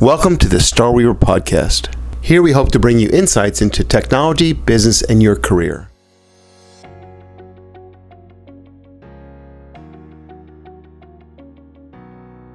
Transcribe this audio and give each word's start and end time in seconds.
Welcome 0.00 0.38
to 0.38 0.48
the 0.48 0.60
Starweaver 0.60 1.12
Podcast. 1.12 1.92
Here 2.22 2.40
we 2.40 2.52
hope 2.52 2.70
to 2.70 2.78
bring 2.78 3.00
you 3.00 3.08
insights 3.08 3.60
into 3.60 3.82
technology, 3.82 4.52
business, 4.52 5.02
and 5.02 5.20
your 5.20 5.34
career. 5.34 5.90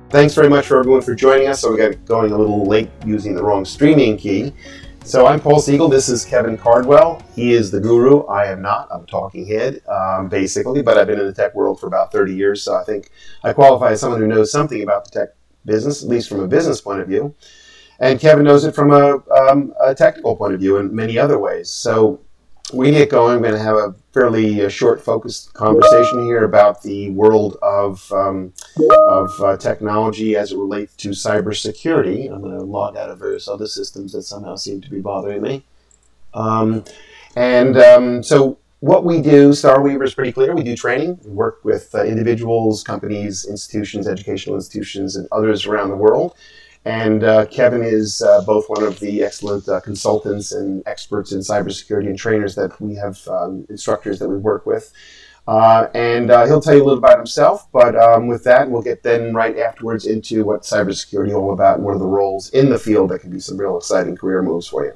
Thanks 0.09 0.33
very 0.33 0.47
much 0.47 0.67
for 0.67 0.79
everyone 0.79 1.01
for 1.01 1.13
joining 1.13 1.49
us. 1.49 1.59
So 1.59 1.69
we 1.69 1.77
got 1.77 2.05
going 2.05 2.31
a 2.31 2.37
little 2.37 2.65
late 2.65 2.89
using 3.05 3.35
the 3.35 3.43
wrong 3.43 3.65
streaming 3.65 4.15
key. 4.15 4.53
So 5.03 5.25
I'm 5.25 5.41
Paul 5.41 5.59
Siegel. 5.59 5.89
This 5.89 6.07
is 6.07 6.23
Kevin 6.23 6.57
Cardwell. 6.57 7.21
He 7.35 7.51
is 7.51 7.71
the 7.71 7.81
guru. 7.81 8.23
I 8.27 8.45
am 8.45 8.61
not. 8.61 8.87
I'm 8.89 9.05
talking 9.05 9.45
head, 9.45 9.81
um, 9.89 10.29
basically, 10.29 10.81
but 10.81 10.97
I've 10.97 11.07
been 11.07 11.19
in 11.19 11.25
the 11.25 11.33
tech 11.33 11.53
world 11.55 11.81
for 11.81 11.87
about 11.87 12.09
30 12.13 12.33
years. 12.33 12.63
So 12.63 12.73
I 12.73 12.85
think 12.85 13.09
I 13.43 13.51
qualify 13.51 13.91
as 13.91 13.99
someone 13.99 14.21
who 14.21 14.27
knows 14.27 14.49
something 14.49 14.81
about 14.81 15.03
the 15.03 15.19
tech 15.19 15.35
business, 15.65 16.03
at 16.03 16.09
least 16.09 16.29
from 16.29 16.39
a 16.41 16.47
business 16.47 16.81
point 16.81 17.01
of 17.01 17.07
view. 17.07 17.33
And 17.99 18.19
Kevin 18.19 18.45
knows 18.45 18.65
it 18.65 18.75
from 18.75 18.91
a, 18.91 19.23
um, 19.31 19.73
a 19.81 19.95
technical 19.95 20.35
point 20.35 20.53
of 20.53 20.59
view 20.59 20.77
in 20.77 20.93
many 20.93 21.17
other 21.17 21.39
ways. 21.39 21.69
So 21.69 22.19
we 22.73 22.91
get 22.91 23.09
going. 23.09 23.41
We're 23.41 23.49
going 23.49 23.59
to 23.59 23.63
have 23.63 23.75
a 23.75 23.95
fairly 24.13 24.65
uh, 24.65 24.69
short, 24.69 25.01
focused 25.01 25.53
conversation 25.53 26.23
here 26.23 26.43
about 26.43 26.81
the 26.81 27.11
world 27.11 27.57
of, 27.61 28.11
um, 28.11 28.53
of 29.07 29.29
uh, 29.41 29.57
technology 29.57 30.35
as 30.35 30.51
it 30.51 30.57
relates 30.57 30.95
to 30.97 31.09
cybersecurity. 31.09 32.31
I'm 32.31 32.41
going 32.41 32.57
to 32.57 32.63
log 32.63 32.97
out 32.97 33.09
of 33.09 33.19
various 33.19 33.47
other 33.47 33.67
systems 33.67 34.13
that 34.13 34.23
somehow 34.23 34.55
seem 34.55 34.81
to 34.81 34.89
be 34.89 35.01
bothering 35.01 35.41
me. 35.41 35.63
Um, 36.33 36.83
and 37.35 37.77
um, 37.77 38.23
so, 38.23 38.57
what 38.83 39.03
we 39.03 39.21
do, 39.21 39.53
Starweaver, 39.53 40.03
is 40.03 40.13
pretty 40.13 40.31
clear. 40.31 40.53
We 40.55 40.63
do 40.63 40.75
training. 40.75 41.19
We 41.23 41.31
work 41.31 41.63
with 41.63 41.93
uh, 41.95 42.03
individuals, 42.03 42.83
companies, 42.83 43.45
institutions, 43.45 44.07
educational 44.07 44.55
institutions, 44.55 45.15
and 45.15 45.27
others 45.31 45.65
around 45.65 45.89
the 45.89 45.95
world 45.97 46.35
and 46.85 47.23
uh, 47.23 47.45
Kevin 47.45 47.81
is 47.81 48.21
uh, 48.21 48.41
both 48.41 48.67
one 48.67 48.83
of 48.83 48.99
the 48.99 49.23
excellent 49.23 49.67
uh, 49.69 49.79
consultants 49.79 50.51
and 50.51 50.83
experts 50.85 51.31
in 51.31 51.39
cybersecurity 51.39 52.07
and 52.07 52.17
trainers 52.17 52.55
that 52.55 52.79
we 52.81 52.95
have, 52.95 53.25
um, 53.29 53.65
instructors 53.69 54.19
that 54.19 54.27
we 54.27 54.37
work 54.37 54.65
with. 54.65 54.91
Uh, 55.47 55.87
and 55.93 56.29
uh, 56.31 56.45
he'll 56.45 56.61
tell 56.61 56.73
you 56.73 56.83
a 56.83 56.85
little 56.85 56.97
about 56.97 57.17
himself, 57.17 57.69
but 57.71 57.95
um, 57.95 58.27
with 58.27 58.43
that, 58.43 58.69
we'll 58.69 58.81
get 58.81 59.03
then 59.03 59.33
right 59.33 59.57
afterwards 59.57 60.05
into 60.05 60.45
what 60.45 60.61
cybersecurity 60.63 61.29
is 61.29 61.33
all 61.33 61.53
about 61.53 61.77
and 61.77 61.85
what 61.85 61.95
are 61.95 61.99
the 61.99 62.05
roles 62.05 62.49
in 62.49 62.69
the 62.69 62.79
field 62.79 63.09
that 63.09 63.19
can 63.19 63.29
be 63.29 63.39
some 63.39 63.57
real 63.57 63.77
exciting 63.77 64.15
career 64.15 64.41
moves 64.41 64.67
for 64.67 64.85
you. 64.85 64.93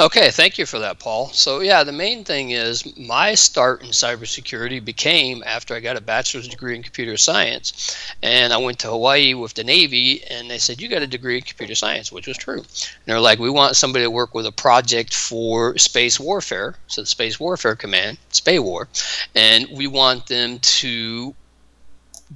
Okay, 0.00 0.32
thank 0.32 0.58
you 0.58 0.66
for 0.66 0.80
that, 0.80 0.98
Paul. 0.98 1.28
So, 1.28 1.60
yeah, 1.60 1.84
the 1.84 1.92
main 1.92 2.24
thing 2.24 2.50
is 2.50 2.96
my 2.98 3.36
start 3.36 3.80
in 3.84 3.90
cybersecurity 3.90 4.84
became 4.84 5.40
after 5.46 5.72
I 5.72 5.78
got 5.78 5.96
a 5.96 6.00
bachelor's 6.00 6.48
degree 6.48 6.74
in 6.74 6.82
computer 6.82 7.16
science. 7.16 7.96
And 8.20 8.52
I 8.52 8.56
went 8.56 8.80
to 8.80 8.88
Hawaii 8.88 9.34
with 9.34 9.54
the 9.54 9.62
Navy, 9.62 10.24
and 10.24 10.50
they 10.50 10.58
said, 10.58 10.80
You 10.80 10.88
got 10.88 11.02
a 11.02 11.06
degree 11.06 11.36
in 11.36 11.42
computer 11.42 11.76
science, 11.76 12.10
which 12.10 12.26
was 12.26 12.36
true. 12.36 12.58
And 12.58 12.66
they're 13.06 13.20
like, 13.20 13.38
We 13.38 13.50
want 13.50 13.76
somebody 13.76 14.04
to 14.04 14.10
work 14.10 14.34
with 14.34 14.46
a 14.46 14.52
project 14.52 15.14
for 15.14 15.78
space 15.78 16.18
warfare, 16.18 16.74
so 16.88 17.02
the 17.02 17.06
Space 17.06 17.38
Warfare 17.38 17.76
Command, 17.76 18.18
SPAWAR, 18.32 18.88
and 19.36 19.68
we 19.72 19.86
want 19.86 20.26
them 20.26 20.58
to 20.58 21.36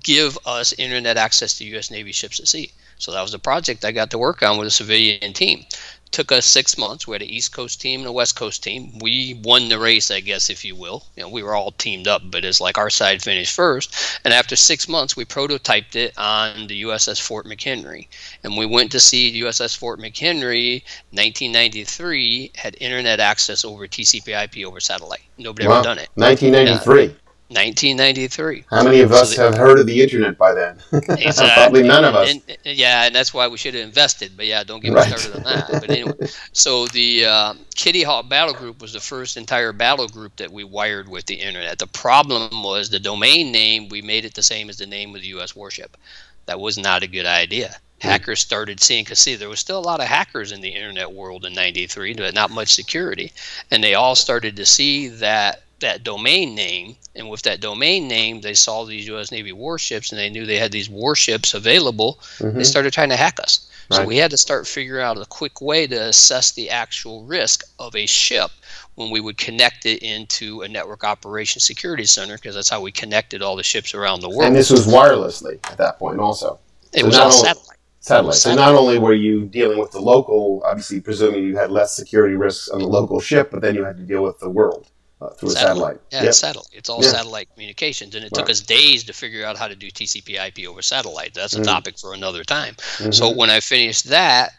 give 0.05 0.39
us 0.47 0.73
internet 0.75 1.17
access 1.17 1.59
to 1.59 1.65
U.S. 1.65 1.91
Navy 1.91 2.13
ships 2.13 2.39
at 2.39 2.47
sea. 2.47 2.71
So 2.99 3.13
that 3.13 3.23
was 3.23 3.33
the 3.33 3.39
project 3.39 3.85
I 3.85 3.93
got 3.93 4.11
to 4.11 4.19
work 4.19 4.43
on 4.43 4.59
with 4.59 4.67
a 4.67 4.73
civilian 4.73 5.33
team 5.33 5.65
took 6.11 6.33
us 6.33 6.47
six 6.47 6.79
months. 6.79 7.07
We 7.07 7.15
had 7.15 7.23
an 7.23 7.29
East 7.29 7.53
Coast 7.53 7.81
team 7.81 8.01
and 8.01 8.09
a 8.09 8.13
West 8.13 8.37
Coast 8.37 8.63
team. 8.63 8.99
We 9.01 9.41
won 9.45 9.69
the 9.69 9.79
race, 9.79 10.11
I 10.11 10.21
guess, 10.21 10.51
if 10.51 10.65
you 10.65 10.75
will. 10.75 11.05
You 11.17 11.23
know, 11.23 11.29
we 11.29 11.43
were 11.43 11.55
all 11.55 11.73
teamed 11.73 12.09
up, 12.09 12.23
but 12.25 12.45
it's 12.45 12.61
like 12.61 12.79
our 12.79 12.91
side 12.91 13.23
finished 13.23 13.55
first. 13.55 14.21
And 14.25 14.35
after 14.35 14.57
six 14.57 14.89
months, 14.89 15.17
we 15.17 15.25
prototyped 15.25 15.97
it 15.97 16.13
on 16.17 16.67
the 16.67 16.83
USS 16.83 17.21
Fort 17.21 17.47
McHenry. 17.47 18.09
And 18.43 18.57
we 18.57 18.67
went 18.67 18.93
to 18.93 19.01
see 19.01 19.43
USS 19.43 19.77
Fort 19.77 20.01
McHenry, 20.01 20.83
1993, 21.11 22.53
had 22.55 22.77
internet 22.81 23.21
access 23.21 23.65
over 23.65 23.87
TCP/IP 23.87 24.67
over 24.67 24.81
satellite. 24.81 25.23
Nobody 25.37 25.69
wow. 25.69 25.77
ever 25.77 25.85
done 25.85 25.99
it. 25.99 26.09
1993. 26.15 27.15
1993. 27.49 28.65
How 28.69 28.85
many 28.85 29.01
of 29.01 29.11
us 29.11 29.35
so 29.35 29.45
have 29.45 29.57
heard 29.57 29.79
of 29.79 29.87
the 29.87 30.03
internet 30.03 30.37
by 30.37 30.53
then? 30.53 30.79
Exactly. 30.93 31.49
Probably 31.55 31.83
none 31.83 32.05
of 32.05 32.15
us. 32.15 32.31
And, 32.31 32.43
and, 32.67 32.77
yeah, 32.77 33.05
and 33.07 33.15
that's 33.15 33.33
why 33.33 33.49
we 33.49 33.57
should 33.57 33.73
have 33.73 33.83
invested. 33.83 34.33
But 34.37 34.47
yeah, 34.47 34.63
don't 34.65 34.81
get 34.81 34.91
me 34.91 34.97
right. 34.97 35.19
started 35.19 35.37
on 35.37 35.43
that. 35.45 35.81
But 35.81 35.91
anyway, 35.91 36.13
so 36.53 36.87
the 36.89 37.25
uh, 37.25 37.55
Kitty 37.75 38.03
Hawk 38.03 38.29
Battle 38.29 38.53
Group 38.53 38.83
was 38.83 38.93
the 38.93 39.01
first 39.01 39.39
entire 39.39 39.73
battle 39.73 40.09
group 40.09 40.37
that 40.37 40.53
we 40.53 40.63
wired 40.63 41.09
with 41.09 41.25
the 41.25 41.37
internet. 41.37 41.79
The 41.79 41.87
problem 41.87 42.63
was 42.63 42.91
the 42.91 42.99
domain 42.99 43.51
name. 43.51 43.89
We 43.89 44.03
made 44.03 44.27
it 44.27 44.35
the 44.35 44.43
same 44.43 44.69
as 44.69 44.77
the 44.77 44.87
name 44.87 45.15
of 45.15 45.23
the 45.23 45.29
U.S. 45.29 45.57
warship. 45.57 45.97
That 46.45 46.61
was 46.61 46.77
not 46.77 47.03
a 47.03 47.09
good 47.09 47.27
idea. 47.27 47.77
Hmm. 48.03 48.09
Hackers 48.09 48.41
started 48.41 48.81
seeing, 48.81 49.05
because 49.05 49.21
see, 49.21 49.37
there 49.37 49.49
was 49.49 49.61
still 49.61 49.79
a 49.79 49.81
lot 49.81 50.01
of 50.01 50.07
hackers 50.07 50.53
in 50.53 50.61
the 50.61 50.69
internet 50.69 51.13
world 51.13 51.47
in 51.47 51.55
'93, 51.55 52.15
but 52.15 52.35
not 52.35 52.51
much 52.51 52.75
security, 52.75 53.33
and 53.71 53.83
they 53.83 53.95
all 53.95 54.15
started 54.15 54.57
to 54.57 54.67
see 54.67 55.09
that 55.09 55.63
that 55.81 56.03
domain 56.03 56.55
name. 56.55 56.97
And 57.15 57.29
with 57.29 57.43
that 57.43 57.61
domain 57.61 58.09
name, 58.09 58.41
they 58.41 58.55
saw 58.55 58.85
these 58.85 59.07
U.S. 59.09 59.31
Navy 59.31 59.53
warships 59.53 60.13
and 60.13 60.19
they 60.19 60.31
knew 60.31 60.47
they 60.47 60.59
had 60.59 60.73
these 60.73 60.89
warships 60.89 61.55
available. 61.55 62.19
Mm-hmm. 62.39 62.59
They 62.59 62.65
started 62.65 62.93
trying 62.93 63.11
to 63.11 63.17
hack 63.17 63.41
us. 63.41 63.69
Right. 63.91 63.99
So 63.99 64.05
we 64.05 64.17
had 64.17 64.31
to 64.31 64.37
start 64.37 64.67
figuring 64.67 65.05
out 65.05 65.19
a 65.19 65.25
quick 65.27 65.61
way 65.61 65.87
to 65.87 66.09
assess 66.09 66.53
the 66.53 66.71
actual 66.71 67.25
risk 67.25 67.65
of 67.79 67.97
a 67.97 68.07
ship 68.07 68.51
when 68.97 69.11
we 69.11 69.21
would 69.21 69.39
connect 69.39 69.87
it 69.87 70.03
into 70.03 70.63
a 70.63 70.69
network 70.69 71.05
operations 71.05 71.65
security 71.65 72.05
center 72.05 72.35
because 72.35 72.55
that's 72.55 72.69
how 72.69 72.81
we 72.81 72.93
connected 72.93 73.43
all 73.43 73.57
the 73.57 73.63
ships 73.63 73.95
around 73.95 74.21
the 74.21 74.29
world. 74.29 74.43
And 74.43 74.55
this 74.55 74.71
was 74.71 74.87
wirelessly 74.87 75.59
at 75.71 75.79
that 75.79 75.99
point 75.99 76.21
also. 76.21 76.59
It 76.93 77.01
so 77.01 77.07
was 77.07 77.19
on 77.19 77.33
satellite. 77.33 77.79
Satellite. 78.01 78.35
So 78.37 78.55
not 78.55 78.75
only 78.75 78.99
were 78.99 79.15
you 79.15 79.47
dealing 79.47 79.79
with 79.79 79.91
the 79.91 80.01
local, 80.01 80.63
obviously 80.65 81.01
presuming 81.01 81.45
you 81.45 81.57
had 81.57 81.71
less 81.71 81.95
security 81.95 82.37
risks 82.37 82.69
on 82.69 82.81
the 82.81 82.87
local 82.87 83.21
ship, 83.21 83.51
but 83.51 83.61
then 83.61 83.75
you 83.75 83.85
had 83.85 83.97
to 83.97 84.03
deal 84.03 84.23
with 84.23 84.39
the 84.39 84.51
world 84.51 84.89
uh, 85.21 85.31
through 85.31 85.51
satellite. 85.51 85.57
a 85.57 85.69
satellite. 85.69 86.01
Yeah, 86.11 86.19
yep. 86.19 86.29
it's 86.29 86.39
satellite. 86.39 86.69
It's 86.73 86.89
all 86.89 87.03
yeah. 87.03 87.11
satellite 87.11 87.49
communications, 87.55 88.15
and 88.15 88.25
it 88.25 88.33
right. 88.33 88.41
took 88.41 88.51
us 88.51 88.61
days 88.61 89.05
to 89.05 89.13
figure 89.13 89.45
out 89.45 89.57
how 89.57 89.69
to 89.69 89.75
do 89.75 89.91
TCP/IP 89.91 90.69
over 90.69 90.83
satellite. 90.83 91.35
That's 91.35 91.55
a 91.55 91.61
mm 91.61 91.69
topic 91.69 91.99
for 91.99 92.15
another 92.15 92.45
time. 92.45 92.75
Mm-hmm. 92.75 93.11
So 93.11 93.31
when 93.31 93.51
I 93.51 93.61
finished 93.61 94.05
that, 94.07 94.53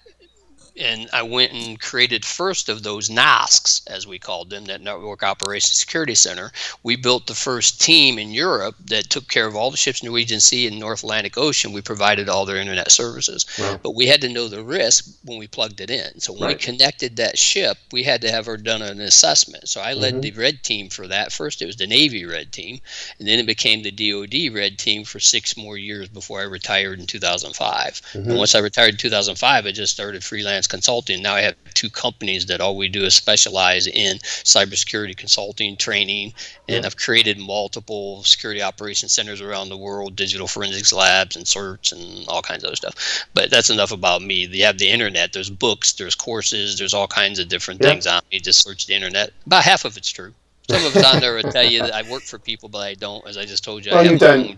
and 0.79 1.09
I 1.11 1.23
went 1.23 1.51
and 1.51 1.79
created 1.79 2.23
first 2.25 2.69
of 2.69 2.83
those 2.83 3.09
NOSCs, 3.09 3.81
as 3.87 4.07
we 4.07 4.17
called 4.17 4.49
them, 4.49 4.65
that 4.65 4.81
Network 4.81 5.23
Operations 5.23 5.77
Security 5.77 6.15
Center. 6.15 6.51
We 6.83 6.95
built 6.95 7.27
the 7.27 7.35
first 7.35 7.81
team 7.81 8.17
in 8.17 8.31
Europe 8.31 8.75
that 8.85 9.09
took 9.09 9.27
care 9.27 9.45
of 9.45 9.55
all 9.55 9.71
the 9.71 9.77
ships 9.77 10.01
in 10.01 10.05
the 10.05 10.09
Norwegian 10.09 10.39
Sea 10.39 10.67
and 10.67 10.79
North 10.79 11.03
Atlantic 11.03 11.37
Ocean. 11.37 11.73
We 11.73 11.81
provided 11.81 12.29
all 12.29 12.45
their 12.45 12.57
internet 12.57 12.91
services, 12.91 13.45
wow. 13.59 13.79
but 13.83 13.95
we 13.95 14.07
had 14.07 14.21
to 14.21 14.29
know 14.29 14.47
the 14.47 14.63
risk 14.63 15.05
when 15.25 15.37
we 15.37 15.47
plugged 15.47 15.81
it 15.81 15.89
in. 15.89 16.19
So 16.19 16.33
when 16.33 16.43
right. 16.43 16.57
we 16.57 16.63
connected 16.63 17.17
that 17.17 17.37
ship, 17.37 17.77
we 17.91 18.03
had 18.03 18.21
to 18.21 18.31
have 18.31 18.45
her 18.45 18.57
done 18.57 18.81
an 18.81 19.01
assessment. 19.01 19.67
So 19.67 19.81
I 19.81 19.93
led 19.93 20.13
mm-hmm. 20.13 20.21
the 20.21 20.31
red 20.31 20.63
team 20.63 20.89
for 20.89 21.07
that. 21.07 21.33
First, 21.33 21.61
it 21.61 21.65
was 21.65 21.75
the 21.75 21.87
Navy 21.87 22.25
red 22.25 22.53
team, 22.53 22.79
and 23.19 23.27
then 23.27 23.39
it 23.39 23.45
became 23.45 23.83
the 23.83 23.91
DoD 23.91 24.53
red 24.55 24.77
team 24.77 25.03
for 25.03 25.19
six 25.19 25.57
more 25.57 25.77
years 25.77 26.07
before 26.07 26.39
I 26.39 26.43
retired 26.43 26.99
in 26.99 27.05
2005. 27.05 28.01
Mm-hmm. 28.13 28.29
And 28.29 28.37
once 28.37 28.55
I 28.55 28.59
retired 28.59 28.91
in 28.91 28.97
2005, 28.97 29.65
I 29.65 29.71
just 29.71 29.93
started 29.93 30.23
freelance 30.23 30.68
consulting. 30.69 31.21
Now 31.21 31.35
I 31.35 31.41
have 31.41 31.55
two 31.73 31.89
companies 31.89 32.45
that 32.45 32.61
all 32.61 32.77
we 32.77 32.87
do 32.87 33.03
is 33.03 33.13
specialize 33.13 33.87
in 33.87 34.17
cybersecurity 34.19 35.15
consulting, 35.15 35.77
training, 35.77 36.33
and 36.67 36.81
yeah. 36.81 36.85
I've 36.85 36.97
created 36.97 37.39
multiple 37.39 38.23
security 38.23 38.61
operations 38.61 39.13
centers 39.13 39.41
around 39.41 39.69
the 39.69 39.77
world, 39.77 40.15
digital 40.15 40.47
forensics 40.47 40.93
labs 40.93 41.35
and 41.35 41.45
certs 41.45 41.91
and 41.91 42.27
all 42.27 42.41
kinds 42.41 42.63
of 42.63 42.67
other 42.67 42.75
stuff. 42.75 43.27
But 43.33 43.49
that's 43.49 43.69
enough 43.69 43.91
about 43.91 44.21
me. 44.21 44.45
You 44.45 44.65
have 44.65 44.77
the 44.77 44.89
internet, 44.89 45.33
there's 45.33 45.49
books, 45.49 45.93
there's 45.93 46.15
courses, 46.15 46.77
there's 46.77 46.93
all 46.93 47.07
kinds 47.07 47.39
of 47.39 47.49
different 47.49 47.81
yeah. 47.81 47.89
things 47.89 48.07
on 48.07 48.21
me. 48.31 48.39
Just 48.39 48.63
search 48.63 48.87
the 48.87 48.93
internet. 48.93 49.31
About 49.45 49.63
half 49.63 49.85
of 49.85 49.97
it's 49.97 50.11
true. 50.11 50.33
Some 50.69 50.85
of 50.85 50.95
it's 50.95 51.05
on 51.05 51.19
there 51.19 51.33
will 51.33 51.43
tell 51.43 51.65
you 51.65 51.81
that 51.81 51.95
I 51.95 52.03
work 52.11 52.21
for 52.21 52.37
people, 52.37 52.69
but 52.69 52.79
I 52.79 52.93
don't. 52.93 53.25
As 53.27 53.37
I 53.37 53.45
just 53.45 53.63
told 53.63 53.85
you, 53.85 53.91
well, 53.91 54.01
I 54.01 54.07
have 54.07 54.19
done, 54.19 54.57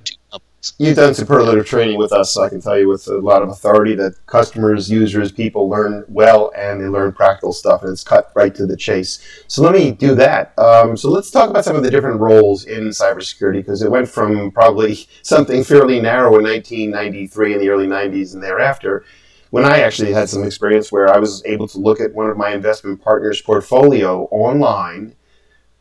You've 0.77 0.95
done 0.95 1.15
superlative 1.15 1.65
training 1.65 1.97
with 1.97 2.11
us, 2.11 2.33
so 2.33 2.43
I 2.43 2.49
can 2.49 2.61
tell 2.61 2.77
you 2.77 2.87
with 2.87 3.07
a 3.07 3.17
lot 3.17 3.41
of 3.41 3.49
authority 3.49 3.95
that 3.95 4.13
customers, 4.27 4.91
users, 4.91 5.31
people 5.31 5.67
learn 5.67 6.05
well 6.07 6.51
and 6.55 6.79
they 6.79 6.87
learn 6.87 7.13
practical 7.13 7.51
stuff, 7.51 7.81
and 7.81 7.91
it's 7.91 8.03
cut 8.03 8.31
right 8.35 8.53
to 8.53 8.67
the 8.67 8.77
chase. 8.77 9.43
So 9.47 9.63
let 9.63 9.73
me 9.73 9.89
do 9.89 10.13
that. 10.15 10.57
Um, 10.59 10.95
so 10.95 11.09
let's 11.09 11.31
talk 11.31 11.49
about 11.49 11.65
some 11.65 11.75
of 11.75 11.81
the 11.81 11.89
different 11.89 12.19
roles 12.19 12.65
in 12.65 12.89
cybersecurity 12.89 13.53
because 13.53 13.81
it 13.81 13.89
went 13.89 14.07
from 14.07 14.51
probably 14.51 15.07
something 15.23 15.63
fairly 15.63 15.99
narrow 15.99 16.37
in 16.37 16.43
1993 16.43 17.55
in 17.55 17.59
the 17.59 17.69
early 17.69 17.87
90s 17.87 18.35
and 18.35 18.43
thereafter 18.43 19.03
when 19.49 19.65
I 19.65 19.79
actually 19.79 20.13
had 20.13 20.29
some 20.29 20.43
experience 20.43 20.91
where 20.91 21.13
I 21.13 21.17
was 21.17 21.43
able 21.45 21.67
to 21.69 21.77
look 21.77 21.99
at 21.99 22.13
one 22.13 22.29
of 22.29 22.37
my 22.37 22.51
investment 22.51 23.01
partners' 23.01 23.41
portfolio 23.41 24.23
online 24.31 25.15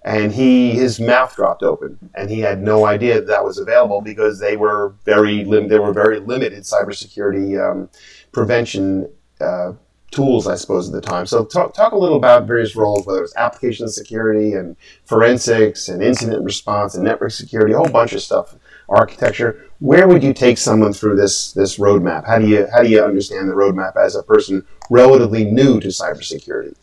and 0.03 0.33
he 0.33 0.71
his 0.71 0.99
mouth 0.99 1.35
dropped 1.37 1.63
open 1.63 1.99
and 2.15 2.31
he 2.31 2.41
had 2.41 2.63
no 2.63 2.87
idea 2.87 3.17
that, 3.17 3.27
that 3.27 3.45
was 3.45 3.59
available 3.59 4.01
because 4.01 4.41
they 4.41 4.57
were 4.57 4.95
very 5.05 5.45
lim- 5.45 5.69
they 5.69 5.79
were 5.79 5.93
very 5.93 6.21
limited 6.21 6.63
cybersecurity 6.63 7.61
um, 7.61 7.89
prevention 8.33 9.11
uh, 9.41 9.73
tools 10.11 10.47
I 10.47 10.57
suppose 10.57 10.89
at 10.89 10.95
the 10.95 11.01
time 11.01 11.27
so 11.27 11.45
talk, 11.45 11.75
talk 11.75 11.93
a 11.93 11.99
little 11.99 12.17
about 12.17 12.47
various 12.47 12.75
roles 12.75 13.07
whether 13.07 13.23
it's 13.23 13.37
application 13.37 13.89
security 13.89 14.55
and 14.55 14.77
forensics 15.05 15.89
and 15.89 16.03
incident 16.03 16.45
response 16.45 16.95
and 16.95 17.05
network 17.05 17.33
security 17.33 17.75
a 17.75 17.79
whole 17.79 17.89
bunch 17.89 18.13
of 18.13 18.23
stuff 18.23 18.57
architecture. 18.91 19.71
Where 19.79 20.09
would 20.09 20.23
you 20.23 20.35
take 20.35 20.59
someone 20.59 20.93
through 20.93 21.17
this 21.17 21.53
this 21.53 21.79
roadmap? 21.79 22.27
How 22.27 22.39
do 22.39 22.47
you 22.47 22.67
how 22.73 22.83
do 22.83 22.89
you 22.89 23.03
understand 23.03 23.49
the 23.49 23.55
roadmap 23.55 23.97
as 23.97 24.15
a 24.15 24.23
person 24.23 24.67
relatively 24.91 25.45
new 25.45 25.81
to 25.81 25.89
cybersecurity? 25.89 26.75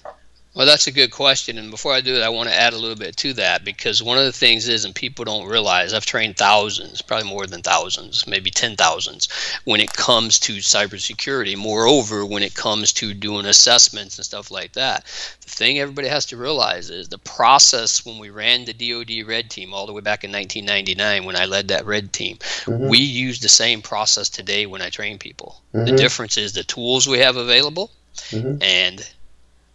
Well, 0.57 0.65
that's 0.65 0.87
a 0.87 0.91
good 0.91 1.11
question. 1.11 1.59
And 1.59 1.69
before 1.69 1.93
I 1.93 2.01
do 2.01 2.15
it, 2.15 2.23
I 2.23 2.29
want 2.29 2.49
to 2.49 2.55
add 2.55 2.73
a 2.73 2.79
little 2.79 2.95
bit 2.95 3.15
to 3.17 3.33
that 3.33 3.63
because 3.63 4.01
one 4.01 4.17
of 4.17 4.25
the 4.25 4.31
things 4.31 4.67
is, 4.67 4.85
and 4.85 4.95
people 4.95 5.23
don't 5.23 5.47
realize, 5.47 5.93
I've 5.93 6.07
trained 6.07 6.35
thousands, 6.35 6.99
probably 6.99 7.29
more 7.29 7.45
than 7.45 7.61
thousands, 7.61 8.25
maybe 8.25 8.49
10,000s 8.49 9.27
when 9.65 9.79
it 9.79 9.93
comes 9.93 10.39
to 10.39 10.53
cybersecurity. 10.53 11.55
Moreover, 11.55 12.25
when 12.25 12.41
it 12.41 12.55
comes 12.55 12.91
to 12.93 13.13
doing 13.13 13.45
assessments 13.45 14.17
and 14.17 14.25
stuff 14.25 14.49
like 14.49 14.71
that, 14.71 15.05
the 15.41 15.51
thing 15.51 15.77
everybody 15.77 16.07
has 16.07 16.25
to 16.25 16.37
realize 16.37 16.89
is 16.89 17.09
the 17.09 17.19
process 17.19 18.03
when 18.03 18.17
we 18.17 18.31
ran 18.31 18.65
the 18.65 18.73
DoD 18.73 19.27
Red 19.27 19.51
Team 19.51 19.75
all 19.75 19.85
the 19.85 19.93
way 19.93 20.01
back 20.01 20.23
in 20.23 20.31
1999 20.31 21.23
when 21.23 21.35
I 21.35 21.45
led 21.45 21.67
that 21.67 21.85
Red 21.85 22.11
Team, 22.11 22.37
mm-hmm. 22.37 22.87
we 22.87 22.97
use 22.97 23.41
the 23.41 23.47
same 23.47 23.83
process 23.83 24.27
today 24.27 24.65
when 24.65 24.81
I 24.81 24.89
train 24.89 25.19
people. 25.19 25.61
Mm-hmm. 25.75 25.85
The 25.85 25.97
difference 25.97 26.35
is 26.35 26.53
the 26.53 26.63
tools 26.63 27.07
we 27.07 27.19
have 27.19 27.35
available 27.37 27.91
mm-hmm. 28.31 28.57
and 28.63 29.07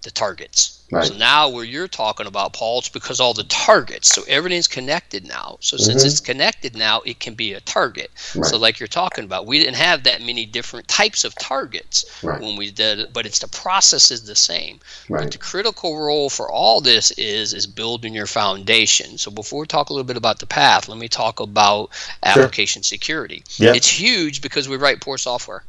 the 0.03 0.11
targets. 0.11 0.83
Right. 0.91 1.07
So 1.07 1.17
now 1.17 1.49
where 1.49 1.65
you're 1.65 1.89
talking 1.89 2.27
about, 2.27 2.53
Paul, 2.53 2.81
it's 2.81 2.91
because 2.91 3.19
all 3.19 3.33
the 3.33 3.45
targets. 3.45 4.15
So 4.15 4.23
everything's 4.29 4.69
connected 4.69 5.27
now. 5.27 5.57
So 5.61 5.79
since 5.79 6.03
mm-hmm. 6.03 6.07
it's 6.07 6.21
connected 6.21 6.77
now, 6.77 7.01
it 7.07 7.19
can 7.19 7.33
be 7.33 7.55
a 7.55 7.61
target. 7.61 8.11
Right. 8.35 8.45
So 8.45 8.59
like 8.59 8.79
you're 8.79 8.89
talking 8.89 9.25
about, 9.25 9.47
we 9.47 9.59
didn't 9.59 9.77
have 9.77 10.03
that 10.03 10.21
many 10.21 10.45
different 10.45 10.89
types 10.89 11.25
of 11.25 11.35
targets 11.37 12.05
right. 12.23 12.41
when 12.43 12.57
we 12.57 12.71
did 12.71 12.99
it, 12.99 13.13
but 13.15 13.25
it's 13.25 13.39
the 13.39 13.49
process 13.49 14.11
is 14.11 14.25
the 14.25 14.37
same. 14.37 14.81
But 15.09 15.33
the 15.33 15.39
critical 15.39 15.99
role 15.99 16.29
for 16.29 16.51
all 16.51 16.83
this 16.83 17.11
is 17.13 17.55
is 17.55 17.67
building 17.67 18.13
your 18.13 18.27
foundation. 18.27 19.17
So 19.17 19.31
before 19.31 19.61
we 19.61 19.67
talk 19.67 19.89
a 19.89 19.95
little 19.95 20.07
bit 20.07 20.19
about 20.19 20.41
the 20.41 20.47
path, 20.47 20.89
let 20.89 20.99
me 20.99 21.09
talk 21.09 21.41
about 21.41 21.91
application 22.23 22.83
sure. 22.83 22.89
security. 22.89 23.45
Yep. 23.57 23.77
It's 23.77 23.89
huge 23.89 24.43
because 24.43 24.69
we 24.69 24.77
write 24.77 25.01
poor 25.01 25.17
software. 25.17 25.65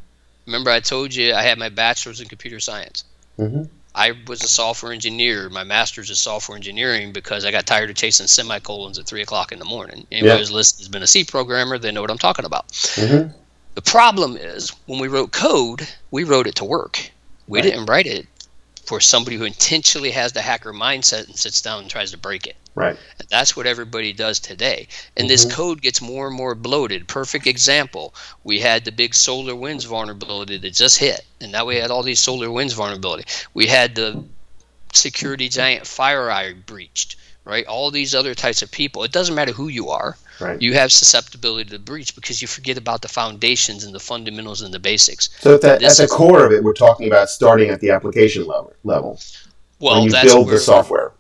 Remember 0.45 0.69
I 0.69 0.81
told 0.81 1.15
you 1.15 1.33
I 1.33 1.44
had 1.44 1.57
my 1.57 1.69
bachelor's 1.69 2.19
in 2.19 2.27
computer 2.27 2.59
science. 2.59 3.06
Mm-hmm. 3.39 3.63
I 3.95 4.13
was 4.28 4.42
a 4.44 4.48
software 4.48 4.92
engineer. 4.92 5.50
My 5.50 5.63
master's 5.63 6.10
is 6.10 6.19
software 6.19 6.56
engineering 6.56 7.13
because 7.13 7.45
I 7.45 7.51
got 7.51 7.68
tired 7.68 7.90
of 7.90 7.95
chasing 7.95 8.28
semicolons 8.28 8.98
at 8.98 9.06
three 9.06 9.22
o'clock 9.22 9.51
in 9.51 9.60
the 9.60 9.66
morning. 9.66 10.07
Anybody 10.12 10.34
yeah. 10.34 10.38
who's 10.38 10.51
listened 10.51 10.80
has 10.80 10.88
been 10.88 11.04
a 11.04 11.07
C 11.07 11.24
programmer, 11.24 11.78
they 11.78 11.92
know 11.92 12.01
what 12.01 12.10
I'm 12.10 12.18
talking 12.18 12.45
about. 12.45 12.68
Mm-hmm. 12.69 13.31
The 13.75 13.81
problem 13.81 14.38
is 14.38 14.72
when 14.88 15.00
we 15.00 15.07
wrote 15.07 15.31
code, 15.31 15.88
we 16.12 16.24
wrote 16.24 16.48
it 16.48 16.56
to 16.56 16.66
work. 16.66 17.12
We 17.48 17.60
right. 17.60 17.63
didn't 17.63 17.86
write 17.86 18.07
it 18.07 18.28
for 18.86 19.00
somebody 19.00 19.38
who 19.38 19.45
intentionally 19.45 20.12
has 20.12 20.34
the 20.34 20.42
hacker 20.42 20.74
mindset 20.74 21.28
and 21.28 21.38
sits 21.38 21.62
down 21.62 21.81
and 21.81 21.89
tries 21.89 22.12
to 22.12 22.18
break 22.18 22.48
it. 22.48 22.56
Right. 22.75 22.98
And 23.20 23.28
that's 23.30 23.56
what 23.56 23.68
everybody 23.68 24.14
does 24.14 24.40
today. 24.40 24.88
And 25.16 25.25
mm-hmm. 25.25 25.28
this 25.28 25.54
code 25.54 25.81
gets 25.81 26.02
more 26.02 26.28
and 26.28 26.36
more 26.36 26.56
bloated. 26.56 27.08
Perfect 27.08 27.46
example. 27.46 28.16
We 28.44 28.60
had 28.60 28.84
the 28.84 28.92
big 28.92 29.12
SolarWinds 29.12 29.86
vulnerability 29.86 30.58
that 30.58 30.74
just 30.74 30.98
hit. 30.98 31.25
And 31.40 31.52
now 31.52 31.66
we 31.66 31.75
had 31.75 31.92
all 31.92 32.04
these 32.04 32.22
SolarWinds 32.22 32.74
vulnerability. 32.74 33.25
We 33.54 33.68
had 33.68 33.96
the 33.96 34.24
security 34.92 35.50
giant 35.50 35.84
FireEye 35.84 36.66
breached, 36.66 37.18
right? 37.46 37.66
All 37.68 37.92
these 37.92 38.16
other 38.16 38.34
types 38.34 38.62
of 38.62 38.72
people. 38.72 39.04
It 39.04 39.12
doesn't 39.12 39.36
matter 39.36 39.52
who 39.52 39.68
you 39.68 39.90
are. 39.90 40.18
Right. 40.40 40.60
You 40.60 40.74
have 40.74 40.92
susceptibility 40.92 41.70
to 41.70 41.80
breach 41.80 42.16
because 42.16 42.42
you 42.42 42.48
forget 42.48 42.78
about 42.78 43.04
the 43.04 43.08
foundations 43.08 43.84
and 43.84 43.94
the 43.94 44.00
fundamentals 44.00 44.64
and 44.64 44.74
the 44.74 44.80
basics. 44.80 45.30
So 45.42 45.56
at, 45.56 45.62
the, 45.62 45.74
at 45.74 45.98
the 45.98 46.08
core 46.08 46.44
of 46.44 46.52
it, 46.52 46.64
we're 46.64 46.74
talking 46.74 47.06
about 47.06 47.30
starting 47.30 47.70
at 47.70 47.81
the 47.81 47.92
application 47.92 48.46
level. 48.46 48.74
level 48.84 49.20
well, 49.80 50.02
when 50.02 50.10
you 50.10 50.22
build 50.24 50.50
the 50.50 50.58
software 50.58 51.12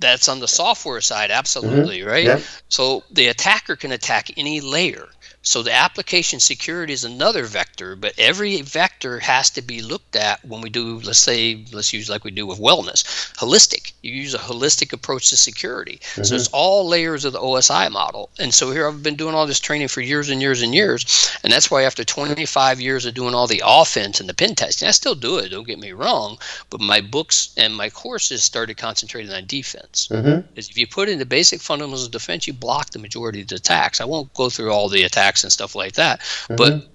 that's 0.00 0.28
on 0.28 0.40
the 0.40 0.48
software 0.48 1.00
side, 1.00 1.30
absolutely, 1.30 2.00
mm-hmm. 2.00 2.08
right? 2.08 2.24
Yeah. 2.24 2.40
So 2.68 3.04
the 3.10 3.28
attacker 3.28 3.76
can 3.76 3.92
attack 3.92 4.30
any 4.36 4.60
layer. 4.60 5.08
So 5.42 5.62
the 5.62 5.72
application 5.72 6.38
security 6.38 6.92
is 6.92 7.02
another 7.02 7.44
vector, 7.44 7.96
but 7.96 8.12
every 8.18 8.60
vector 8.60 9.18
has 9.20 9.48
to 9.50 9.62
be 9.62 9.80
looked 9.80 10.14
at 10.14 10.44
when 10.44 10.60
we 10.60 10.68
do, 10.68 11.00
let's 11.00 11.18
say, 11.18 11.64
let's 11.72 11.94
use 11.94 12.10
like 12.10 12.24
we 12.24 12.30
do 12.30 12.46
with 12.46 12.58
wellness, 12.58 13.04
holistic. 13.36 13.92
You 14.02 14.12
use 14.12 14.34
a 14.34 14.38
holistic 14.38 14.92
approach 14.92 15.30
to 15.30 15.38
security. 15.38 16.00
Mm-hmm. 16.02 16.24
So 16.24 16.34
it's 16.34 16.48
all 16.48 16.86
layers 16.86 17.24
of 17.24 17.32
the 17.32 17.38
OSI 17.38 17.90
model. 17.90 18.28
And 18.38 18.52
so 18.52 18.70
here 18.70 18.86
I've 18.86 19.02
been 19.02 19.16
doing 19.16 19.34
all 19.34 19.46
this 19.46 19.60
training 19.60 19.88
for 19.88 20.02
years 20.02 20.28
and 20.28 20.42
years 20.42 20.60
and 20.60 20.74
years. 20.74 21.38
And 21.42 21.50
that's 21.50 21.70
why 21.70 21.84
after 21.84 22.04
25 22.04 22.78
years 22.78 23.06
of 23.06 23.14
doing 23.14 23.34
all 23.34 23.46
the 23.46 23.62
offense 23.64 24.20
and 24.20 24.28
the 24.28 24.34
pen 24.34 24.54
testing, 24.54 24.88
I 24.88 24.90
still 24.90 25.14
do 25.14 25.38
it, 25.38 25.48
don't 25.48 25.66
get 25.66 25.78
me 25.78 25.92
wrong, 25.92 26.36
but 26.68 26.82
my 26.82 27.00
books 27.00 27.54
and 27.56 27.74
my 27.74 27.88
courses 27.88 28.44
started 28.44 28.76
concentrating 28.76 29.32
on 29.32 29.46
defense. 29.46 30.06
Mm-hmm. 30.10 30.46
If 30.54 30.76
you 30.76 30.86
put 30.86 31.08
in 31.08 31.18
the 31.18 31.24
basic 31.24 31.62
fundamentals 31.62 32.04
of 32.04 32.12
defense, 32.12 32.46
you 32.46 32.52
block 32.52 32.90
the 32.90 32.98
majority 32.98 33.40
of 33.40 33.48
the 33.48 33.56
attacks. 33.56 34.02
I 34.02 34.04
won't 34.04 34.32
go 34.34 34.50
through 34.50 34.70
all 34.70 34.90
the 34.90 35.04
attacks 35.04 35.29
and 35.42 35.52
stuff 35.52 35.74
like 35.74 35.94
that. 35.94 36.20
Mm-hmm. 36.20 36.56
But 36.56 36.88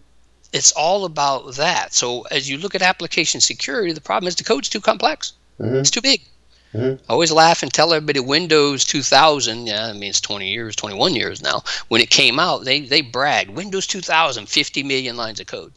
it's 0.53 0.71
all 0.71 1.05
about 1.05 1.55
that. 1.55 1.93
So 1.93 2.21
as 2.31 2.49
you 2.49 2.57
look 2.57 2.75
at 2.75 2.81
application 2.81 3.41
security, 3.41 3.93
the 3.93 4.01
problem 4.01 4.27
is 4.27 4.35
the 4.35 4.43
code's 4.43 4.69
too 4.69 4.81
complex. 4.81 5.33
Mm-hmm. 5.59 5.75
It's 5.77 5.91
too 5.91 6.01
big. 6.01 6.21
Mm-hmm. 6.73 7.03
I 7.09 7.13
always 7.13 7.31
laugh 7.31 7.63
and 7.63 7.71
tell 7.71 7.93
everybody 7.93 8.19
Windows 8.19 8.83
2000, 8.85 9.67
yeah, 9.67 9.87
I 9.87 9.93
mean 9.93 10.09
it's 10.09 10.21
20 10.21 10.49
years, 10.49 10.75
21 10.75 11.15
years 11.15 11.41
now. 11.41 11.63
When 11.87 12.01
it 12.01 12.09
came 12.09 12.39
out, 12.39 12.65
they 12.65 12.81
they 12.81 13.01
bragged 13.01 13.51
Windows 13.51 13.87
2000, 13.87 14.47
50 14.47 14.83
million 14.83 15.15
lines 15.15 15.39
of 15.39 15.47
code. 15.47 15.71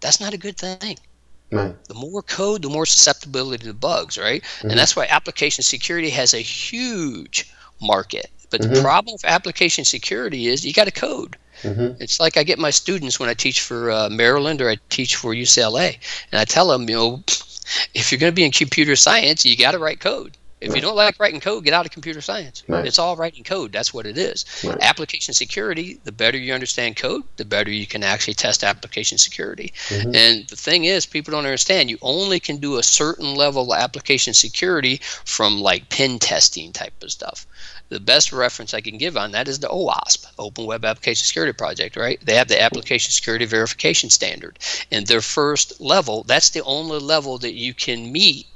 That's 0.00 0.20
not 0.20 0.34
a 0.34 0.38
good 0.38 0.58
thing. 0.58 0.98
The 1.50 1.94
more 1.94 2.22
code, 2.22 2.62
the 2.62 2.68
more 2.68 2.86
susceptibility 2.86 3.66
to 3.66 3.74
bugs, 3.74 4.16
right? 4.16 4.42
Mm-hmm. 4.42 4.70
And 4.70 4.78
that's 4.78 4.94
why 4.94 5.06
application 5.06 5.64
security 5.64 6.10
has 6.10 6.32
a 6.32 6.38
huge 6.38 7.52
market. 7.80 8.30
But 8.50 8.60
mm-hmm. 8.60 8.74
the 8.74 8.82
problem 8.82 9.14
with 9.14 9.24
application 9.24 9.84
security 9.84 10.48
is 10.48 10.64
you 10.64 10.72
got 10.72 10.84
to 10.84 10.92
code. 10.92 11.36
Mm-hmm. 11.62 12.02
It's 12.02 12.20
like 12.20 12.36
I 12.36 12.42
get 12.42 12.58
my 12.58 12.70
students 12.70 13.20
when 13.20 13.28
I 13.28 13.34
teach 13.34 13.60
for 13.60 13.90
uh, 13.90 14.08
Maryland 14.10 14.60
or 14.60 14.70
I 14.70 14.76
teach 14.88 15.16
for 15.16 15.34
UCLA, 15.34 15.98
and 16.32 16.40
I 16.40 16.44
tell 16.44 16.68
them, 16.68 16.88
you 16.88 16.96
know, 16.96 17.22
if 17.94 18.10
you're 18.10 18.18
going 18.18 18.32
to 18.32 18.36
be 18.36 18.44
in 18.44 18.50
computer 18.50 18.96
science, 18.96 19.44
you 19.44 19.56
got 19.56 19.72
to 19.72 19.78
write 19.78 20.00
code. 20.00 20.36
If 20.60 20.70
right. 20.70 20.76
you 20.76 20.82
don't 20.82 20.96
like 20.96 21.18
writing 21.18 21.40
code, 21.40 21.64
get 21.64 21.72
out 21.72 21.86
of 21.86 21.92
computer 21.92 22.20
science. 22.20 22.62
Right. 22.68 22.86
It's 22.86 22.98
all 22.98 23.16
writing 23.16 23.44
code. 23.44 23.72
That's 23.72 23.94
what 23.94 24.04
it 24.04 24.18
is. 24.18 24.44
Right. 24.62 24.76
Application 24.82 25.32
security, 25.32 25.98
the 26.04 26.12
better 26.12 26.36
you 26.36 26.52
understand 26.52 26.96
code, 26.96 27.22
the 27.38 27.46
better 27.46 27.70
you 27.70 27.86
can 27.86 28.02
actually 28.02 28.34
test 28.34 28.62
application 28.62 29.16
security. 29.16 29.72
Mm-hmm. 29.88 30.14
And 30.14 30.48
the 30.48 30.56
thing 30.56 30.84
is, 30.84 31.06
people 31.06 31.32
don't 31.32 31.46
understand 31.46 31.88
you 31.88 31.98
only 32.02 32.40
can 32.40 32.58
do 32.58 32.76
a 32.76 32.82
certain 32.82 33.34
level 33.34 33.72
of 33.72 33.78
application 33.78 34.34
security 34.34 35.00
from 35.24 35.60
like 35.60 35.88
pen 35.88 36.18
testing 36.18 36.72
type 36.72 37.02
of 37.02 37.10
stuff 37.10 37.46
the 37.90 38.00
best 38.00 38.32
reference 38.32 38.72
I 38.72 38.80
can 38.80 38.96
give 38.96 39.16
on 39.16 39.32
that 39.32 39.48
is 39.48 39.58
the 39.58 39.68
OWASP, 39.68 40.26
Open 40.38 40.64
Web 40.64 40.84
Application 40.84 41.24
Security 41.24 41.52
Project, 41.52 41.96
right? 41.96 42.18
They 42.24 42.34
have 42.36 42.48
the 42.48 42.60
Application 42.60 43.10
Security 43.10 43.44
Verification 43.44 44.10
Standard. 44.10 44.58
And 44.90 45.06
their 45.06 45.20
first 45.20 45.80
level, 45.80 46.22
that's 46.22 46.50
the 46.50 46.62
only 46.62 47.00
level 47.00 47.36
that 47.38 47.54
you 47.54 47.74
can 47.74 48.10
meet 48.12 48.46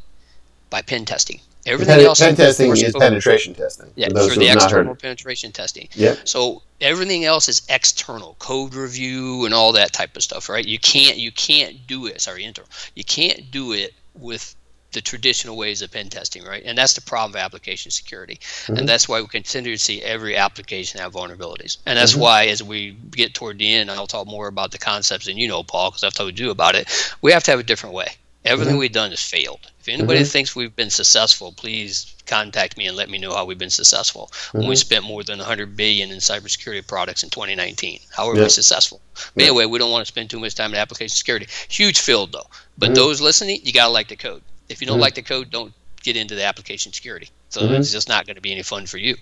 by 0.71 0.83
pen 0.83 1.05
testing. 1.05 1.41
Everything 1.67 1.97
pen, 1.97 2.07
else 2.07 2.21
pen 2.21 2.37
testing 2.37 2.71
is 2.71 2.95
penetration 2.97 3.55
testing. 3.55 3.91
Yeah, 3.97 4.09
for, 4.11 4.29
for 4.29 4.39
the 4.39 4.53
external 4.53 4.95
penetration 4.95 5.51
testing. 5.51 5.89
Yeah. 5.95 6.15
So 6.25 6.63
everything 6.81 7.25
else 7.25 7.49
is 7.49 7.63
external, 7.69 8.37
code 8.39 8.75
review 8.75 9.47
and 9.47 9.55
all 9.55 9.73
that 9.73 9.93
type 9.93 10.15
of 10.17 10.23
stuff, 10.23 10.49
right? 10.49 10.65
You 10.65 10.79
can't 10.79 11.17
you 11.17 11.33
can't 11.33 11.87
do 11.87 12.07
it. 12.07 12.21
Sorry, 12.21 12.45
internal. 12.45 12.71
You 12.95 13.05
can't 13.05 13.51
do 13.51 13.73
it 13.73 13.95
with 14.15 14.55
the 14.95 15.03
traditional 15.03 15.57
ways 15.57 15.83
of 15.83 15.91
pen 15.91 16.09
testing, 16.09 16.45
right? 16.45 16.63
And 16.65 16.79
that's 16.79 16.95
the 16.95 17.03
problem 17.03 17.33
of 17.33 17.45
application 17.45 17.91
security. 17.91 18.37
Mm-hmm. 18.37 18.77
And 18.79 18.89
that's 18.89 19.09
why 19.09 19.21
we 19.21 19.27
continue 19.27 19.77
to 19.77 19.83
see 19.83 20.03
every 20.03 20.37
application 20.37 21.01
have 21.01 21.13
vulnerabilities. 21.13 21.77
And 21.85 21.99
that's 21.99 22.13
mm-hmm. 22.13 22.23
why, 22.23 22.47
as 22.47 22.63
we 22.63 22.93
get 23.11 23.35
toward 23.35 23.59
the 23.59 23.75
end, 23.75 23.91
I'll 23.91 24.07
talk 24.07 24.27
more 24.27 24.49
about 24.49 24.71
the 24.71 24.79
concepts 24.79 25.29
and 25.29 25.39
you 25.39 25.49
know, 25.49 25.63
Paul, 25.63 25.91
because 25.91 26.05
I've 26.05 26.15
told 26.15 26.39
you 26.39 26.51
about 26.51 26.75
it. 26.75 26.89
We 27.21 27.33
have 27.33 27.45
to 27.45 27.51
have 27.51 27.61
a 27.61 27.65
different 27.65 27.95
way. 27.95 28.09
Everything 28.45 28.75
mm-hmm. 28.75 28.81
we've 28.81 28.93
done 28.93 29.11
has 29.11 29.23
failed. 29.23 29.71
If 29.81 29.89
anybody 29.89 30.21
mm-hmm. 30.21 30.29
thinks 30.29 30.55
we've 30.55 30.77
been 30.77 30.91
successful, 30.91 31.53
please 31.53 32.15
contact 32.27 32.77
me 32.77 32.87
and 32.87 32.97
let 32.97 33.09
me 33.09 33.19
know 33.19 33.35
how 33.35 33.47
we've 33.47 33.59
been 33.59 33.71
successful. 33.71 34.31
When 34.53 34.67
we 34.67 34.75
mm-hmm. 34.75 34.81
spent 34.81 35.05
more 35.05 35.23
than 35.23 35.39
100 35.39 35.77
billion 35.77 36.11
in 36.11 36.19
cybersecurity 36.19 36.87
products 36.87 37.23
in 37.23 37.31
2019, 37.31 38.01
how 38.15 38.29
are 38.29 38.35
we 38.35 38.49
successful? 38.51 39.01
But 39.35 39.45
anyway, 39.45 39.65
we 39.65 39.79
don't 39.79 39.91
want 39.91 40.07
to 40.07 40.13
spend 40.13 40.29
too 40.29 40.41
much 40.41 40.55
time 40.55 40.73
in 40.73 40.77
application 40.79 41.15
security. 41.15 41.49
Huge 41.69 42.01
field 42.01 42.33
though. 42.33 42.47
But 42.77 42.87
mm-hmm. 42.87 42.95
those 42.95 43.21
listening, 43.21 43.61
you 43.63 43.73
gotta 43.73 43.93
like 43.93 44.09
the 44.09 44.17
code. 44.17 44.43
If 44.69 44.81
you 44.81 44.87
don't 44.87 44.97
mm-hmm. 44.97 45.03
like 45.03 45.15
the 45.15 45.23
code, 45.23 45.51
don't 45.51 45.73
get 46.03 46.17
into 46.17 46.35
the 46.35 46.45
application 46.45 46.93
security. 46.93 47.31
So 47.49 47.63
mm-hmm. 47.63 47.75
it's 47.75 47.93
just 47.93 48.09
not 48.09 48.27
going 48.27 48.37
to 48.37 48.43
be 48.43 48.53
any 48.53 48.63
fun 48.63 48.87
for 48.87 48.99
you. 48.99 49.17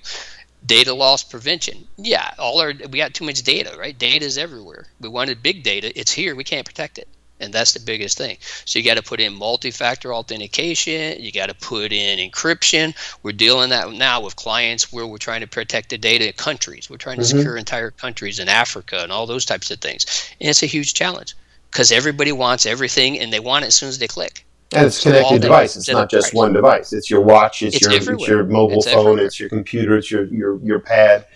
Data 0.65 0.95
loss 0.95 1.25
prevention. 1.25 1.87
Yeah, 1.97 2.35
all 2.39 2.61
our 2.61 2.73
we 2.91 2.99
got 2.99 3.15
too 3.15 3.25
much 3.25 3.43
data, 3.43 3.77
right? 3.79 3.99
Data 3.99 4.25
is 4.25 4.39
everywhere. 4.39 4.87
We 5.01 5.09
wanted 5.09 5.43
big 5.43 5.63
data. 5.63 5.99
It's 5.99 6.13
here. 6.13 6.37
We 6.37 6.45
can't 6.45 6.67
protect 6.67 6.99
it. 6.99 7.09
And 7.41 7.53
that's 7.53 7.73
the 7.73 7.81
biggest 7.81 8.17
thing. 8.17 8.37
So 8.65 8.79
you 8.79 8.85
got 8.85 8.95
to 8.95 9.03
put 9.03 9.19
in 9.19 9.35
multi-factor 9.35 10.15
authentication. 10.15 11.21
You 11.21 11.33
got 11.33 11.49
to 11.49 11.55
put 11.55 11.93
in 11.93 12.31
encryption. 12.31 12.95
We're 13.25 13.33
dealing 13.33 13.71
that 13.71 13.91
now 13.93 14.21
with 14.21 14.37
clients 14.37 14.93
where 14.93 15.09
we're 15.09 15.19
trying 15.19 15.41
to 15.41 15.49
protect 15.49 15.91
the 15.91 15.99
data 15.99 16.29
of 16.29 16.37
countries. 16.37 16.89
We're 16.89 16.99
trying 16.99 17.17
to 17.17 17.23
mm-hmm. 17.23 17.39
secure 17.39 17.57
entire 17.57 17.91
countries 17.91 18.39
in 18.39 18.49
Africa 18.49 19.01
and 19.03 19.11
all 19.11 19.27
those 19.27 19.45
types 19.45 19.73
of 19.73 19.81
things. 19.81 20.07
And 20.41 20.51
it's 20.51 20.63
a 20.63 20.67
huge 20.67 20.95
challenge 20.95 21.35
because 21.73 21.91
everybody 21.91 22.31
wants 22.31 22.65
everything 22.65 23.19
and 23.19 23.33
they 23.33 23.41
want 23.41 23.65
it 23.65 23.69
as 23.69 23.75
soon 23.75 23.89
as 23.89 23.99
they 23.99 24.07
click. 24.07 24.45
And 24.75 24.87
it's 24.87 25.03
connected 25.03 25.43
device. 25.43 25.77
It's 25.77 25.89
not 25.89 26.11
just 26.11 26.35
one 26.35 26.53
device. 26.53 26.93
It's 26.93 27.11
your 27.11 27.21
watch. 27.21 27.63
It's, 27.63 27.77
it's 27.77 28.07
your 28.07 28.15
it's 28.15 28.29
your 28.29 28.45
mobile 28.45 28.79
it's 28.79 28.87
phone. 28.87 29.01
Everywhere. 29.01 29.27
It's 29.27 29.41
your 29.41 29.49
computer. 29.49 29.97
It's 29.97 30.11
your 30.11 30.25
your 30.25 30.59
your 30.63 30.81
pad. 30.81 31.27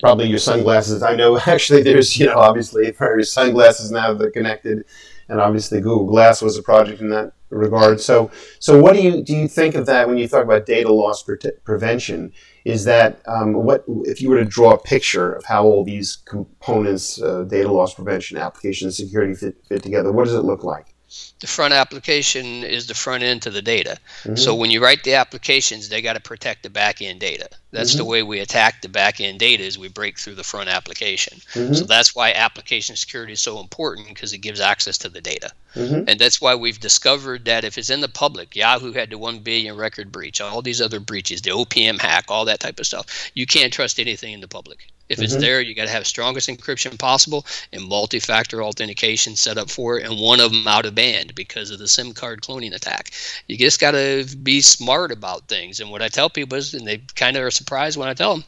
probably 0.00 0.26
your 0.26 0.38
sunglasses. 0.38 1.02
I 1.02 1.14
know 1.14 1.38
actually 1.46 1.82
there's, 1.82 2.18
you 2.18 2.26
know, 2.26 2.38
obviously 2.38 2.90
various 2.90 3.32
sunglasses 3.32 3.90
now 3.90 4.12
that 4.14 4.24
are 4.24 4.30
connected, 4.30 4.84
and 5.28 5.40
obviously 5.40 5.80
Google 5.80 6.06
Glass 6.06 6.42
was 6.42 6.56
a 6.58 6.62
project 6.62 7.00
in 7.00 7.10
that 7.10 7.32
regard. 7.50 8.00
So, 8.00 8.30
so 8.58 8.80
what 8.80 8.94
do 8.94 9.02
you 9.02 9.22
do 9.22 9.34
you 9.34 9.48
think 9.48 9.74
of 9.74 9.86
that 9.86 10.08
when 10.08 10.18
you 10.18 10.28
talk 10.28 10.44
about 10.44 10.66
data 10.66 10.92
loss 10.92 11.22
pre- 11.22 11.38
prevention? 11.64 12.32
Is 12.64 12.84
that 12.84 13.20
um, 13.26 13.54
what 13.54 13.84
if 14.04 14.20
you 14.20 14.28
were 14.28 14.38
to 14.38 14.44
draw 14.44 14.72
a 14.72 14.78
picture 14.78 15.32
of 15.32 15.44
how 15.44 15.64
all 15.64 15.84
these 15.84 16.16
components, 16.16 17.20
uh, 17.22 17.44
data 17.44 17.70
loss 17.70 17.94
prevention, 17.94 18.38
application 18.38 18.90
security 18.90 19.34
fit, 19.34 19.56
fit 19.68 19.82
together? 19.82 20.12
What 20.12 20.24
does 20.24 20.34
it 20.34 20.42
look 20.42 20.64
like? 20.64 20.95
The 21.40 21.46
front 21.46 21.72
application 21.72 22.64
is 22.64 22.86
the 22.86 22.94
front 22.94 23.22
end 23.22 23.42
to 23.42 23.50
the 23.50 23.62
data. 23.62 23.98
Mm-hmm. 24.22 24.36
So 24.36 24.54
when 24.54 24.70
you 24.72 24.82
write 24.82 25.04
the 25.04 25.14
applications, 25.14 25.88
they 25.88 26.02
got 26.02 26.14
to 26.14 26.20
protect 26.20 26.64
the 26.64 26.70
back 26.70 27.00
end 27.00 27.20
data. 27.20 27.48
That's 27.70 27.90
mm-hmm. 27.90 27.98
the 27.98 28.04
way 28.04 28.22
we 28.22 28.40
attack 28.40 28.82
the 28.82 28.88
back 28.88 29.20
end 29.20 29.38
data 29.38 29.62
is 29.62 29.78
we 29.78 29.88
break 29.88 30.18
through 30.18 30.34
the 30.34 30.42
front 30.42 30.68
application. 30.68 31.38
Mm-hmm. 31.52 31.74
So 31.74 31.84
that's 31.84 32.16
why 32.16 32.32
application 32.32 32.96
security 32.96 33.34
is 33.34 33.40
so 33.40 33.60
important 33.60 34.08
because 34.08 34.32
it 34.32 34.38
gives 34.38 34.60
access 34.60 34.98
to 34.98 35.08
the 35.08 35.20
data. 35.20 35.52
Mm-hmm. 35.74 36.08
And 36.08 36.18
that's 36.18 36.40
why 36.40 36.56
we've 36.56 36.80
discovered 36.80 37.44
that 37.44 37.64
if 37.64 37.78
it's 37.78 37.90
in 37.90 38.00
the 38.00 38.08
public, 38.08 38.56
Yahoo 38.56 38.92
had 38.92 39.10
the 39.10 39.18
1 39.18 39.40
billion 39.40 39.76
record 39.76 40.10
breach, 40.10 40.40
all 40.40 40.62
these 40.62 40.80
other 40.80 40.98
breaches, 40.98 41.42
the 41.42 41.50
OPM 41.50 42.00
hack, 42.00 42.24
all 42.28 42.46
that 42.46 42.60
type 42.60 42.80
of 42.80 42.86
stuff. 42.86 43.30
You 43.34 43.46
can't 43.46 43.72
trust 43.72 44.00
anything 44.00 44.32
in 44.32 44.40
the 44.40 44.48
public. 44.48 44.88
If 45.08 45.20
it's 45.20 45.32
mm-hmm. 45.32 45.40
there, 45.40 45.60
you 45.60 45.74
got 45.74 45.84
to 45.84 45.90
have 45.90 46.06
strongest 46.06 46.48
encryption 46.48 46.98
possible 46.98 47.46
and 47.72 47.88
multi-factor 47.88 48.62
authentication 48.62 49.36
set 49.36 49.58
up 49.58 49.70
for 49.70 49.98
it, 49.98 50.06
and 50.06 50.20
one 50.20 50.40
of 50.40 50.52
them 50.52 50.66
out 50.66 50.86
of 50.86 50.94
band 50.94 51.34
because 51.34 51.70
of 51.70 51.78
the 51.78 51.88
SIM 51.88 52.12
card 52.12 52.42
cloning 52.42 52.74
attack. 52.74 53.12
You 53.46 53.56
just 53.56 53.80
got 53.80 53.92
to 53.92 54.26
be 54.42 54.60
smart 54.60 55.12
about 55.12 55.48
things. 55.48 55.80
And 55.80 55.90
what 55.90 56.02
I 56.02 56.08
tell 56.08 56.30
people 56.30 56.58
is, 56.58 56.74
and 56.74 56.86
they 56.86 56.98
kind 57.14 57.36
of 57.36 57.44
are 57.44 57.50
surprised 57.50 57.96
when 57.96 58.08
I 58.08 58.14
tell 58.14 58.34
them, 58.34 58.44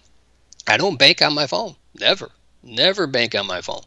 I 0.66 0.76
don't 0.76 0.98
bank 0.98 1.22
on 1.22 1.34
my 1.34 1.46
phone. 1.46 1.76
Never, 1.98 2.30
never 2.62 3.06
bank 3.06 3.34
on 3.34 3.46
my 3.46 3.60
phone 3.60 3.82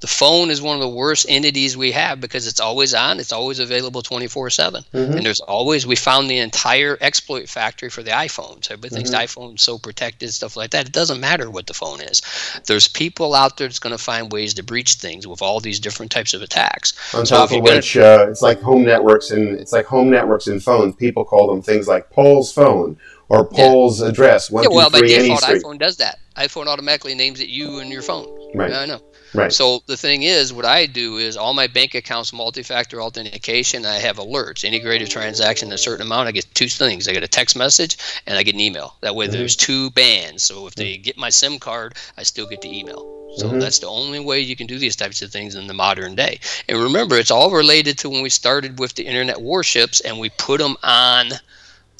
the 0.00 0.06
phone 0.06 0.50
is 0.50 0.60
one 0.60 0.76
of 0.76 0.82
the 0.82 0.88
worst 0.88 1.26
entities 1.28 1.76
we 1.76 1.90
have 1.92 2.20
because 2.20 2.46
it's 2.46 2.60
always 2.60 2.92
on, 2.92 3.18
it's 3.18 3.32
always 3.32 3.58
available 3.58 4.02
24 4.02 4.50
7. 4.50 4.82
Mm-hmm. 4.92 5.12
And 5.16 5.26
there's 5.26 5.40
always, 5.40 5.86
we 5.86 5.96
found 5.96 6.28
the 6.28 6.38
entire 6.38 6.98
exploit 7.00 7.48
factory 7.48 7.88
for 7.88 8.02
the 8.02 8.10
iPhones. 8.10 8.70
Everybody 8.70 8.94
thinks 8.94 9.10
mm-hmm. 9.10 9.20
the 9.20 9.26
iPhone's 9.26 9.62
so 9.62 9.78
protected, 9.78 10.32
stuff 10.34 10.56
like 10.56 10.70
that. 10.70 10.86
It 10.86 10.92
doesn't 10.92 11.20
matter 11.20 11.50
what 11.50 11.66
the 11.66 11.74
phone 11.74 12.00
is. 12.00 12.20
There's 12.66 12.88
people 12.88 13.34
out 13.34 13.56
there 13.56 13.68
that's 13.68 13.78
going 13.78 13.96
to 13.96 14.02
find 14.02 14.30
ways 14.30 14.52
to 14.54 14.62
breach 14.62 14.94
things 14.94 15.26
with 15.26 15.40
all 15.40 15.60
these 15.60 15.80
different 15.80 16.12
types 16.12 16.34
of 16.34 16.42
attacks. 16.42 17.14
On 17.14 17.24
so 17.24 17.36
top 17.36 17.52
of 17.52 17.62
which, 17.62 17.94
gonna, 17.94 18.24
uh, 18.24 18.26
it's 18.28 18.42
like 18.42 18.60
home 18.60 18.84
networks 18.84 19.30
and 19.30 19.58
it's 19.58 19.72
like 19.72 19.86
home 19.86 20.10
networks 20.10 20.46
and 20.46 20.62
phones. 20.62 20.94
People 20.96 21.24
call 21.24 21.48
them 21.48 21.62
things 21.62 21.88
like 21.88 22.10
Paul's 22.10 22.52
phone 22.52 22.98
or 23.28 23.44
Paul's 23.44 24.00
yeah. 24.00 24.08
address. 24.08 24.50
One, 24.50 24.64
yeah, 24.64 24.68
well, 24.70 24.90
two, 24.90 25.00
by 25.00 25.06
default, 25.06 25.40
iPhone 25.40 25.78
does 25.78 25.96
that. 25.96 26.18
iPhone 26.36 26.66
automatically 26.66 27.14
names 27.14 27.40
it 27.40 27.48
you 27.48 27.78
and 27.78 27.90
your 27.90 28.02
phone. 28.02 28.26
Right. 28.54 28.72
I 28.72 28.86
know. 28.86 29.00
Right. 29.36 29.52
So 29.52 29.82
the 29.86 29.96
thing 29.96 30.22
is, 30.22 30.52
what 30.52 30.64
I 30.64 30.86
do 30.86 31.18
is 31.18 31.36
all 31.36 31.54
my 31.54 31.66
bank 31.66 31.94
accounts 31.94 32.32
multi-factor 32.32 33.02
authentication. 33.02 33.84
I 33.84 33.96
have 33.96 34.16
alerts. 34.16 34.64
Integrated 34.64 35.10
transaction 35.10 35.72
a 35.72 35.78
certain 35.78 36.06
amount, 36.06 36.28
I 36.28 36.32
get 36.32 36.46
two 36.54 36.68
things. 36.68 37.06
I 37.06 37.12
get 37.12 37.22
a 37.22 37.28
text 37.28 37.56
message 37.56 37.96
and 38.26 38.38
I 38.38 38.42
get 38.42 38.54
an 38.54 38.60
email. 38.60 38.96
That 39.02 39.14
way, 39.14 39.26
mm-hmm. 39.26 39.36
there's 39.36 39.56
two 39.56 39.90
bands. 39.90 40.42
So 40.42 40.66
if 40.66 40.74
they 40.74 40.94
mm-hmm. 40.94 41.02
get 41.02 41.18
my 41.18 41.30
SIM 41.30 41.58
card, 41.58 41.94
I 42.16 42.22
still 42.22 42.46
get 42.46 42.62
the 42.62 42.76
email. 42.76 43.12
So 43.36 43.48
mm-hmm. 43.48 43.58
that's 43.58 43.80
the 43.80 43.88
only 43.88 44.20
way 44.20 44.40
you 44.40 44.56
can 44.56 44.66
do 44.66 44.78
these 44.78 44.96
types 44.96 45.20
of 45.20 45.30
things 45.30 45.54
in 45.54 45.66
the 45.66 45.74
modern 45.74 46.14
day. 46.14 46.40
And 46.68 46.78
remember, 46.78 47.16
it's 47.16 47.30
all 47.30 47.50
related 47.50 47.98
to 47.98 48.08
when 48.08 48.22
we 48.22 48.30
started 48.30 48.78
with 48.78 48.94
the 48.94 49.06
internet 49.06 49.40
warships 49.40 50.00
and 50.00 50.18
we 50.18 50.30
put 50.30 50.58
them 50.58 50.76
on 50.82 51.30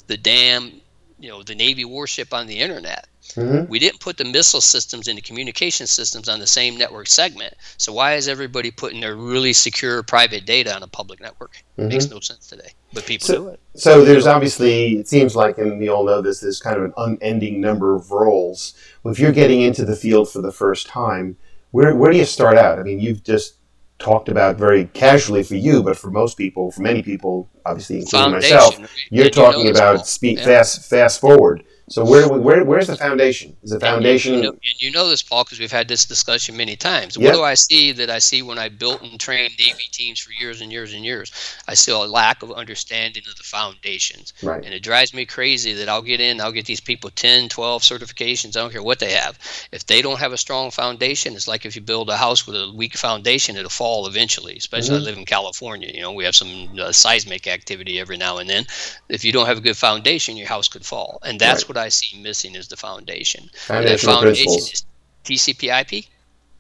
the 0.07 0.17
damn, 0.17 0.81
you 1.21 1.29
know, 1.29 1.43
the 1.43 1.55
Navy 1.55 1.85
warship 1.85 2.33
on 2.33 2.47
the 2.47 2.59
internet 2.59 3.07
Mm-hmm. 3.35 3.71
We 3.71 3.79
didn't 3.79 4.01
put 4.01 4.17
the 4.17 4.25
missile 4.25 4.61
systems 4.61 5.09
and 5.09 5.19
the 5.19 5.23
communication 5.23 5.87
systems 5.87 6.29
on 6.29 6.39
the 6.39 6.47
same 6.47 6.77
network 6.77 7.07
segment. 7.07 7.55
So 7.77 7.93
why 7.93 8.15
is 8.15 8.29
everybody 8.29 8.71
putting 8.71 9.01
their 9.01 9.17
really 9.17 9.53
secure 9.53 10.03
private 10.03 10.47
data 10.47 10.75
on 10.75 10.83
a 10.83 10.87
public 10.89 11.21
network? 11.21 11.63
Mm-hmm. 11.79 11.89
Makes 11.89 12.11
no 12.11 12.21
sense 12.21 12.47
today, 12.47 12.71
but 12.93 13.05
people 13.05 13.27
so, 13.27 13.35
do 13.35 13.49
it. 13.49 13.61
So 13.75 14.05
there's 14.05 14.27
obviously, 14.27 14.99
it 14.99 15.09
seems 15.09 15.37
like, 15.37 15.59
and 15.59 15.79
we 15.79 15.89
all 15.89 16.05
know 16.05 16.23
this, 16.23 16.41
there's 16.41 16.61
kind 16.61 16.77
of 16.77 16.85
an 16.85 16.95
unending 16.97 17.61
number 17.61 17.95
of 17.95 18.11
roles. 18.11 18.75
If 19.05 19.19
you're 19.19 19.33
getting 19.33 19.61
into 19.61 19.85
the 19.85 19.97
field 19.97 20.31
for 20.31 20.41
the 20.41 20.53
first 20.53 20.87
time, 20.87 21.37
where 21.71 21.95
where 21.95 22.11
do 22.11 22.19
you 22.19 22.25
start 22.25 22.57
out? 22.57 22.79
I 22.79 22.83
mean, 22.83 23.01
you've 23.01 23.23
just 23.23 23.57
talked 23.99 24.29
about 24.29 24.57
very 24.57 24.87
casually 24.87 25.43
for 25.43 25.57
you, 25.57 25.83
but 25.83 25.97
for 25.97 26.11
most 26.11 26.37
people, 26.37 26.71
for 26.71 26.83
many 26.83 27.03
people, 27.03 27.49
obviously 27.65 28.01
including 28.01 28.33
Foundation. 28.33 28.57
myself, 28.57 28.97
you're 29.11 29.31
talking 29.31 29.71
about 29.71 30.07
speed, 30.07 30.39
yeah. 30.39 30.45
fast 30.45 30.89
fast 30.89 31.21
forward. 31.21 31.65
So 31.89 32.05
where, 32.05 32.29
where 32.29 32.65
where's 32.65 32.89
the 32.89 32.97
foundation? 32.97 33.57
Is 33.63 33.71
the 33.71 33.79
foundation? 33.79 34.35
You, 34.35 34.39
you, 34.39 34.45
know, 34.45 34.57
you 34.79 34.91
know, 34.91 35.09
this, 35.09 35.23
Paul, 35.23 35.45
because 35.45 35.61
we've 35.61 35.71
had 35.71 35.87
this 35.87 36.05
discussion 36.05 36.57
many 36.57 36.75
times. 36.75 37.17
Yep. 37.17 37.25
What 37.25 37.39
do 37.39 37.45
I 37.45 37.55
see 37.55 37.93
that 37.93 38.11
I 38.11 38.19
see 38.19 38.43
when 38.43 38.59
I 38.59 38.69
built 38.69 39.03
and 39.03 39.21
trained 39.21 39.53
Navy 39.57 39.85
teams 39.93 40.19
for 40.19 40.33
years 40.33 40.61
and 40.61 40.73
years 40.73 40.95
and 40.95 41.05
years? 41.05 41.31
I 41.69 41.75
see 41.75 41.93
a 41.93 41.99
lack 41.99 42.43
of 42.43 42.51
understanding 42.51 43.23
of 43.29 43.37
the 43.37 43.45
foundations. 43.45 44.33
Right. 44.43 44.65
And 44.65 44.75
it 44.75 44.83
drives 44.83 45.15
me 45.15 45.27
crazy 45.27 45.75
that 45.75 45.89
I'll 45.89 46.03
get 46.03 46.21
in, 46.21 46.41
I'll 46.41 46.51
get 46.51 46.67
these 46.67 46.81
people 46.81 47.09
10, 47.11 47.51
12 47.51 47.83
certifications. 47.83 48.57
I 48.57 48.61
don't 48.61 48.73
care 48.73 48.83
what 48.83 48.99
they 48.99 49.13
have. 49.13 49.39
If 49.71 49.87
they 49.87 50.03
don't 50.03 50.19
have 50.19 50.33
a 50.33 50.39
strong 50.39 50.73
foundation, 50.73 51.35
it's 51.35 51.47
like 51.47 51.65
if 51.65 51.77
you 51.77 51.83
build 51.83 52.11
a 52.11 52.17
house 52.17 52.49
with 52.49 52.57
a 52.57 52.73
weak 52.75 52.97
foundation, 52.97 53.57
it'll 53.57 53.71
fall 53.71 54.09
eventually. 54.09 54.57
Especially 54.57 54.97
mm-hmm. 54.97 55.03
I 55.03 55.11
live 55.11 55.19
in 55.19 55.25
California. 55.25 55.93
You 55.95 56.03
know, 56.03 56.13
we 56.13 56.25
have 56.25 56.35
some 56.35 56.69
uh, 56.81 56.91
seismic 56.91 57.47
activity 57.47 58.01
every 58.01 58.17
now 58.17 58.39
and 58.39 58.51
then. 58.51 58.67
If 59.09 59.25
you 59.25 59.31
don't 59.31 59.47
have 59.47 59.59
a 59.59 59.61
good 59.61 59.77
foundation, 59.77 60.37
your 60.37 60.49
house 60.49 60.67
could 60.67 60.85
fall. 60.85 61.21
And 61.23 61.39
that's 61.39 61.63
right. 61.63 61.69
what 61.69 61.76
what 61.77 61.85
I 61.85 61.89
see 61.91 62.19
missing 62.19 62.55
is 62.55 62.69
the 62.69 62.77
foundation. 62.77 63.51
And 63.69 63.87
that 63.87 64.01
foundation 64.01 64.51
is 64.51 64.87
TCP/IP. 65.25 66.07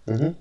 Mm-hmm. 0.06 0.32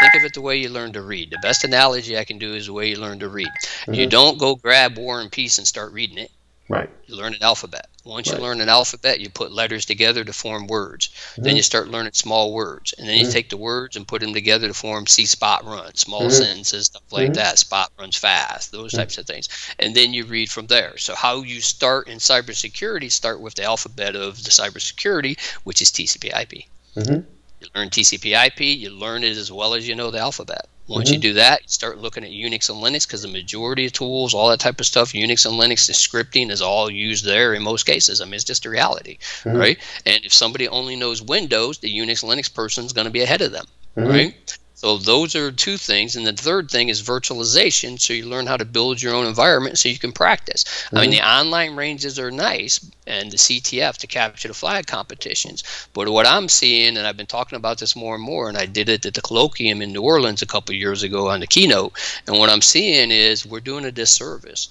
Think 0.00 0.14
of 0.14 0.24
it 0.24 0.34
the 0.34 0.40
way 0.40 0.58
you 0.58 0.68
learn 0.68 0.92
to 0.92 1.02
read. 1.02 1.30
The 1.30 1.38
best 1.42 1.64
analogy 1.64 2.18
I 2.18 2.24
can 2.24 2.38
do 2.38 2.54
is 2.54 2.66
the 2.66 2.72
way 2.72 2.90
you 2.90 2.96
learn 2.96 3.18
to 3.20 3.28
read. 3.28 3.48
Mm-hmm. 3.48 3.94
You 3.94 4.06
don't 4.06 4.38
go 4.38 4.54
grab 4.56 4.98
War 4.98 5.20
and 5.20 5.32
Peace 5.32 5.58
and 5.58 5.66
start 5.66 5.92
reading 5.92 6.18
it. 6.18 6.30
Right. 6.68 6.88
You 7.06 7.16
learn 7.16 7.34
an 7.34 7.42
alphabet. 7.42 7.88
Once 8.04 8.28
right. 8.28 8.38
you 8.38 8.42
learn 8.42 8.60
an 8.60 8.68
alphabet, 8.68 9.20
you 9.20 9.28
put 9.28 9.52
letters 9.52 9.84
together 9.84 10.24
to 10.24 10.32
form 10.32 10.66
words. 10.66 11.08
Mm-hmm. 11.08 11.42
Then 11.42 11.56
you 11.56 11.62
start 11.62 11.88
learning 11.88 12.14
small 12.14 12.52
words, 12.52 12.94
and 12.96 13.06
then 13.06 13.16
you 13.16 13.24
mm-hmm. 13.24 13.32
take 13.32 13.50
the 13.50 13.56
words 13.56 13.96
and 13.96 14.08
put 14.08 14.22
them 14.22 14.32
together 14.32 14.68
to 14.68 14.74
form 14.74 15.06
see 15.06 15.26
spot 15.26 15.64
run, 15.64 15.94
small 15.94 16.22
mm-hmm. 16.22 16.30
sentences, 16.30 16.86
stuff 16.86 17.02
like 17.10 17.26
mm-hmm. 17.26 17.34
that. 17.34 17.58
Spot 17.58 17.92
runs 17.98 18.16
fast, 18.16 18.72
those 18.72 18.92
mm-hmm. 18.92 19.00
types 19.00 19.18
of 19.18 19.26
things, 19.26 19.48
and 19.78 19.94
then 19.94 20.14
you 20.14 20.24
read 20.24 20.50
from 20.50 20.66
there. 20.66 20.96
So 20.98 21.14
how 21.14 21.42
you 21.42 21.60
start 21.60 22.08
in 22.08 22.18
cybersecurity? 22.18 23.10
Start 23.10 23.40
with 23.40 23.54
the 23.54 23.64
alphabet 23.64 24.16
of 24.16 24.42
the 24.42 24.50
cybersecurity, 24.50 25.38
which 25.64 25.82
is 25.82 25.90
TCP/IP. 25.90 26.64
Mm-hmm. 26.96 27.20
You 27.60 27.66
learn 27.74 27.90
TCP/IP. 27.90 28.60
You 28.60 28.90
learn 28.90 29.24
it 29.24 29.36
as 29.36 29.52
well 29.52 29.74
as 29.74 29.86
you 29.86 29.94
know 29.94 30.10
the 30.10 30.18
alphabet. 30.18 30.68
Once 30.88 31.08
mm-hmm. 31.08 31.14
you 31.14 31.20
do 31.20 31.32
that, 31.34 31.62
you 31.62 31.68
start 31.68 31.98
looking 31.98 32.24
at 32.24 32.30
Unix 32.30 32.68
and 32.68 32.82
Linux 32.82 33.06
because 33.06 33.22
the 33.22 33.28
majority 33.28 33.86
of 33.86 33.92
tools, 33.92 34.34
all 34.34 34.48
that 34.48 34.60
type 34.60 34.80
of 34.80 34.86
stuff, 34.86 35.12
Unix 35.12 35.46
and 35.46 35.58
Linux, 35.58 35.86
the 35.86 35.92
scripting 35.92 36.50
is 36.50 36.60
all 36.60 36.90
used 36.90 37.24
there 37.24 37.54
in 37.54 37.62
most 37.62 37.84
cases. 37.84 38.20
I 38.20 38.24
mean, 38.24 38.34
it's 38.34 38.44
just 38.44 38.66
a 38.66 38.70
reality, 38.70 39.18
mm-hmm. 39.44 39.56
right? 39.56 39.78
And 40.04 40.24
if 40.24 40.32
somebody 40.32 40.68
only 40.68 40.96
knows 40.96 41.22
Windows, 41.22 41.78
the 41.78 41.92
Unix 41.92 42.24
Linux 42.24 42.52
person 42.52 42.84
is 42.84 42.92
going 42.92 43.06
to 43.06 43.12
be 43.12 43.22
ahead 43.22 43.42
of 43.42 43.52
them, 43.52 43.66
mm-hmm. 43.96 44.08
right? 44.08 44.58
So 44.82 44.98
those 44.98 45.36
are 45.36 45.52
two 45.52 45.76
things. 45.76 46.16
And 46.16 46.26
the 46.26 46.32
third 46.32 46.68
thing 46.68 46.88
is 46.88 47.00
virtualization. 47.00 48.00
So 48.00 48.12
you 48.12 48.26
learn 48.26 48.48
how 48.48 48.56
to 48.56 48.64
build 48.64 49.00
your 49.00 49.14
own 49.14 49.26
environment 49.26 49.78
so 49.78 49.88
you 49.88 49.96
can 49.96 50.10
practice. 50.10 50.64
Mm-hmm. 50.64 50.96
I 50.96 51.00
mean, 51.00 51.10
mm-hmm. 51.10 51.18
the 51.20 51.28
online 51.28 51.76
ranges 51.76 52.18
are 52.18 52.32
nice 52.32 52.84
and 53.06 53.30
the 53.30 53.36
CTF 53.36 53.96
to 53.98 54.08
capture 54.08 54.48
the 54.48 54.54
flag 54.54 54.88
competitions. 54.88 55.62
But 55.92 56.08
what 56.08 56.26
I'm 56.26 56.48
seeing, 56.48 56.96
and 56.96 57.06
I've 57.06 57.16
been 57.16 57.26
talking 57.26 57.54
about 57.54 57.78
this 57.78 57.94
more 57.94 58.16
and 58.16 58.24
more, 58.24 58.48
and 58.48 58.58
I 58.58 58.66
did 58.66 58.88
it 58.88 59.06
at 59.06 59.14
the 59.14 59.22
colloquium 59.22 59.82
in 59.82 59.92
New 59.92 60.02
Orleans 60.02 60.42
a 60.42 60.46
couple 60.46 60.74
years 60.74 61.04
ago 61.04 61.28
on 61.28 61.38
the 61.38 61.46
keynote. 61.46 61.92
And 62.26 62.36
what 62.36 62.50
I'm 62.50 62.60
seeing 62.60 63.12
is 63.12 63.46
we're 63.46 63.60
doing 63.60 63.84
a 63.84 63.92
disservice 63.92 64.68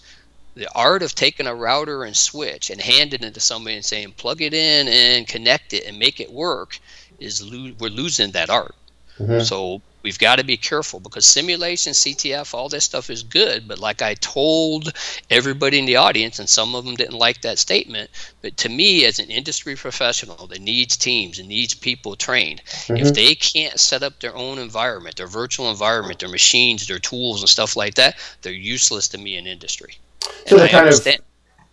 the 0.56 0.68
art 0.76 1.02
of 1.02 1.16
taking 1.16 1.48
a 1.48 1.56
router 1.56 2.04
and 2.04 2.18
switch 2.18 2.70
and 2.70 2.82
handing 2.82 3.24
it 3.24 3.34
to 3.34 3.40
somebody 3.40 3.78
and 3.78 3.86
saying 3.86 4.12
plug 4.18 4.42
it 4.42 4.54
in 4.54 4.90
and 4.90 5.26
connect 5.26 5.72
it 5.72 5.86
and 5.86 5.98
make 5.98 6.20
it 6.20 6.30
work 6.30 6.78
is 7.18 7.42
lo- 7.42 7.72
we're 7.80 7.90
losing 7.90 8.32
that 8.32 8.50
art. 8.50 8.76
Mm-hmm. 9.18 9.40
So 9.44 9.82
we've 10.04 10.20
got 10.20 10.38
to 10.38 10.44
be 10.44 10.58
careful 10.58 11.00
because 11.00 11.26
simulation, 11.26 11.94
CTF, 11.94 12.54
all 12.54 12.70
this 12.70 12.86
stuff 12.86 13.10
is 13.10 13.24
good. 13.24 13.68
But 13.68 13.80
like 13.80 14.02
I 14.02 14.16
told 14.16 14.94
everybody 15.30 15.80
in 15.80 15.86
the 15.86 15.96
audience, 15.96 16.40
and 16.40 16.50
some 16.50 16.76
of 16.76 16.86
them 16.86 16.96
didn't 16.96 17.18
like 17.18 17.42
that 17.42 17.60
statement, 17.60 18.10
but 18.42 18.58
to 18.58 18.70
me, 18.70 19.06
as 19.06 19.20
an 19.20 19.30
industry 19.30 19.76
professional 19.76 20.48
that 20.48 20.62
needs 20.62 20.98
teams 20.98 21.40
and 21.40 21.48
needs 21.48 21.74
people 21.74 22.16
trained, 22.16 22.62
mm-hmm. 22.66 22.98
if 22.98 23.14
they 23.14 23.36
can't 23.36 23.80
set 23.80 24.04
up 24.04 24.20
their 24.20 24.36
own 24.36 24.58
environment, 24.58 25.16
their 25.16 25.28
virtual 25.28 25.70
environment, 25.70 26.20
their 26.20 26.30
machines, 26.30 26.88
their 26.88 27.00
tools, 27.00 27.42
and 27.42 27.50
stuff 27.50 27.76
like 27.76 27.96
that, 27.96 28.18
they're 28.42 28.54
useless 28.54 29.08
to 29.10 29.18
me 29.18 29.38
in 29.38 29.48
industry. 29.48 29.98
So 30.48 30.58
they 30.58 30.70
kind 30.70 30.86
understand. 30.86 31.20
of. 31.20 31.26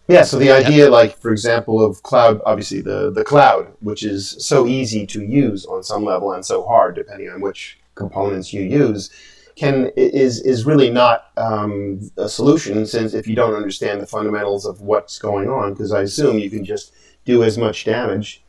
Yeah, 0.08 0.22
so 0.22 0.38
the 0.38 0.50
idea, 0.50 0.88
like 0.88 1.18
for 1.18 1.30
example, 1.30 1.84
of 1.84 2.02
cloud, 2.02 2.40
obviously 2.46 2.80
the 2.80 3.10
the 3.10 3.24
cloud, 3.24 3.70
which 3.80 4.02
is 4.02 4.36
so 4.38 4.66
easy 4.66 5.06
to 5.06 5.22
use 5.22 5.66
on 5.66 5.82
some 5.82 6.02
level 6.02 6.32
and 6.32 6.44
so 6.44 6.66
hard, 6.66 6.94
depending 6.94 7.28
on 7.28 7.42
which 7.42 7.77
components 7.98 8.52
you 8.52 8.62
use 8.62 9.10
can 9.56 9.90
is 9.96 10.40
is 10.42 10.64
really 10.64 10.90
not 10.90 11.32
um, 11.36 12.00
a 12.16 12.28
solution 12.28 12.86
since 12.86 13.12
if 13.12 13.26
you 13.26 13.34
don't 13.34 13.54
understand 13.54 14.00
the 14.00 14.06
fundamentals 14.06 14.64
of 14.64 14.80
what's 14.80 15.18
going 15.18 15.48
on 15.48 15.74
because 15.74 15.92
I 15.92 16.02
assume 16.02 16.38
you 16.38 16.48
can 16.48 16.64
just 16.64 16.94
do 17.24 17.42
as 17.42 17.58
much 17.58 17.84
damage 17.84 18.42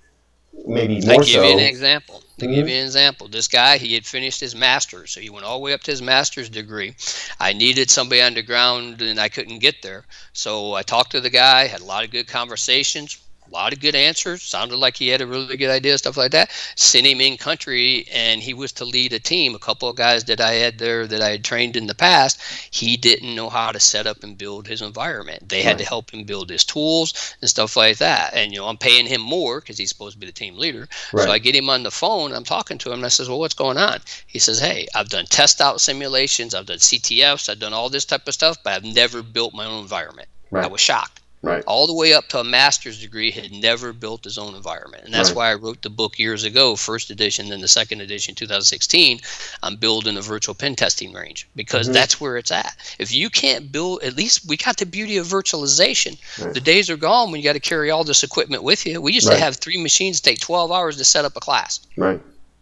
maybe 0.68 1.02
more 1.02 1.14
I 1.14 1.18
give 1.18 1.28
so. 1.28 1.44
you 1.44 1.54
an 1.54 1.60
example. 1.60 2.24
To 2.40 2.48
Mhm. 2.48 2.56
give 2.56 2.70
you 2.70 2.76
an 2.76 2.86
example, 2.86 3.28
this 3.28 3.48
guy 3.48 3.78
he 3.78 3.94
had 3.94 4.06
finished 4.06 4.40
his 4.40 4.56
master's, 4.56 5.12
so 5.12 5.20
he 5.20 5.30
went 5.30 5.46
all 5.46 5.58
the 5.60 5.64
way 5.64 5.74
up 5.74 5.82
to 5.84 5.92
his 5.92 6.02
master's 6.02 6.50
degree. 6.50 6.96
I 7.40 7.54
needed 7.54 7.90
somebody 7.92 8.22
underground, 8.22 9.02
and 9.02 9.20
I 9.20 9.30
couldn't 9.30 9.60
get 9.60 9.82
there, 9.82 10.06
so 10.34 10.74
I 10.74 10.84
talked 10.84 11.12
to 11.12 11.22
the 11.22 11.30
guy, 11.30 11.68
had 11.68 11.82
a 11.82 11.86
lot 11.86 12.04
of 12.06 12.12
good 12.12 12.28
conversations, 12.28 13.18
a 13.50 13.56
lot 13.56 13.74
of 13.74 13.80
good 13.80 13.96
answers. 13.96 14.44
Sounded 14.44 14.78
like 14.78 14.98
he 14.98 15.08
had 15.08 15.22
a 15.22 15.28
really 15.28 15.58
good 15.58 15.70
idea, 15.70 15.98
stuff 15.98 16.18
like 16.18 16.32
that. 16.32 16.52
Sent 16.76 17.08
him 17.08 17.20
in 17.22 17.38
country, 17.38 18.06
and 18.12 18.42
he 18.42 18.54
was 18.54 18.72
to 18.74 18.86
lead 18.86 19.14
a 19.14 19.20
team. 19.20 19.56
A 19.56 19.60
couple 19.60 19.90
of 19.90 19.96
guys 19.96 20.26
that 20.26 20.40
I 20.40 20.54
had 20.54 20.78
there 20.78 21.08
that 21.08 21.22
I 21.22 21.30
had 21.30 21.44
trained 21.44 21.76
in 21.76 21.88
the 21.88 21.96
past, 21.96 22.40
he 22.72 22.96
didn't 22.98 23.36
know 23.36 23.50
how 23.50 23.72
to 23.72 23.80
set 23.80 24.06
up 24.08 24.24
and 24.24 24.38
build 24.38 24.68
his 24.68 24.82
environment. 24.82 25.50
They 25.50 25.62
had 25.64 25.72
Right. 25.72 25.80
to 25.80 25.86
help 25.86 26.12
him 26.14 26.24
build 26.24 26.50
his 26.50 26.64
tools 26.64 27.14
and 27.42 27.50
stuff 27.50 27.76
like 27.76 27.98
that. 27.98 28.34
And 28.34 28.52
you 28.52 28.60
know, 28.60 28.68
I'm 28.68 28.78
paying 28.78 29.08
him 29.08 29.22
more 29.22 29.60
because 29.60 29.78
he's 29.78 29.90
supposed 29.90 30.16
to 30.16 30.20
be 30.20 30.28
the 30.28 30.32
team 30.32 30.58
leader. 30.58 30.88
Right. 31.14 31.26
So 31.26 31.32
I 31.32 31.40
get 31.40 31.56
him 31.56 31.70
on 31.70 31.84
the 31.84 31.92
phone. 31.92 32.34
I'm 32.34 32.44
talking 32.44 32.78
to 32.80 32.90
him, 32.90 33.00
and 33.00 33.06
I 33.06 33.10
says, 33.10 33.30
"Well, 33.30 33.40
what's 33.40 33.54
going 33.54 33.78
on?" 33.78 34.00
He 34.28 34.40
says, 34.40 34.60
"Hey, 34.60 34.88
I've 34.94 35.10
done 35.10 35.26
TestOut 35.26 35.80
simulations, 35.80 36.54
I've 36.54 36.66
done 36.68 36.80
CTFs, 36.80 37.50
I've 37.50 37.60
done 37.60 37.74
all 37.74 37.90
this 37.90 38.06
type 38.06 38.28
of 38.28 38.34
stuff, 38.34 38.58
but 38.64 38.74
I've 38.74 38.84
never 38.84 39.24
built 39.24 39.54
my 39.54 39.66
own 39.66 39.82
environment." 39.82 40.28
I 40.54 40.68
was 40.68 40.82
shocked 40.82 41.19
Right. 41.42 41.64
all 41.66 41.88
the 41.88 41.94
way 41.94 42.14
up 42.14 42.28
to 42.30 42.40
a 42.40 42.44
master's 42.44 43.00
degree, 43.00 43.32
had 43.32 43.52
never 43.54 43.94
built 43.94 44.26
his 44.26 44.38
own 44.38 44.56
environment. 44.56 45.06
And 45.06 45.14
that's 45.14 45.30
Right. 45.30 45.36
why 45.38 45.52
I 45.52 45.54
wrote 45.54 45.82
the 45.82 45.90
book 45.90 46.20
years 46.20 46.44
ago, 46.44 46.76
first 46.76 47.10
edition, 47.10 47.48
then 47.48 47.62
the 47.62 47.68
second 47.70 48.02
edition, 48.02 48.36
2016. 48.36 49.22
I'm 49.64 49.78
building 49.78 50.18
a 50.18 50.22
virtual 50.22 50.54
pen 50.54 50.76
testing 50.76 51.14
range 51.14 51.48
because 51.56 51.88
Mhm. 51.88 51.94
that's 51.94 52.20
where 52.20 52.36
it's 52.36 52.52
at. 52.52 52.76
If 53.00 53.14
you 53.14 53.30
can't 53.30 53.72
build, 53.72 54.04
at 54.04 54.18
least 54.18 54.42
we 54.48 54.58
got 54.58 54.78
the 54.78 54.86
beauty 54.86 55.16
of 55.16 55.28
virtualization. 55.28 56.18
Right. 56.40 56.54
The 56.54 56.60
days 56.60 56.90
are 56.90 56.98
gone 56.98 57.32
when 57.32 57.40
you 57.40 57.46
got 57.46 57.54
to 57.54 57.60
carry 57.62 57.90
all 57.90 58.04
this 58.04 58.22
equipment 58.24 58.64
with 58.64 58.86
you. 58.86 59.00
We 59.00 59.14
used 59.14 59.28
Right. 59.28 59.36
to 59.36 59.42
have 59.42 59.56
three 59.56 59.78
machines 59.78 60.20
take 60.20 60.42
12 60.42 60.72
hours 60.74 60.98
to 60.98 61.06
set 61.06 61.24
up 61.24 61.38
a 61.38 61.40
class. 61.40 61.80
Right. 61.96 62.20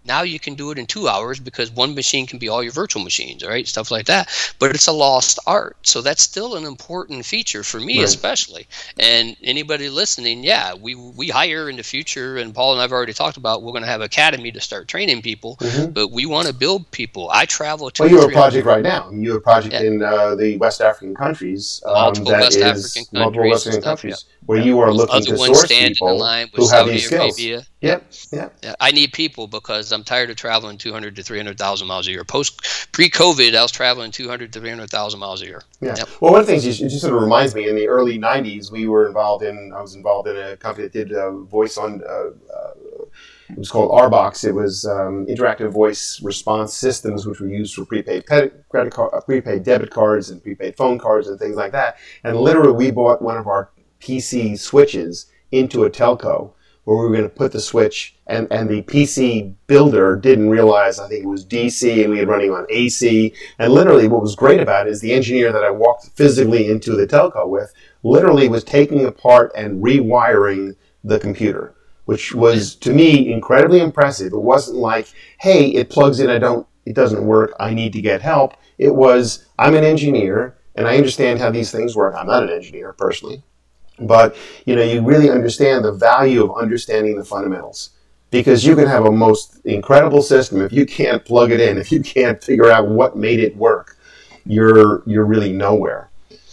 Now 0.07 0.21
you 0.23 0.39
can 0.39 0.55
do 0.55 0.71
it 0.71 0.77
in 0.77 0.85
two 0.85 1.07
hours 1.07 1.39
because 1.39 1.69
one 1.71 1.93
machine 1.93 2.25
can 2.25 2.39
be 2.39 2.47
all 2.49 2.63
your 2.63 2.71
virtual 2.71 3.03
machines, 3.03 3.45
right? 3.45 3.67
Stuff 3.67 3.91
like 3.91 4.05
that. 4.05 4.29
But 4.59 4.71
it's 4.73 4.87
a 4.87 4.91
lost 4.91 5.37
art. 5.45 5.75
So 5.83 6.01
that's 6.01 6.23
still 6.23 6.55
an 6.55 6.63
important 6.65 7.25
feature 7.25 7.63
for 7.63 7.79
me, 7.79 7.97
Right. 7.99 8.05
especially. 8.05 8.67
And 8.99 9.35
anybody 9.43 9.89
listening, 9.89 10.43
yeah, 10.43 10.73
we 10.73 10.95
we 10.95 11.27
hire 11.29 11.69
in 11.69 11.77
the 11.77 11.83
future, 11.83 12.37
and 12.37 12.53
Paul 12.53 12.73
and 12.73 12.81
I've 12.81 12.91
already 12.91 13.13
talked 13.13 13.37
about 13.37 13.61
we're 13.63 13.71
going 13.73 13.83
to 13.83 13.89
have 13.89 14.01
academy 14.01 14.51
to 14.51 14.61
start 14.61 14.87
training 14.87 15.21
people. 15.21 15.57
Mhm. 15.61 15.93
But 15.93 16.11
we 16.11 16.25
want 16.25 16.47
to 16.47 16.53
build 16.53 16.89
people. 16.91 17.29
I 17.31 17.45
travel 17.45 17.89
to 17.91 18.03
Well, 18.03 18.11
you 18.11 18.19
have 18.21 18.29
a 18.29 18.33
project 18.33 18.65
right 18.65 18.83
now. 18.83 19.09
You 19.11 19.29
have 19.31 19.37
a 19.37 19.41
project 19.41 19.73
Yeah. 19.73 19.81
in 19.81 20.03
uh, 20.03 20.35
the 20.35 20.57
West 20.57 20.81
African 20.81 21.15
countries. 21.15 21.81
Um, 21.85 21.93
Multiple 21.93 22.31
that 22.31 22.41
West 22.41 22.57
is 22.57 22.63
African 22.63 23.19
multiple 23.19 23.43
countries 23.43 23.51
West 23.51 23.65
and 23.65 23.75
African 23.75 23.81
stuff, 23.81 24.01
countries 24.01 24.25
where 24.45 24.59
you 24.61 24.79
are 24.79 24.93
looking 24.93 25.15
Other 25.15 25.25
to 25.35 25.37
ones 25.37 25.57
source 25.59 25.67
people 25.71 26.19
who 26.53 26.61
with 26.61 26.71
have 26.71 26.87
these 26.87 27.05
skills. 27.05 27.37
Arabia. 27.37 27.65
Yep. 27.81 28.11
Yep. 28.31 28.57
Yeah, 28.63 28.75
I 28.79 28.91
need 28.91 29.13
people 29.13 29.47
because 29.47 29.91
I'm 29.97 30.03
tired 30.03 30.29
of 30.29 30.35
traveling 30.35 30.77
200 30.77 31.15
to 31.15 31.23
300,000 31.23 31.87
miles 31.87 32.07
a 32.07 32.11
year. 32.11 32.23
Post 32.23 32.61
pre-COVID, 32.91 33.55
I 33.55 33.63
was 33.63 33.71
traveling 33.71 34.11
200 34.11 34.53
to 34.53 34.59
300,000 34.59 35.19
miles 35.19 35.41
a 35.41 35.45
year. 35.45 35.63
Yeah. 35.81 35.95
Yep. 35.97 36.09
Well, 36.21 36.31
one 36.33 36.41
of 36.41 36.45
the 36.45 36.51
things 36.53 36.65
you- 36.79 36.85
it 36.85 36.89
just 36.89 37.01
sort 37.01 37.15
of 37.15 37.21
reminds 37.21 37.55
me 37.55 37.67
in 37.67 37.75
the 37.75 37.87
early 37.87 38.19
'90s, 38.19 38.71
we 38.71 38.87
were 38.87 39.07
involved 39.07 39.43
in. 39.43 39.73
I 39.75 39.81
was 39.81 39.95
involved 39.95 40.27
in 40.27 40.37
a 40.37 40.55
company 40.55 40.87
that 40.87 40.93
did 40.93 41.13
uh, 41.13 41.31
voice 41.31 41.77
on. 41.77 42.03
Uh, 42.07 42.29
uh, 42.55 42.71
it 43.49 43.57
was 43.57 43.71
called 43.71 43.89
RBox. 43.91 44.43
It 44.45 44.51
was 44.51 44.85
um, 44.85 45.25
interactive 45.25 45.71
voice 45.71 46.21
response 46.21 46.73
systems, 46.73 47.25
which 47.25 47.39
were 47.39 47.47
used 47.47 47.73
for 47.75 47.85
prepaid 47.85 48.25
credit 48.27 48.91
card, 48.91 49.13
uh, 49.13 49.21
prepaid 49.21 49.63
debit 49.63 49.89
cards, 49.89 50.29
and 50.29 50.43
prepaid 50.43 50.75
phone 50.77 50.99
cards, 50.99 51.27
and 51.27 51.39
things 51.39 51.55
like 51.55 51.71
that. 51.71 51.97
And 52.23 52.35
literally, 52.37 52.73
we 52.73 52.91
bought 52.91 53.21
one 53.21 53.37
of 53.37 53.47
our 53.47 53.69
PC 54.01 54.59
switches 54.59 55.25
into 55.51 55.85
a 55.85 55.89
telco 55.89 56.51
where 56.87 56.99
we 56.99 57.03
were 57.03 57.17
going 57.17 57.29
to 57.29 57.35
put 57.35 57.51
the 57.51 57.59
switch, 57.59 58.15
and, 58.27 58.47
and 58.49 58.69
the 58.69 58.81
PC 58.83 59.53
builder 59.67 60.15
didn't 60.15 60.49
realize 60.49 60.99
I 60.99 61.09
think 61.09 61.25
it 61.25 61.27
was 61.27 61.45
DC, 61.45 62.01
and 62.01 62.13
we 62.13 62.19
had 62.19 62.29
running 62.29 62.51
on 62.51 62.65
AC. 62.69 63.33
And 63.59 63.73
literally, 63.73 64.07
what 64.07 64.21
was 64.21 64.37
great 64.37 64.61
about 64.61 64.87
it 64.87 64.91
is 64.91 65.01
the 65.01 65.11
engineer 65.11 65.51
that 65.51 65.65
I 65.65 65.69
walked 65.69 66.11
physically 66.15 66.71
into 66.71 66.95
the 66.95 67.05
telco 67.05 67.45
with 67.49 67.73
literally 68.03 68.47
was 68.47 68.63
taking 68.63 69.03
apart 69.03 69.51
and 69.53 69.83
rewiring 69.83 70.77
the 71.03 71.19
computer, 71.19 71.75
which 72.05 72.33
was 72.33 72.73
to 72.75 72.93
me 72.93 73.33
incredibly 73.33 73.81
impressive. 73.81 74.31
It 74.31 74.41
wasn't 74.41 74.77
like, 74.77 75.09
hey, 75.41 75.67
it 75.71 75.89
plugs 75.89 76.21
in, 76.21 76.29
I 76.29 76.37
don't, 76.37 76.65
it 76.85 76.95
doesn't 76.95 77.25
work, 77.25 77.51
I 77.59 77.73
need 77.73 77.91
to 77.93 78.01
get 78.01 78.21
help. 78.21 78.53
It 78.77 78.95
was, 78.95 79.45
I'm 79.59 79.75
an 79.75 79.83
engineer 79.83 80.55
and 80.75 80.87
I 80.87 80.95
understand 80.95 81.39
how 81.39 81.51
these 81.51 81.69
things 81.69 81.97
work. 81.97 82.15
I'm 82.17 82.27
not 82.27 82.43
an 82.43 82.49
engineer 82.49 82.93
personally, 82.93 83.43
but 83.99 84.35
you 84.65 84.75
know, 84.75 84.83
you 84.83 85.01
really 85.01 85.29
understand 85.29 85.83
the 85.83 85.91
value 85.91 86.43
of 86.43 86.57
understanding 86.57 87.17
the 87.17 87.25
fundamentals 87.25 87.91
because 88.29 88.65
you 88.65 88.75
can 88.75 88.87
have 88.87 89.05
a 89.05 89.11
most 89.11 89.59
incredible 89.65 90.21
system 90.21 90.61
if 90.61 90.71
you 90.71 90.85
can't 90.85 91.23
plug 91.23 91.51
it 91.51 91.59
in, 91.59 91.77
if 91.77 91.91
you 91.91 92.01
can't 92.01 92.43
figure 92.43 92.69
out 92.69 92.87
what 92.87 93.15
made 93.15 93.39
it 93.39 93.55
work, 93.55 93.97
you're 94.45 95.03
you're 95.05 95.25
really 95.25 95.51
nowhere. 95.51 96.09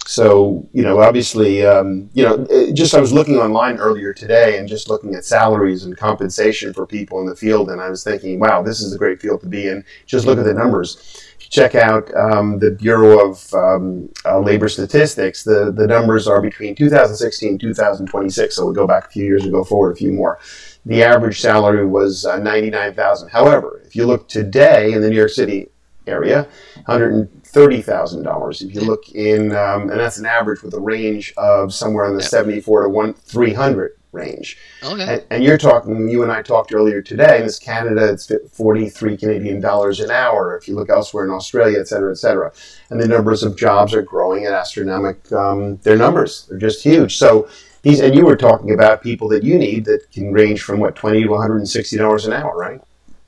So 0.06 0.68
you 0.72 0.82
know, 0.82 1.00
obviously, 1.00 1.64
um, 1.64 2.10
you 2.12 2.24
know, 2.24 2.46
just 2.74 2.94
I 2.94 3.00
was 3.00 3.12
looking 3.12 3.36
online 3.36 3.78
earlier 3.78 4.12
today 4.12 4.58
and 4.58 4.68
just 4.68 4.90
looking 4.90 5.14
at 5.14 5.24
salaries 5.24 5.84
and 5.84 5.96
compensation 5.96 6.74
for 6.74 6.86
people 6.86 7.20
in 7.20 7.26
the 7.26 7.36
field, 7.36 7.70
and 7.70 7.80
I 7.80 7.88
was 7.88 8.04
thinking, 8.04 8.38
wow, 8.38 8.62
this 8.62 8.80
is 8.80 8.92
a 8.92 8.98
great 8.98 9.20
field 9.20 9.40
to 9.40 9.48
be 9.48 9.66
in. 9.66 9.84
Just 10.06 10.26
look 10.26 10.38
at 10.38 10.44
the 10.44 10.52
numbers. 10.52 11.24
Check 11.38 11.74
out 11.74 12.12
um, 12.14 12.58
the 12.58 12.72
Bureau 12.72 13.30
of 13.30 13.54
um, 13.54 14.10
uh, 14.24 14.40
Labor 14.40 14.68
Statistics, 14.68 15.42
the 15.42 15.72
the 15.72 15.86
numbers 15.86 16.26
are 16.28 16.42
between 16.42 16.74
2016 16.74 17.50
and 17.50 17.60
2026. 17.60 18.54
So 18.54 18.66
we 18.66 18.74
go 18.74 18.86
back 18.86 19.06
a 19.06 19.10
few 19.10 19.24
years 19.24 19.42
and 19.44 19.52
go 19.52 19.64
forward 19.64 19.92
a 19.92 19.96
few 19.96 20.12
more. 20.12 20.38
The 20.86 21.02
average 21.02 21.40
salary 21.40 21.86
was 21.86 22.26
uh, 22.26 22.38
99,000. 22.38 23.30
However, 23.30 23.80
if 23.86 23.96
you 23.96 24.06
look 24.06 24.28
today 24.28 24.92
in 24.92 25.00
the 25.00 25.08
New 25.08 25.16
York 25.16 25.30
City 25.30 25.68
area, 26.06 26.46
$130,000. 26.88 28.62
If 28.62 28.74
you 28.74 28.80
look 28.82 29.08
in, 29.10 29.54
um, 29.54 29.90
and 29.90 29.98
that's 30.00 30.18
an 30.18 30.26
average 30.26 30.62
with 30.62 30.74
a 30.74 30.80
range 30.80 31.32
of 31.36 31.72
somewhere 31.72 32.06
in 32.06 32.16
the 32.16 32.22
Yeah. 32.22 32.28
74 32.28 32.82
to 32.84 32.88
one 32.88 33.14
300 33.14 33.92
range. 34.12 34.58
Okay. 34.84 35.02
And, 35.02 35.24
and 35.30 35.44
you're 35.44 35.58
talking, 35.58 36.08
you 36.08 36.22
and 36.22 36.30
I 36.30 36.40
talked 36.42 36.72
earlier 36.72 37.02
today, 37.02 37.38
in 37.38 37.46
this 37.46 37.58
Canada, 37.58 38.12
it's 38.12 38.26
fi- 38.26 38.36
43 38.52 39.16
Canadian 39.16 39.60
dollars 39.60 39.98
an 40.00 40.10
hour. 40.10 40.56
If 40.56 40.68
you 40.68 40.76
look 40.76 40.88
elsewhere 40.88 41.24
in 41.24 41.30
Australia, 41.30 41.80
et 41.80 41.88
cetera, 41.88 42.12
et 42.12 42.18
cetera. 42.18 42.52
And 42.90 43.00
the 43.00 43.08
numbers 43.08 43.42
of 43.42 43.56
jobs 43.56 43.92
are 43.92 44.02
growing 44.02 44.44
at 44.46 44.52
astronomic, 44.52 45.30
um, 45.32 45.78
their 45.78 45.96
numbers, 45.96 46.46
they're 46.48 46.58
just 46.58 46.82
huge. 46.84 47.16
So 47.18 47.48
these, 47.82 48.00
and 48.00 48.14
you 48.14 48.24
were 48.24 48.36
talking 48.36 48.72
about 48.72 49.02
people 49.02 49.28
that 49.30 49.42
you 49.42 49.58
need 49.58 49.84
that 49.86 50.10
can 50.12 50.32
range 50.32 50.62
from 50.62 50.78
what, 50.78 50.94
20 50.94 51.24
to 51.24 51.28
$160 51.28 52.26
an 52.26 52.32
hour, 52.32 52.56
right? 52.56 52.80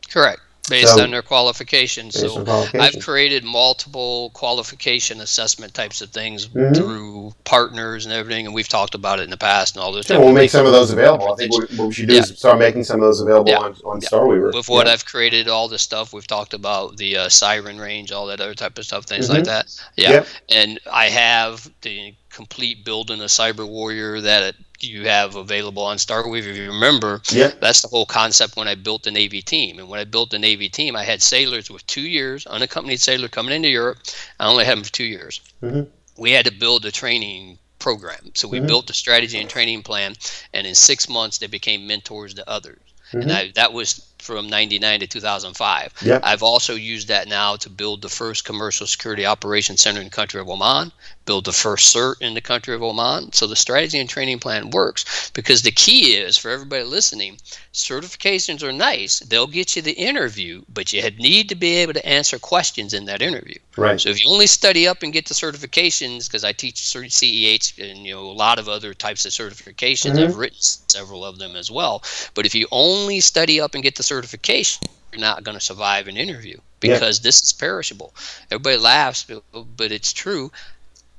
Correct. 0.09 0.41
Based 0.68 0.94
So- 0.94 1.02
on 1.02 1.11
their 1.12 1.22
qualifications. 1.22 2.18
So 2.18 2.42
qualifications. 2.44 2.96
I've 2.96 3.05
created 3.05 3.44
multiple 3.44 4.31
qualification 4.35 5.20
assessment 5.20 5.74
types 5.74 6.00
of 6.00 6.11
things 6.11 6.48
Mhm. 6.48 6.74
through 6.74 7.35
partners 7.44 8.05
and 8.05 8.12
everything, 8.12 8.46
and 8.46 8.55
we've 8.55 8.68
talked 8.68 8.94
about 8.94 9.20
it 9.20 9.22
in 9.24 9.31
the 9.31 9.37
past 9.37 9.76
and 9.76 9.83
all 9.85 9.92
those. 9.92 10.07
Type 10.07 10.18
we'll 10.18 10.33
make 10.33 10.50
some 10.50 10.66
of 10.66 10.72
those 10.72 10.90
available. 10.90 11.33
I 11.33 11.37
think 11.37 11.52
what, 11.52 11.70
what 11.74 11.88
we 11.88 11.94
should 11.94 12.09
do 12.09 12.14
Yeah. 12.14 12.20
is 12.22 12.37
start 12.38 12.59
making 12.59 12.85
some 12.85 12.96
of 13.00 13.07
those 13.07 13.20
available 13.20 13.50
Yeah. 13.50 13.59
on, 13.59 13.76
on 13.85 14.00
Yeah. 14.00 14.09
Starweaver. 14.09 14.50
with 14.52 14.68
what 14.68 14.87
Yeah. 14.87 14.92
I've 14.94 15.05
created, 15.05 15.48
all 15.48 15.68
this 15.68 15.83
stuff 15.83 16.12
we've 16.12 16.26
talked 16.26 16.55
about, 16.55 16.96
the 16.96 17.16
uh, 17.16 17.29
siren 17.29 17.79
range, 17.79 18.11
all 18.12 18.26
that 18.26 18.40
other 18.40 18.55
type 18.55 18.76
of 18.79 18.85
stuff, 18.85 19.05
things 19.05 19.29
Mhm. 19.29 19.35
like 19.35 19.44
that. 19.44 19.66
Yeah, 19.96 20.24
and 20.48 20.81
I 20.90 21.09
have 21.09 21.70
the 21.83 22.14
complete 22.37 22.85
building 22.85 23.22
a 23.22 23.25
cyber 23.25 23.66
warrior 23.66 24.20
that 24.20 24.55
you 24.79 25.07
have 25.07 25.37
available 25.37 25.83
on 25.83 25.96
Starweaver. 25.96 26.51
If 26.51 26.57
you 26.59 26.70
remember, 26.70 27.22
Yeah. 27.31 27.53
that's 27.62 27.81
the 27.81 27.88
whole 27.88 28.05
concept 28.05 28.57
when 28.57 28.68
I 28.68 28.75
built 28.75 29.05
the 29.05 29.11
Navy 29.11 29.40
team. 29.40 29.79
And 29.79 29.88
when 29.88 29.99
I 29.99 30.05
built 30.05 30.29
the 30.31 30.38
Navy 30.38 30.68
team, 30.68 30.94
I 30.94 31.05
had 31.05 31.22
sailors 31.22 31.70
with 31.70 31.87
two 31.87 32.03
years, 32.18 32.44
unaccompanied 32.46 33.01
sailor 33.01 33.29
coming 33.29 33.55
into 33.55 33.70
Europe. 33.70 33.99
I 34.38 34.46
only 34.46 34.66
had 34.66 34.77
them 34.77 34.85
for 34.85 34.92
two 34.92 35.11
years. 35.16 35.40
Mhm. 35.62 35.87
We 36.18 36.33
had 36.33 36.44
to 36.44 36.53
build 36.53 36.85
a 36.85 36.92
training 36.92 37.59
program. 37.79 38.33
So 38.35 38.49
we 38.49 38.61
Mhm. 38.61 38.66
built 38.66 38.90
a 38.90 38.94
strategy 38.94 39.38
and 39.38 39.49
training 39.49 39.83
plan, 39.83 40.14
and 40.53 40.66
in 40.66 40.75
six 40.75 41.09
months, 41.09 41.38
they 41.38 41.46
became 41.46 41.87
mentors 41.87 42.35
to 42.35 42.46
others. 42.46 42.81
Mhm. 43.12 43.22
And 43.22 43.33
I, 43.33 43.53
that 43.55 43.72
was 43.72 44.03
from 44.18 44.48
99 44.48 45.00
to 45.00 45.07
2005. 45.07 45.92
Yep. 46.02 46.20
I've 46.24 46.42
also 46.42 46.74
used 46.74 47.09
that 47.09 47.29
now 47.29 47.57
to 47.57 47.70
build 47.70 48.02
the 48.02 48.09
first 48.09 48.44
commercial 48.44 48.87
security 48.87 49.24
operations 49.26 49.81
center 49.81 50.00
in 50.00 50.07
the 50.07 50.11
country 50.11 50.40
of 50.40 50.48
Oman, 50.48 50.92
build 51.24 51.44
the 51.44 51.52
first 51.52 51.94
CERT 51.94 52.14
in 52.20 52.35
the 52.35 52.40
country 52.40 52.74
of 52.74 52.83
Oman. 52.83 53.33
So 53.33 53.46
the 53.46 53.57
strategy 53.57 53.98
and 53.98 54.09
training 54.09 54.38
plan 54.38 54.70
works 54.70 55.31
because 55.35 55.62
the 55.62 55.70
key 55.70 56.16
is 56.16 56.37
for 56.37 56.50
everybody 56.50 56.85
listening, 56.85 57.38
certifications 57.72 58.62
are 58.62 58.72
nice. 58.72 59.20
They'll 59.20 59.46
get 59.46 59.76
you 59.76 59.83
the 59.83 59.92
interview, 59.92 60.62
but 60.72 60.92
you 60.92 61.02
need 61.18 61.48
to 61.48 61.55
be 61.55 61.74
able 61.76 61.92
to 61.94 62.07
answer 62.07 62.38
questions 62.38 62.94
in 62.94 63.05
that 63.07 63.22
interview. 63.22 63.59
Right. 63.76 64.00
So 64.00 64.09
if 64.09 64.22
you 64.22 64.31
only 64.31 64.46
study 64.46 64.88
up 64.88 65.02
and 65.02 65.12
get 65.12 65.26
the 65.26 65.35
certifications, 65.35 66.26
because 66.26 66.44
I 66.44 66.52
teach 66.52 66.76
CEH 66.76 67.79
and 67.79 68.07
you 68.07 68.14
know 68.14 68.24
a 68.24 68.33
lot 68.33 68.59
of 68.59 68.68
other 68.68 68.94
types 68.94 69.26
of 69.26 69.33
certifications, 69.33 70.16
Mhm. 70.16 70.24
I've 70.24 70.37
written 70.37 70.59
several 70.61 71.24
of 71.24 71.38
them 71.38 71.57
as 71.57 71.70
well. 71.70 72.02
But 72.35 72.46
if 72.46 72.55
you 72.55 72.66
only 72.70 73.20
study 73.20 73.61
up 73.61 73.74
and 73.74 73.83
get 73.83 73.96
the 73.96 74.02
certification, 74.07 74.87
you're 75.12 75.21
not 75.21 75.45
going 75.45 75.57
to 75.59 75.64
survive 75.64 76.09
an 76.09 76.16
interview 76.16 76.57
Yeah. 76.83 76.95
because 76.95 77.21
this 77.21 77.42
is 77.42 77.53
perishable. 77.53 78.14
Everybody 78.51 78.79
laughs, 78.79 79.25
but- 79.25 79.42
but 79.77 79.92
it's 79.92 80.12
true. 80.12 80.51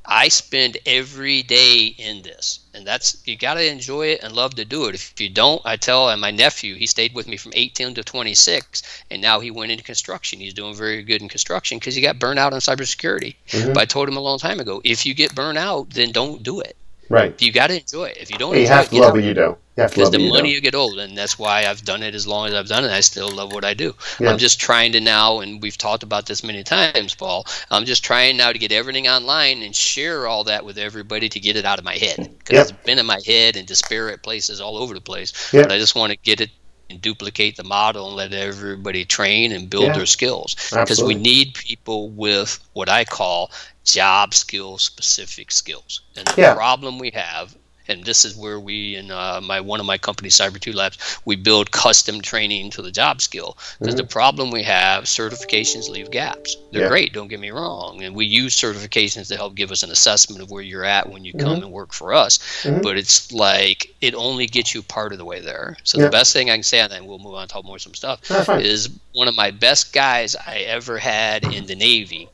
I 0.09 0.29
spend 0.29 0.77
every 0.85 1.43
day 1.43 1.93
in 1.97 2.21
this, 2.21 2.59
and 2.73 2.87
that's 2.87 3.17
you 3.25 3.35
got 3.35 3.55
to 3.55 3.65
enjoy 3.69 4.07
it 4.07 4.23
and 4.23 4.33
love 4.33 4.55
to 4.55 4.63
do 4.63 4.85
it. 4.85 4.95
If 4.95 5.19
you 5.19 5.27
don't, 5.27 5.61
I 5.65 5.75
tell 5.75 6.07
and 6.09 6.21
my 6.21 6.31
nephew 6.31 6.75
he 6.75 6.87
stayed 6.87 7.13
with 7.13 7.27
me 7.27 7.35
from 7.35 7.51
18 7.53 7.93
to 7.95 8.03
26, 8.03 8.83
and 9.11 9.21
now 9.21 9.41
he 9.41 9.51
went 9.51 9.73
into 9.73 9.83
construction. 9.83 10.39
He's 10.39 10.53
doing 10.53 10.73
very 10.75 11.03
good 11.03 11.21
in 11.21 11.27
construction 11.27 11.77
because 11.77 11.93
he 11.95 12.01
got 12.01 12.19
burned 12.19 12.39
out 12.39 12.53
on 12.53 12.61
cybersecurity. 12.61 13.35
Mm-hmm. 13.49 13.73
But 13.73 13.81
I 13.81 13.85
told 13.85 14.07
him 14.07 14.15
a 14.15 14.21
long 14.21 14.39
time 14.39 14.61
ago, 14.61 14.79
if 14.85 15.05
you 15.05 15.13
get 15.13 15.35
burned 15.35 15.57
out, 15.57 15.89
then 15.89 16.13
don't 16.13 16.41
do 16.41 16.61
it. 16.61 16.77
Right. 17.09 17.41
You 17.41 17.51
got 17.51 17.67
to 17.67 17.79
enjoy 17.79 18.05
it. 18.05 18.17
If 18.17 18.31
you 18.31 18.37
don't, 18.37 18.57
you 18.57 18.67
have 18.67 18.89
to 18.89 18.99
love 18.99 19.13
what 19.13 19.23
you 19.23 19.33
do. 19.33 19.55
You 19.77 19.83
have 19.83 19.93
to 19.93 20.01
love 20.01 20.13
it. 20.13 20.17
Because 20.17 20.29
the 20.29 20.29
money 20.29 20.51
you 20.51 20.59
get 20.61 20.75
old, 20.75 20.99
and 20.99 21.17
that's 21.17 21.39
why 21.39 21.65
I've 21.65 21.83
done 21.83 22.03
it 22.03 22.15
as 22.15 22.27
long 22.27 22.47
as 22.47 22.53
I've 22.53 22.67
done 22.67 22.83
it. 22.83 22.91
I 22.91 22.99
still 22.99 23.29
love 23.29 23.53
what 23.53 23.63
I 23.63 23.73
do. 23.73 23.95
Yeah. 24.19 24.29
I'm 24.29 24.37
just 24.37 24.59
trying 24.59 24.91
to 24.93 24.99
now, 24.99 25.39
and 25.39 25.61
we've 25.61 25.77
talked 25.77 26.03
about 26.03 26.25
this 26.25 26.43
many 26.43 26.63
times, 26.63 27.15
Paul. 27.15 27.45
I'm 27.71 27.85
just 27.85 28.03
trying 28.03 28.37
now 28.37 28.51
to 28.51 28.59
get 28.59 28.71
everything 28.71 29.07
online 29.07 29.61
and 29.61 29.75
share 29.75 30.27
all 30.27 30.43
that 30.45 30.65
with 30.65 30.77
everybody 30.77 31.29
to 31.29 31.39
get 31.39 31.55
it 31.55 31.65
out 31.65 31.79
of 31.79 31.85
my 31.85 31.95
head 31.95 32.29
because 32.39 32.55
yep. 32.55 32.69
it's 32.69 32.85
been 32.85 32.99
in 32.99 33.05
my 33.05 33.21
head 33.25 33.55
and 33.55 33.67
disparate 33.67 34.21
places 34.23 34.59
all 34.59 34.77
over 34.77 34.93
the 34.93 35.01
place. 35.01 35.53
Yep. 35.53 35.65
But 35.65 35.71
I 35.71 35.77
just 35.77 35.95
want 35.95 36.11
to 36.11 36.17
get 36.17 36.41
it 36.41 36.49
and 36.89 37.01
duplicate 37.01 37.57
the 37.57 37.63
model 37.63 38.07
and 38.07 38.15
let 38.15 38.33
everybody 38.33 39.03
train 39.03 39.51
and 39.51 39.69
build 39.69 39.85
yeah. 39.85 39.93
their 39.93 40.05
skills 40.05 40.55
because 40.71 41.03
we 41.03 41.15
need 41.15 41.53
people 41.53 42.09
with 42.09 42.59
what 42.73 42.89
I 42.89 43.03
call 43.03 43.51
job 43.83 44.33
skill 44.33 44.77
specific 44.77 45.51
skills. 45.51 46.01
And 46.15 46.27
the 46.27 46.41
yeah. 46.41 46.53
problem 46.53 46.99
we 46.99 47.11
have 47.11 47.55
and 47.87 48.03
this 48.03 48.25
is 48.25 48.35
where 48.35 48.59
we 48.59 48.95
in 48.95 49.11
uh, 49.11 49.39
my 49.43 49.59
one 49.59 49.79
of 49.79 49.85
my 49.85 49.97
companies 49.97 50.37
cyber 50.37 50.59
2 50.59 50.73
labs 50.73 51.19
we 51.25 51.35
build 51.35 51.71
custom 51.71 52.21
training 52.21 52.69
to 52.69 52.81
the 52.81 52.91
job 52.91 53.21
skill 53.21 53.57
because 53.79 53.95
mm-hmm. 53.95 54.05
the 54.05 54.11
problem 54.11 54.51
we 54.51 54.63
have 54.63 55.05
certifications 55.05 55.89
leave 55.89 56.11
gaps 56.11 56.57
they're 56.71 56.83
yeah. 56.83 56.87
great 56.87 57.13
don't 57.13 57.27
get 57.27 57.39
me 57.39 57.51
wrong 57.51 58.01
and 58.03 58.15
we 58.15 58.25
use 58.25 58.55
certifications 58.55 59.27
to 59.27 59.35
help 59.35 59.55
give 59.55 59.71
us 59.71 59.83
an 59.83 59.91
assessment 59.91 60.41
of 60.41 60.51
where 60.51 60.63
you're 60.63 60.83
at 60.83 61.09
when 61.09 61.23
you 61.25 61.33
come 61.33 61.55
mm-hmm. 61.55 61.63
and 61.63 61.71
work 61.71 61.93
for 61.93 62.13
us 62.13 62.37
mm-hmm. 62.63 62.81
but 62.81 62.97
it's 62.97 63.31
like 63.31 63.93
it 64.01 64.13
only 64.15 64.45
gets 64.45 64.73
you 64.73 64.81
part 64.81 65.11
of 65.11 65.17
the 65.17 65.25
way 65.25 65.39
there 65.39 65.77
so 65.83 65.97
yeah. 65.97 66.05
the 66.05 66.11
best 66.11 66.33
thing 66.33 66.49
i 66.49 66.53
can 66.53 66.63
say 66.63 66.79
and 66.79 66.91
then 66.91 67.05
we'll 67.05 67.19
move 67.19 67.33
on 67.33 67.41
and 67.41 67.49
talk 67.49 67.65
more 67.65 67.79
some 67.79 67.93
stuff 67.93 68.19
is 68.59 68.89
one 69.13 69.27
of 69.27 69.35
my 69.35 69.51
best 69.51 69.93
guys 69.93 70.35
i 70.35 70.57
ever 70.57 70.97
had 70.97 71.43
in 71.53 71.65
the 71.65 71.75
navy 71.75 72.29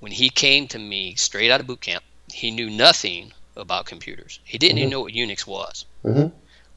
when 0.00 0.12
he 0.12 0.28
came 0.28 0.68
to 0.68 0.78
me 0.78 1.14
straight 1.14 1.50
out 1.50 1.60
of 1.60 1.66
boot 1.66 1.80
camp 1.80 2.02
he 2.32 2.50
knew 2.50 2.68
nothing 2.68 3.32
about 3.56 3.86
computers. 3.86 4.40
He 4.44 4.58
didn't 4.58 4.76
mm-hmm. 4.76 4.78
even 4.78 4.90
know 4.90 5.00
what 5.02 5.12
Unix 5.12 5.46
was. 5.46 5.86
Mm-hmm. 6.04 6.28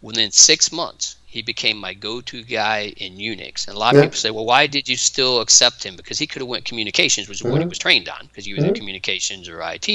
Within 0.02 0.32
six 0.32 0.72
months, 0.72 1.18
he 1.30 1.44
became 1.44 1.78
my 1.78 1.94
go-to 1.94 2.42
guy 2.42 2.92
in 2.98 3.18
Unix. 3.18 3.68
And 3.68 3.78
a 3.78 3.80
lot 3.80 3.94
of 3.94 4.00
yeah. 4.00 4.06
people 4.06 4.18
say, 4.18 4.32
"Well, 4.32 4.46
why 4.46 4.66
did 4.66 4.90
you 4.90 4.98
still 4.98 5.42
accept 5.42 5.84
him?" 5.84 5.96
Because 5.96 6.18
he 6.18 6.26
could 6.26 6.42
have 6.42 6.50
went 6.50 6.66
communications, 6.66 7.30
which 7.30 7.38
is 7.38 7.42
mm-hmm. 7.42 7.52
what 7.52 7.60
he 7.60 7.64
mm-hmm. 7.66 7.70
was 7.70 7.78
trained 7.78 8.10
on, 8.10 8.26
because 8.26 8.46
he 8.46 8.54
was 8.54 8.64
mm-hmm. 8.64 8.70
in 8.70 8.76
communications 8.76 9.48
or 9.48 9.62
IT. 9.62 9.88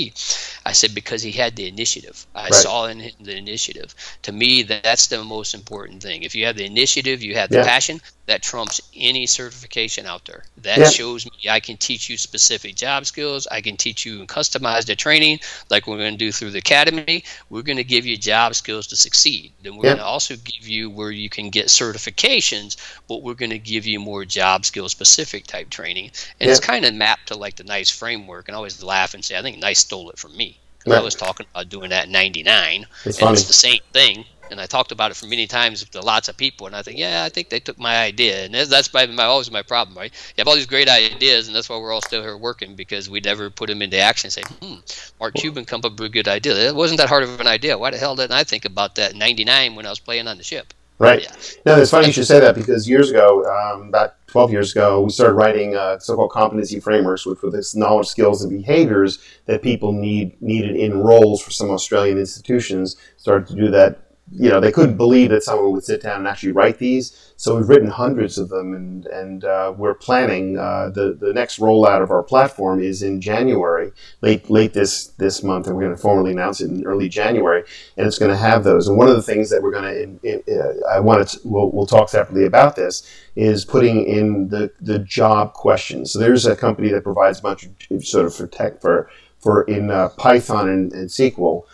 I 0.64 0.72
said 0.72 0.94
because 0.94 1.22
he 1.22 1.32
had 1.32 1.56
the 1.56 1.66
initiative. 1.66 2.24
I 2.36 2.44
right. 2.44 2.54
saw 2.54 2.86
in 2.86 3.00
him 3.00 3.12
the 3.20 3.36
initiative. 3.36 3.94
To 4.22 4.32
me, 4.32 4.62
that's 4.62 5.08
the 5.08 5.24
most 5.24 5.54
important 5.54 6.02
thing. 6.02 6.22
If 6.22 6.36
you 6.36 6.46
have 6.46 6.56
the 6.56 6.66
initiative, 6.66 7.20
you 7.20 7.34
have 7.34 7.50
the 7.50 7.58
yeah. 7.58 7.64
passion. 7.64 8.00
That 8.26 8.42
trumps 8.42 8.80
any 8.96 9.26
certification 9.26 10.06
out 10.06 10.24
there. 10.24 10.44
That 10.56 10.78
yeah. 10.78 10.88
shows 10.88 11.26
me 11.26 11.50
I 11.50 11.60
can 11.60 11.76
teach 11.76 12.08
you 12.08 12.16
specific 12.16 12.74
job 12.74 13.04
skills. 13.04 13.46
I 13.46 13.60
can 13.60 13.76
teach 13.76 14.06
you 14.06 14.20
and 14.20 14.26
customize 14.26 14.86
the 14.86 14.96
training, 14.96 15.40
like 15.68 15.86
we're 15.86 15.98
going 15.98 16.14
to 16.14 16.24
do 16.24 16.32
through 16.32 16.52
the 16.52 16.60
academy. 16.60 17.24
We're 17.50 17.60
going 17.60 17.76
to 17.76 17.84
give 17.84 18.06
you 18.06 18.16
job 18.16 18.54
skills 18.54 18.86
to 18.86 18.96
succeed. 18.96 19.52
Then 19.62 19.76
we're 19.76 19.82
going 19.82 19.98
to 19.98 20.04
also 20.04 20.36
give 20.36 20.66
you 20.66 20.88
where 20.88 21.10
you 21.10 21.23
you 21.24 21.30
can 21.30 21.50
get 21.50 21.66
certifications, 21.66 22.76
but 23.08 23.22
we're 23.22 23.34
going 23.34 23.50
to 23.50 23.58
give 23.58 23.86
you 23.86 23.98
more 23.98 24.24
job 24.24 24.64
skill 24.64 24.88
specific 24.88 25.46
type 25.46 25.70
training. 25.70 26.10
And 26.38 26.46
yeah. 26.46 26.50
it's 26.50 26.60
kind 26.60 26.84
of 26.84 26.94
mapped 26.94 27.28
to 27.28 27.36
like 27.36 27.56
the 27.56 27.64
NICE 27.64 27.90
framework. 27.90 28.46
And 28.46 28.54
I 28.54 28.58
always 28.58 28.82
laugh 28.82 29.14
and 29.14 29.24
say, 29.24 29.38
I 29.38 29.42
think 29.42 29.58
NICE 29.58 29.80
stole 29.80 30.10
it 30.10 30.18
from 30.18 30.36
me. 30.36 30.58
Because 30.78 30.98
I 30.98 31.02
was 31.02 31.14
talking 31.14 31.46
about 31.50 31.70
doing 31.70 31.88
that 31.90 32.06
in 32.06 32.12
99. 32.12 32.86
It's 33.06 33.22
and 33.22 33.30
it's 33.30 33.44
the 33.44 33.54
same 33.54 33.80
thing 33.94 34.26
and 34.50 34.60
I 34.60 34.66
talked 34.66 34.92
about 34.92 35.10
it 35.10 35.16
for 35.16 35.26
many 35.26 35.46
times 35.46 35.84
to 35.88 36.00
lots 36.00 36.28
of 36.28 36.36
people, 36.36 36.66
and 36.66 36.76
I 36.76 36.82
think, 36.82 36.98
yeah, 36.98 37.24
I 37.24 37.28
think 37.28 37.48
they 37.48 37.60
took 37.60 37.78
my 37.78 37.96
idea, 38.02 38.44
and 38.44 38.54
that's 38.54 38.92
my, 38.92 39.06
my 39.06 39.24
always 39.24 39.50
my 39.50 39.62
problem, 39.62 39.96
right? 39.96 40.12
You 40.12 40.42
have 40.42 40.48
all 40.48 40.54
these 40.54 40.66
great 40.66 40.88
ideas, 40.88 41.46
and 41.46 41.56
that's 41.56 41.68
why 41.68 41.78
we're 41.78 41.92
all 41.92 42.02
still 42.02 42.22
here 42.22 42.36
working 42.36 42.74
because 42.74 43.08
we 43.08 43.20
never 43.20 43.50
put 43.50 43.68
them 43.68 43.82
into 43.82 43.98
action. 43.98 44.26
And 44.26 44.32
say, 44.32 44.42
hmm, 44.42 44.74
Mark 45.20 45.34
Cuban 45.34 45.64
come 45.64 45.80
up 45.84 45.92
with 45.92 46.06
a 46.06 46.08
good 46.08 46.28
idea. 46.28 46.68
It 46.68 46.74
wasn't 46.74 46.98
that 46.98 47.08
hard 47.08 47.22
of 47.22 47.40
an 47.40 47.46
idea. 47.46 47.76
Why 47.78 47.90
the 47.90 47.98
hell 47.98 48.16
didn't 48.16 48.32
I 48.32 48.44
think 48.44 48.64
about 48.64 48.94
that 48.96 49.12
in 49.12 49.18
'99 49.18 49.74
when 49.74 49.86
I 49.86 49.90
was 49.90 50.00
playing 50.00 50.28
on 50.28 50.38
the 50.38 50.44
ship? 50.44 50.72
Right. 50.98 51.22
Yeah. 51.22 51.52
No, 51.66 51.80
it's 51.80 51.90
funny 51.90 52.06
you 52.06 52.12
should 52.12 52.26
say 52.26 52.38
that 52.38 52.54
because 52.54 52.88
years 52.88 53.10
ago, 53.10 53.44
um, 53.44 53.88
about 53.88 54.14
12 54.28 54.52
years 54.52 54.72
ago, 54.72 55.00
we 55.00 55.10
started 55.10 55.34
writing 55.34 55.74
uh, 55.74 55.98
so-called 55.98 56.30
competency 56.30 56.78
frameworks, 56.78 57.26
which 57.26 57.42
were 57.42 57.50
this 57.50 57.74
knowledge, 57.74 58.06
skills, 58.06 58.42
and 58.42 58.50
behaviors 58.50 59.18
that 59.46 59.62
people 59.62 59.92
need 59.92 60.40
needed 60.40 60.76
in 60.76 60.98
roles 60.98 61.42
for 61.42 61.50
some 61.50 61.70
Australian 61.70 62.16
institutions. 62.16 62.96
Started 63.16 63.48
to 63.48 63.54
do 63.56 63.70
that 63.72 64.03
you 64.32 64.48
know, 64.48 64.58
they 64.58 64.72
couldn't 64.72 64.96
believe 64.96 65.30
that 65.30 65.42
someone 65.42 65.72
would 65.72 65.84
sit 65.84 66.02
down 66.02 66.18
and 66.18 66.28
actually 66.28 66.52
write 66.52 66.78
these. 66.78 67.32
So 67.36 67.56
we've 67.56 67.68
written 67.68 67.88
hundreds 67.88 68.38
of 68.38 68.48
them, 68.48 68.72
and 68.72 69.04
and 69.06 69.44
uh, 69.44 69.74
we're 69.76 69.94
planning 69.94 70.58
uh, 70.58 70.88
the 70.88 71.12
the 71.12 71.32
next 71.32 71.58
rollout 71.58 72.02
of 72.02 72.10
our 72.10 72.22
platform 72.22 72.80
is 72.80 73.02
in 73.02 73.20
January, 73.20 73.92
late 74.22 74.48
late 74.48 74.72
this 74.72 75.08
this 75.18 75.42
month, 75.42 75.66
and 75.66 75.76
we're 75.76 75.82
going 75.82 75.94
to 75.94 76.00
formally 76.00 76.32
announce 76.32 76.60
it 76.62 76.70
in 76.70 76.86
early 76.86 77.08
January, 77.08 77.64
and 77.96 78.06
it's 78.06 78.18
going 78.18 78.30
to 78.30 78.36
have 78.36 78.64
those. 78.64 78.88
And 78.88 78.96
one 78.96 79.08
of 79.08 79.16
the 79.16 79.22
things 79.22 79.50
that 79.50 79.62
we're 79.62 79.72
going 79.72 80.18
to, 80.20 80.42
uh, 80.50 80.88
I 80.90 81.00
want 81.00 81.28
to, 81.28 81.40
we'll 81.44 81.70
we'll 81.70 81.86
talk 81.86 82.08
separately 82.08 82.46
about 82.46 82.76
this, 82.76 83.08
is 83.36 83.64
putting 83.64 84.06
in 84.06 84.48
the 84.48 84.70
the 84.80 85.00
job 85.00 85.52
questions. 85.52 86.12
So 86.12 86.18
there's 86.18 86.46
a 86.46 86.56
company 86.56 86.88
that 86.90 87.04
provides 87.04 87.40
a 87.40 87.42
bunch 87.42 87.68
of 87.90 88.06
sort 88.06 88.24
of 88.24 88.34
for 88.34 88.46
tech 88.46 88.80
for 88.80 89.10
for 89.38 89.64
in 89.64 89.90
uh, 89.90 90.08
Python 90.10 90.68
and, 90.70 90.92
and 90.94 91.10
SQL 91.10 91.64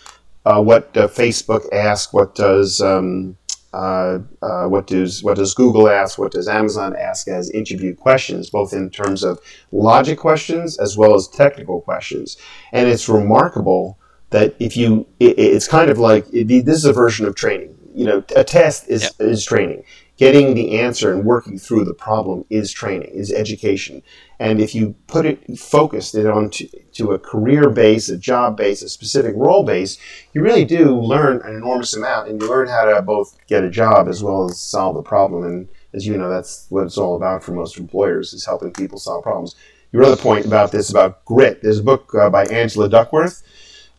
uh, 0.44 0.60
what 0.62 0.96
uh, 0.96 1.08
Facebook 1.08 1.70
asks, 1.72 2.12
what 2.12 2.34
does 2.34 2.80
um, 2.80 3.36
uh, 3.72 4.18
uh, 4.42 4.66
what 4.66 4.86
does 4.86 5.22
what 5.22 5.36
does 5.36 5.54
Google 5.54 5.88
ask, 5.88 6.18
what 6.18 6.32
does 6.32 6.48
Amazon 6.48 6.96
ask 6.96 7.28
as 7.28 7.50
interview 7.50 7.94
questions, 7.94 8.50
both 8.50 8.72
in 8.72 8.90
terms 8.90 9.22
of 9.22 9.38
logic 9.70 10.18
questions 10.18 10.78
as 10.78 10.96
well 10.96 11.14
as 11.14 11.28
technical 11.28 11.80
questions. 11.80 12.36
And 12.72 12.88
it's 12.88 13.08
remarkable 13.08 13.98
that 14.30 14.54
if 14.58 14.76
you, 14.76 15.06
it, 15.20 15.38
it's 15.38 15.68
kind 15.68 15.90
of 15.90 15.98
like 15.98 16.26
it, 16.32 16.48
this 16.64 16.76
is 16.76 16.84
a 16.84 16.92
version 16.92 17.26
of 17.26 17.34
training. 17.36 17.76
You 17.94 18.06
know, 18.06 18.24
a 18.34 18.44
test 18.44 18.88
is 18.88 19.02
yep. 19.02 19.12
is 19.20 19.44
training 19.44 19.84
getting 20.20 20.52
the 20.52 20.78
answer 20.78 21.14
and 21.14 21.24
working 21.24 21.58
through 21.58 21.82
the 21.82 21.94
problem 21.94 22.44
is 22.50 22.70
training, 22.70 23.10
is 23.14 23.32
education. 23.32 24.02
And 24.38 24.60
if 24.60 24.74
you 24.74 24.94
put 25.06 25.24
it, 25.24 25.58
focused 25.58 26.14
it 26.14 26.26
on 26.26 26.50
to, 26.50 26.68
to 26.92 27.12
a 27.12 27.18
career 27.18 27.70
base, 27.70 28.10
a 28.10 28.18
job 28.18 28.54
base, 28.54 28.82
a 28.82 28.90
specific 28.90 29.32
role 29.34 29.64
base, 29.64 29.96
you 30.34 30.42
really 30.42 30.66
do 30.66 30.94
learn 30.94 31.40
an 31.40 31.56
enormous 31.56 31.96
amount 31.96 32.28
and 32.28 32.38
you 32.38 32.46
learn 32.50 32.68
how 32.68 32.84
to 32.84 33.00
both 33.00 33.34
get 33.46 33.64
a 33.64 33.70
job 33.70 34.08
as 34.08 34.22
well 34.22 34.44
as 34.44 34.60
solve 34.60 34.94
the 34.94 35.02
problem. 35.02 35.42
And 35.42 35.68
as 35.94 36.06
you 36.06 36.18
know, 36.18 36.28
that's 36.28 36.66
what 36.68 36.84
it's 36.84 36.98
all 36.98 37.16
about 37.16 37.42
for 37.42 37.52
most 37.52 37.78
employers 37.78 38.34
is 38.34 38.44
helping 38.44 38.74
people 38.74 38.98
solve 38.98 39.22
problems. 39.22 39.54
Your 39.90 40.04
other 40.04 40.20
point 40.20 40.44
about 40.44 40.70
this, 40.70 40.90
about 40.90 41.24
grit, 41.24 41.62
there's 41.62 41.78
a 41.78 41.82
book 41.82 42.14
uh, 42.14 42.28
by 42.28 42.44
Angela 42.44 42.90
Duckworth, 42.90 43.42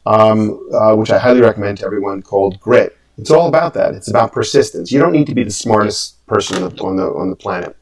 um, 0.06 0.70
uh, 0.72 0.96
which 0.96 1.10
I 1.10 1.18
highly 1.18 1.42
recommend 1.42 1.80
to 1.80 1.86
everyone 1.88 2.22
called 2.22 2.60
Grit 2.60 2.96
it's 3.22 3.30
all 3.30 3.48
about 3.48 3.76
that. 3.76 3.94
It's 3.94 4.10
about 4.10 4.34
persistence. 4.34 4.92
You 4.92 5.00
don't 5.00 5.12
need 5.12 5.28
to 5.28 5.36
be 5.36 5.44
the 5.44 5.52
smartest 5.52 6.26
person 6.26 6.64
on 6.64 6.76
the 6.76 6.84
on 6.84 6.96
the, 6.96 7.06
on 7.06 7.30
the 7.30 7.36
planet. 7.36 7.78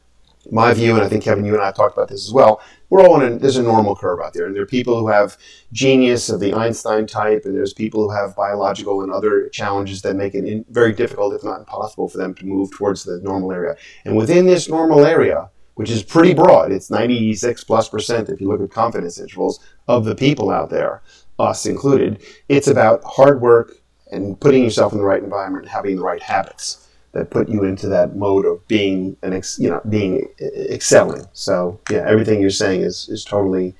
My 0.50 0.74
view, 0.74 0.94
and 0.94 1.02
I 1.02 1.08
think 1.08 1.22
Kevin, 1.24 1.44
you 1.44 1.54
and 1.54 1.62
I 1.62 1.72
talked 1.72 1.96
about 1.96 2.08
this 2.08 2.26
as 2.26 2.32
well. 2.32 2.60
We're 2.90 3.02
all 3.02 3.14
on 3.14 3.22
a 3.22 3.38
there's 3.38 3.56
a 3.56 3.62
normal 3.62 3.96
curve 3.96 4.20
out 4.22 4.34
there, 4.34 4.44
and 4.44 4.54
there 4.54 4.62
are 4.62 4.66
people 4.66 5.00
who 5.00 5.08
have 5.08 5.38
genius 5.72 6.28
of 6.28 6.40
the 6.40 6.52
Einstein 6.52 7.06
type, 7.06 7.42
and 7.46 7.54
there's 7.54 7.72
people 7.72 8.02
who 8.02 8.14
have 8.14 8.36
biological 8.36 9.02
and 9.02 9.10
other 9.10 9.48
challenges 9.48 10.02
that 10.02 10.14
make 10.14 10.34
it 10.34 10.44
in, 10.44 10.64
very 10.68 10.92
difficult, 10.92 11.32
if 11.32 11.42
not 11.42 11.60
impossible, 11.60 12.08
for 12.08 12.18
them 12.18 12.34
to 12.34 12.44
move 12.44 12.70
towards 12.72 13.04
the 13.04 13.18
normal 13.22 13.50
area. 13.50 13.76
And 14.04 14.16
within 14.16 14.46
this 14.46 14.68
normal 14.68 15.06
area, 15.06 15.48
which 15.74 15.90
is 15.90 16.02
pretty 16.02 16.34
broad, 16.34 16.70
it's 16.70 16.90
96 16.90 17.64
plus 17.64 17.88
percent 17.88 18.28
if 18.28 18.42
you 18.42 18.48
look 18.48 18.60
at 18.60 18.70
confidence 18.70 19.18
intervals 19.18 19.60
of 19.88 20.04
the 20.04 20.14
people 20.14 20.50
out 20.50 20.68
there, 20.68 21.00
us 21.38 21.64
included. 21.64 22.22
It's 22.50 22.68
about 22.68 23.02
hard 23.04 23.40
work, 23.40 23.79
and 24.10 24.40
putting 24.40 24.64
yourself 24.64 24.92
in 24.92 24.98
the 24.98 25.04
right 25.04 25.22
environment 25.22 25.68
having 25.68 25.96
the 25.96 26.02
right 26.02 26.22
habits 26.22 26.88
that 27.12 27.30
put 27.30 27.48
you 27.48 27.64
into 27.64 27.88
that 27.88 28.14
mode 28.14 28.46
of 28.46 28.66
being 28.68 29.16
an 29.22 29.32
ex, 29.32 29.58
you 29.58 29.68
know 29.68 29.80
being 29.88 30.28
excelling. 30.40 31.26
So 31.32 31.80
yeah, 31.90 32.04
everything 32.06 32.40
you're 32.40 32.50
saying 32.50 32.82
is 32.82 33.08
is 33.08 33.24
totally 33.24 33.74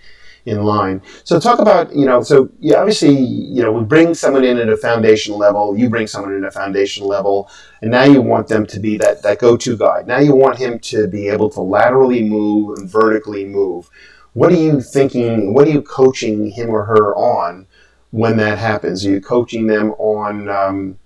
in 0.46 0.64
line. 0.64 1.02
So 1.24 1.38
talk 1.38 1.58
about 1.58 1.94
you 1.94 2.06
know 2.06 2.22
so 2.22 2.50
yeah 2.58 2.78
obviously 2.78 3.14
you 3.14 3.62
know 3.62 3.72
we 3.72 3.84
bring 3.84 4.14
someone 4.14 4.44
in 4.44 4.58
at 4.58 4.68
a 4.68 4.76
foundation 4.76 5.36
level, 5.36 5.76
you 5.76 5.88
bring 5.88 6.06
someone 6.06 6.34
in 6.34 6.44
at 6.44 6.48
a 6.48 6.50
foundation 6.50 7.06
level, 7.06 7.48
and 7.82 7.90
now 7.90 8.04
you 8.04 8.20
want 8.20 8.48
them 8.48 8.66
to 8.66 8.80
be 8.80 8.96
that 8.98 9.22
that 9.22 9.38
go-to 9.38 9.76
guy. 9.76 10.02
Now 10.06 10.18
you 10.18 10.34
want 10.34 10.58
him 10.58 10.78
to 10.80 11.06
be 11.06 11.28
able 11.28 11.50
to 11.50 11.60
laterally 11.60 12.22
move 12.22 12.78
and 12.78 12.90
vertically 12.90 13.44
move. 13.44 13.90
What 14.32 14.52
are 14.52 14.56
you 14.56 14.80
thinking? 14.80 15.54
What 15.54 15.66
are 15.66 15.72
you 15.72 15.82
coaching 15.82 16.50
him 16.50 16.70
or 16.70 16.84
her 16.84 17.14
on? 17.16 17.66
When 18.10 18.36
that 18.38 18.58
happens? 18.58 19.06
Are 19.06 19.10
you 19.10 19.20
coaching 19.20 19.66
them 19.66 19.92
on 19.92 20.48
um, 20.48 20.98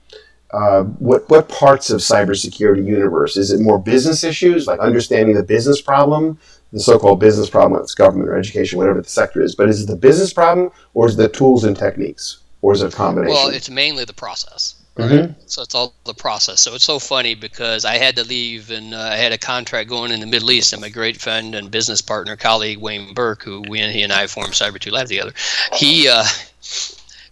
uh, 0.52 0.84
what 0.84 1.28
what 1.28 1.48
parts 1.48 1.90
of 1.90 2.00
cybersecurity 2.00 2.84
universe? 2.86 3.36
Is 3.36 3.50
it 3.50 3.60
more 3.60 3.78
business 3.78 4.24
issues, 4.24 4.66
like 4.66 4.80
understanding 4.80 5.34
the 5.34 5.42
business 5.42 5.80
problem, 5.80 6.38
the 6.72 6.80
so-called 6.80 7.20
business 7.20 7.48
problem, 7.48 7.80
it's 7.80 7.94
government 7.94 8.28
or 8.28 8.36
education, 8.36 8.78
whatever 8.78 9.00
the 9.00 9.08
sector 9.08 9.42
is. 9.42 9.54
But 9.54 9.68
is 9.68 9.82
it 9.82 9.86
the 9.86 9.96
business 9.96 10.32
problem, 10.32 10.70
or 10.94 11.06
is 11.06 11.14
it 11.14 11.18
the 11.18 11.28
tools 11.28 11.64
and 11.64 11.76
techniques, 11.76 12.38
or 12.62 12.72
is 12.72 12.82
it 12.82 12.92
a 12.92 12.96
combination? 12.96 13.34
Well, 13.34 13.48
it's 13.48 13.70
mainly 13.70 14.04
the 14.04 14.12
process. 14.12 14.76
Right? 14.96 15.10
Mm-hmm. 15.10 15.32
So 15.46 15.62
it's 15.62 15.74
all 15.74 15.92
the 16.04 16.14
process. 16.14 16.60
So 16.60 16.74
it's 16.74 16.84
so 16.84 17.00
funny 17.00 17.34
because 17.34 17.84
I 17.84 17.96
had 17.98 18.14
to 18.14 18.22
leave 18.22 18.70
and 18.70 18.94
uh, 18.94 18.98
I 18.98 19.16
had 19.16 19.32
a 19.32 19.38
contract 19.38 19.88
going 19.88 20.12
in 20.12 20.20
the 20.20 20.26
Middle 20.26 20.52
East, 20.52 20.72
and 20.72 20.80
my 20.80 20.88
great 20.88 21.20
friend 21.20 21.54
and 21.54 21.70
business 21.70 22.00
partner, 22.00 22.36
colleague 22.36 22.78
Wayne 22.78 23.12
Burke, 23.14 23.42
who 23.42 23.62
we 23.68 23.80
and 23.80 23.92
he 23.92 24.02
and 24.02 24.12
I 24.12 24.28
formed 24.28 24.52
Cyber 24.52 24.78
Two 24.78 24.90
Labs 24.90 25.10
together, 25.10 25.32
he. 25.74 26.08
Uh, 26.08 26.24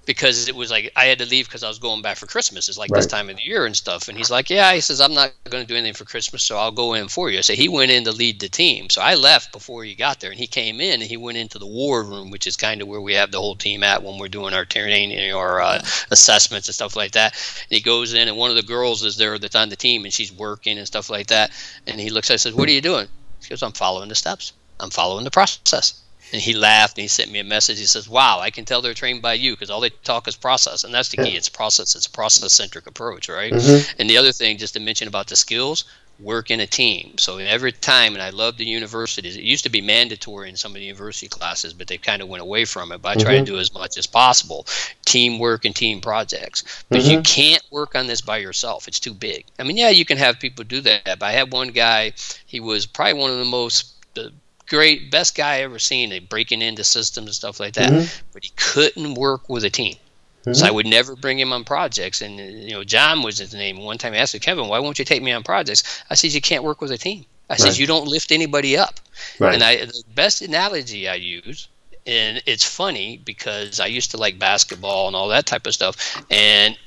because 0.05 0.49
it 0.49 0.57
was 0.57 0.71
like 0.71 0.91
I 0.97 1.05
had 1.07 1.19
to 1.19 1.27
leave 1.27 1.47
because 1.47 1.63
I 1.63 1.69
was 1.69 1.79
going 1.79 2.03
back 2.03 2.17
for 2.17 2.27
Christmas. 2.27 2.69
It's 2.69 2.79
like 2.79 2.91
right. 2.91 2.99
this 2.99 3.07
time 3.07 3.31
of 3.31 3.37
the 3.37 3.43
year 3.43 3.67
and 3.67 3.77
stuff. 3.77 4.09
And 4.09 4.19
he's 4.19 4.31
like, 4.31 4.51
"Yeah," 4.51 4.73
he 4.73 4.81
says, 4.81 5.01
"I'm 5.01 5.15
not 5.15 5.33
going 5.49 5.65
to 5.65 5.69
do 5.69 5.77
anything 5.77 5.95
for 5.95 6.05
Christmas, 6.05 6.43
so 6.43 6.57
I'll 6.57 6.73
go 6.73 6.95
in 6.95 7.09
for 7.09 7.31
you." 7.31 7.43
So 7.43 7.55
he 7.55 7.69
went 7.69 7.91
in 7.91 8.05
to 8.05 8.13
lead 8.13 8.41
the 8.41 8.49
team. 8.49 8.91
So 8.91 9.01
I 9.01 9.15
left 9.15 9.53
before 9.53 9.85
he 9.85 9.95
got 9.95 10.21
there, 10.21 10.31
and 10.31 10.39
he 10.39 10.47
came 10.47 10.81
in 10.81 11.01
and 11.01 11.11
he 11.11 11.17
went 11.17 11.39
into 11.39 11.59
the 11.59 11.67
war 11.67 12.03
room, 12.03 12.31
which 12.31 12.47
is 12.47 12.57
kind 12.57 12.83
of 12.83 12.89
where 12.89 13.01
we 13.01 13.15
have 13.15 13.31
the 13.31 13.41
whole 13.41 13.57
team 13.57 13.83
at 13.83 14.03
when 14.03 14.19
we're 14.19 14.29
doing 14.29 14.55
our 14.55 14.65
training 14.65 15.33
or 15.33 15.61
uh, 15.61 15.81
assessments 16.11 16.69
and 16.69 16.75
stuff 16.75 16.97
like 16.97 17.13
that. 17.13 17.35
And 17.71 17.77
he 17.77 17.81
goes 17.81 18.13
in, 18.13 18.29
and 18.29 18.37
one 18.37 18.51
of 18.51 18.57
the 18.57 18.63
girls 18.63 19.05
is 19.05 19.17
there 19.17 19.39
that's 19.39 19.57
on 19.57 19.69
the 19.69 19.77
team, 19.77 20.05
and 20.05 20.13
she's 20.13 20.33
working 20.33 20.79
and 20.79 20.87
stuff 20.87 21.11
like 21.11 21.29
that. 21.29 21.53
And 21.87 22.01
he 22.01 22.11
looks 22.11 22.31
at, 22.31 22.35
us, 22.35 22.43
says, 22.43 22.55
"What 22.55 22.69
are 22.69 22.73
you 22.73 22.81
doing?" 22.81 23.07
She 23.41 23.51
goes, 23.51 23.63
"I'm 23.63 23.73
following 23.73 24.09
the 24.09 24.15
steps. 24.15 24.53
I'm 24.81 24.91
following 24.91 25.25
the 25.25 25.31
process." 25.31 26.02
And 26.33 26.41
he 26.41 26.55
laughed 26.55 26.97
and 26.97 27.03
he 27.03 27.09
sent 27.09 27.31
me 27.31 27.41
a 27.41 27.45
message. 27.45 27.79
He 27.79 27.85
says, 27.87 28.09
"Wow, 28.09 28.41
I 28.41 28.51
can 28.51 28.65
tell 28.65 28.81
they're 28.81 28.95
trained 28.95 29.23
by 29.23 29.35
you 29.35 29.53
because 29.53 29.71
all 29.71 29.81
they 29.81 29.91
talk 29.91 30.27
is 30.27 30.37
process, 30.37 30.85
and 30.85 30.95
that's 30.95 31.11
the 31.11 31.19
key. 31.19 31.37
It's 31.37 31.49
process. 31.49 31.95
It's 31.95 32.07
a 32.07 32.11
process-centric 32.11 32.87
approach, 32.87 33.29
right? 33.29 33.53
Mm-hmm. 33.53 34.01
And 34.01 34.09
the 34.09 34.17
other 34.17 34.33
thing, 34.33 34.59
just 34.59 34.75
to 34.75 34.81
mention 34.81 35.09
about 35.09 35.27
the 35.27 35.37
skills, 35.37 35.85
work 36.23 36.51
in 36.51 36.61
a 36.61 36.67
team. 36.67 37.19
So 37.19 37.39
every 37.39 37.73
time, 37.73 38.15
and 38.15 38.23
I 38.23 38.31
love 38.31 38.57
the 38.57 38.65
universities. 38.65 39.37
It 39.37 39.43
used 39.43 39.65
to 39.65 39.71
be 39.71 39.81
mandatory 39.81 40.49
in 40.49 40.57
some 40.57 40.73
of 40.73 40.77
the 40.77 40.85
university 40.85 41.29
classes, 41.29 41.75
but 41.75 41.89
they 41.89 41.99
kind 41.99 42.23
of 42.23 42.29
went 42.29 42.43
away 42.43 42.65
from 42.65 42.93
it. 42.93 43.03
But 43.03 43.17
I 43.17 43.21
try 43.21 43.35
mm-hmm. 43.35 43.45
to 43.45 43.53
do 43.53 43.59
as 43.59 43.75
much 43.75 43.97
as 43.97 44.07
possible. 44.07 44.67
Teamwork 45.05 45.65
and 45.65 45.75
team 45.75 46.01
projects. 46.01 46.85
But 46.89 47.01
mm-hmm. 47.01 47.11
you 47.11 47.21
can't 47.23 47.63
work 47.71 47.95
on 47.95 48.07
this 48.07 48.21
by 48.21 48.39
yourself. 48.39 48.89
It's 48.89 49.01
too 49.01 49.15
big. 49.15 49.45
I 49.59 49.65
mean, 49.65 49.77
yeah, 49.77 49.91
you 49.91 50.05
can 50.05 50.19
have 50.19 50.39
people 50.39 50.65
do 50.65 50.81
that. 50.83 51.19
But 51.19 51.23
I 51.23 51.33
had 51.33 51.53
one 51.53 51.69
guy. 51.69 52.13
He 52.47 52.61
was 52.61 52.87
probably 52.87 53.15
one 53.15 53.31
of 53.31 53.39
the 53.39 53.45
most 53.45 53.89
the 54.15 54.33
great, 54.73 55.11
best 55.11 55.37
guy 55.37 55.57
I 55.57 55.61
ever 55.61 55.79
seen. 55.79 56.11
Like 56.11 56.29
breaking 56.29 56.63
into 56.63 56.83
systems 56.83 57.27
and 57.27 57.35
stuff 57.35 57.61
like 57.61 57.75
that. 57.75 57.93
Mm-hmm. 57.93 58.25
But 58.33 58.45
he 58.45 58.51
couldn't 58.57 59.15
work 59.15 59.49
with 59.49 59.65
a 59.65 59.71
team. 59.71 59.95
Mm-hmm. 59.95 60.55
So 60.55 60.67
I 60.67 60.71
would 60.71 60.87
never 60.87 61.15
bring 61.15 61.39
him 61.39 61.53
on 61.53 61.65
projects. 61.65 62.23
And 62.23 62.39
you 62.39 62.71
know, 62.71 62.83
John 62.83 63.23
was 63.23 63.39
his 63.39 63.53
name. 63.53 63.79
One 63.79 63.99
time 63.99 64.15
I 64.15 64.17
asked 64.17 64.35
him, 64.35 64.41
Kevin, 64.41 64.69
why 64.69 64.79
won't 64.79 64.99
you 64.99 65.05
take 65.05 65.23
me 65.23 65.31
on 65.31 65.43
projects? 65.43 66.03
I 66.11 66.15
said, 66.15 66.33
you 66.33 66.41
can't 66.41 66.65
work 66.65 66.81
with 66.81 66.91
a 66.91 66.99
team. 66.99 67.27
I 67.51 67.53
right. 67.53 67.61
said, 67.61 67.77
you 67.77 67.87
don't 67.87 68.09
lift 68.09 68.33
anybody 68.33 68.77
up. 68.79 68.99
Right. 69.39 69.55
And 69.55 69.63
I, 69.63 69.85
the 69.85 70.03
best 70.15 70.41
analogy 70.41 71.07
I 71.07 71.17
use, 71.17 71.69
and 72.07 72.43
it's 72.47 72.65
funny 72.65 73.21
because 73.25 73.79
I 73.79 73.87
used 73.87 74.11
to 74.13 74.17
like 74.17 74.39
basketball 74.39 75.07
and 75.07 75.15
all 75.15 75.29
that 75.29 75.45
type 75.45 75.67
of 75.67 75.75
stuff, 75.75 76.25
and 76.31 76.79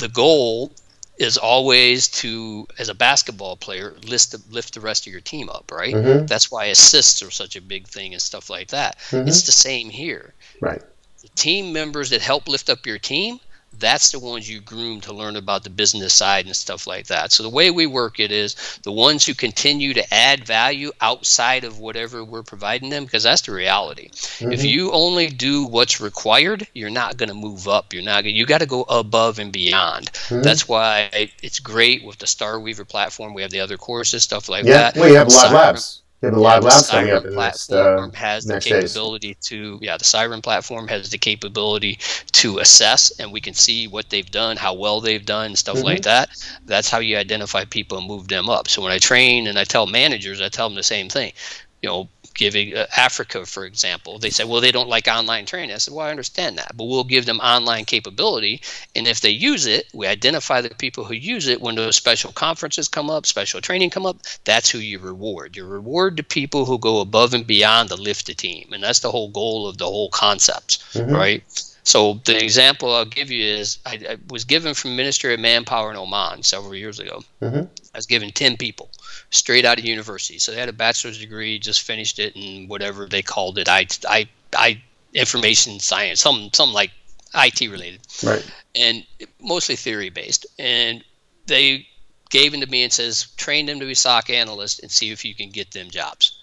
the 0.00 0.08
goal 0.08 0.72
is 1.20 1.36
always 1.36 2.08
to, 2.08 2.66
as 2.78 2.88
a 2.88 2.94
basketball 2.94 3.54
player, 3.54 3.94
lift 4.06 4.32
the, 4.32 4.42
lift 4.50 4.72
the 4.72 4.80
rest 4.80 5.06
of 5.06 5.12
your 5.12 5.20
team 5.20 5.50
up, 5.50 5.70
right? 5.70 5.94
Mm-hmm. 5.94 6.24
That's 6.24 6.50
why 6.50 6.64
assists 6.66 7.22
are 7.22 7.30
such 7.30 7.56
a 7.56 7.60
big 7.60 7.86
thing 7.86 8.14
and 8.14 8.22
stuff 8.22 8.48
like 8.48 8.68
that. 8.68 8.98
Mm-hmm. 9.10 9.28
It's 9.28 9.42
the 9.42 9.52
same 9.52 9.90
here. 9.90 10.32
Right. 10.62 10.82
The 11.20 11.28
team 11.36 11.74
members 11.74 12.08
that 12.10 12.22
help 12.22 12.48
lift 12.48 12.70
up 12.70 12.86
your 12.86 12.98
team 12.98 13.38
that's 13.78 14.10
the 14.10 14.18
ones 14.18 14.48
you 14.48 14.60
groom 14.60 15.00
to 15.00 15.12
learn 15.12 15.36
about 15.36 15.64
the 15.64 15.70
business 15.70 16.12
side 16.12 16.44
and 16.44 16.54
stuff 16.54 16.86
like 16.86 17.06
that. 17.06 17.32
So 17.32 17.42
the 17.42 17.48
way 17.48 17.70
we 17.70 17.86
work 17.86 18.20
it 18.20 18.30
is 18.30 18.54
the 18.82 18.92
ones 18.92 19.24
who 19.24 19.34
continue 19.34 19.94
to 19.94 20.14
add 20.14 20.44
value 20.44 20.92
outside 21.00 21.64
of 21.64 21.78
whatever 21.78 22.22
we're 22.22 22.42
providing 22.42 22.90
them, 22.90 23.04
because 23.04 23.22
that's 23.22 23.42
the 23.42 23.52
reality. 23.52 24.10
Mm-hmm. 24.10 24.52
If 24.52 24.64
you 24.64 24.92
only 24.92 25.28
do 25.28 25.64
what's 25.64 26.00
required, 26.00 26.66
you're 26.74 26.90
not 26.90 27.16
going 27.16 27.30
to 27.30 27.34
move 27.34 27.68
up. 27.68 27.92
You're 27.92 28.02
not. 28.02 28.24
You 28.24 28.44
got 28.44 28.60
to 28.60 28.66
go 28.66 28.82
above 28.88 29.38
and 29.38 29.52
beyond. 29.52 30.12
Mm-hmm. 30.12 30.42
That's 30.42 30.68
why 30.68 31.30
it's 31.42 31.58
great 31.58 32.04
with 32.04 32.18
the 32.18 32.26
Starweaver 32.26 32.84
platform. 32.84 33.32
We 33.32 33.42
have 33.42 33.50
the 33.50 33.60
other 33.60 33.78
courses, 33.78 34.22
stuff 34.22 34.48
like 34.48 34.64
yeah, 34.64 34.90
that. 34.90 34.96
Yeah, 34.96 35.04
we 35.04 35.14
have 35.14 35.28
a 35.28 35.30
live 35.30 35.52
labs. 35.52 35.99
Yeah, 36.22 36.30
the 36.30 36.38
live 36.38 36.64
labs 36.64 36.90
coming 36.90 37.12
up 37.12 37.24
in 37.24 37.34
next, 37.34 37.72
uh, 37.72 38.10
has 38.12 38.44
the 38.44 38.60
capability 38.60 39.28
days. 39.28 39.46
to 39.46 39.78
yeah 39.80 39.96
the 39.96 40.04
Siren 40.04 40.42
platform 40.42 40.86
has 40.88 41.08
the 41.08 41.16
capability 41.16 41.98
to 42.32 42.58
assess 42.58 43.10
and 43.18 43.32
we 43.32 43.40
can 43.40 43.54
see 43.54 43.88
what 43.88 44.10
they've 44.10 44.30
done, 44.30 44.58
how 44.58 44.74
well 44.74 45.00
they've 45.00 45.24
done, 45.24 45.56
stuff 45.56 45.76
mm-hmm. 45.76 45.86
like 45.86 46.02
that. 46.02 46.28
That's 46.66 46.90
how 46.90 46.98
you 46.98 47.16
identify 47.16 47.64
people 47.64 47.96
and 47.96 48.06
move 48.06 48.28
them 48.28 48.50
up. 48.50 48.68
So 48.68 48.82
when 48.82 48.92
I 48.92 48.98
train 48.98 49.46
and 49.46 49.58
I 49.58 49.64
tell 49.64 49.86
managers, 49.86 50.42
I 50.42 50.50
tell 50.50 50.68
them 50.68 50.76
the 50.76 50.82
same 50.82 51.08
thing. 51.08 51.32
You 51.80 51.88
know, 51.88 52.08
giving 52.40 52.74
uh, 52.74 52.86
Africa, 52.96 53.44
for 53.44 53.66
example, 53.66 54.18
they 54.18 54.30
said, 54.30 54.48
well, 54.48 54.62
they 54.62 54.72
don't 54.72 54.88
like 54.88 55.06
online 55.06 55.44
training. 55.44 55.74
I 55.74 55.78
said, 55.78 55.92
well, 55.92 56.06
I 56.06 56.10
understand 56.10 56.56
that, 56.56 56.74
but 56.74 56.86
we'll 56.86 57.04
give 57.04 57.26
them 57.26 57.38
online 57.40 57.84
capability. 57.84 58.62
And 58.96 59.06
if 59.06 59.20
they 59.20 59.28
use 59.28 59.66
it, 59.66 59.88
we 59.92 60.06
identify 60.06 60.62
the 60.62 60.70
people 60.70 61.04
who 61.04 61.12
use 61.12 61.48
it 61.48 61.60
when 61.60 61.74
those 61.74 61.96
special 61.96 62.32
conferences 62.32 62.88
come 62.88 63.10
up, 63.10 63.26
special 63.26 63.60
training 63.60 63.90
come 63.90 64.06
up. 64.06 64.16
That's 64.44 64.70
who 64.70 64.78
you 64.78 64.98
reward. 64.98 65.54
You 65.54 65.66
reward 65.66 66.16
the 66.16 66.22
people 66.22 66.64
who 66.64 66.78
go 66.78 67.00
above 67.00 67.34
and 67.34 67.46
beyond 67.46 67.90
to 67.90 67.96
lift 67.96 68.26
the 68.26 68.32
team. 68.32 68.70
And 68.72 68.82
that's 68.82 69.00
the 69.00 69.10
whole 69.10 69.28
goal 69.28 69.68
of 69.68 69.76
the 69.76 69.84
whole 69.84 70.08
concept, 70.08 70.78
mm-hmm. 70.94 71.14
right? 71.14 71.44
So 71.82 72.20
the 72.24 72.42
example 72.42 72.94
I'll 72.94 73.04
give 73.04 73.30
you 73.30 73.44
is 73.44 73.78
I, 73.84 74.00
I, 74.08 74.16
was 74.30 74.44
given 74.44 74.72
from 74.72 74.96
Ministry 74.96 75.34
of 75.34 75.40
Manpower 75.40 75.90
in 75.90 75.96
Oman 75.98 76.42
several 76.42 76.74
years 76.74 77.00
ago. 77.00 77.22
Mm-hmm. 77.42 77.64
I 77.94 77.98
was 77.98 78.06
given 78.06 78.30
10 78.30 78.56
people 78.56 78.90
straight 79.30 79.64
out 79.64 79.78
of 79.78 79.84
university. 79.84 80.38
So 80.38 80.52
they 80.52 80.58
had 80.58 80.68
a 80.68 80.72
bachelor's 80.72 81.18
degree, 81.18 81.58
just 81.58 81.82
finished 81.82 82.18
it 82.18 82.34
in 82.36 82.68
whatever 82.68 83.06
they 83.06 83.22
called 83.22 83.58
it. 83.58 83.68
I, 83.68 83.86
I, 84.08 84.28
I 84.54 84.82
information 85.14 85.80
science, 85.80 86.20
some, 86.20 86.50
some 86.52 86.72
like 86.72 86.90
IT 87.34 87.60
related. 87.60 88.00
Right. 88.22 88.44
And 88.74 89.06
mostly 89.40 89.76
theory 89.76 90.10
based. 90.10 90.46
And 90.58 91.04
they 91.46 91.86
gave 92.30 92.52
them 92.52 92.60
to 92.60 92.66
me 92.66 92.82
and 92.82 92.92
says, 92.92 93.28
train 93.36 93.66
them 93.66 93.80
to 93.80 93.86
be 93.86 93.94
SOC 93.94 94.30
analysts 94.30 94.80
and 94.80 94.90
see 94.90 95.10
if 95.10 95.24
you 95.24 95.34
can 95.34 95.50
get 95.50 95.70
them 95.72 95.90
jobs. 95.90 96.40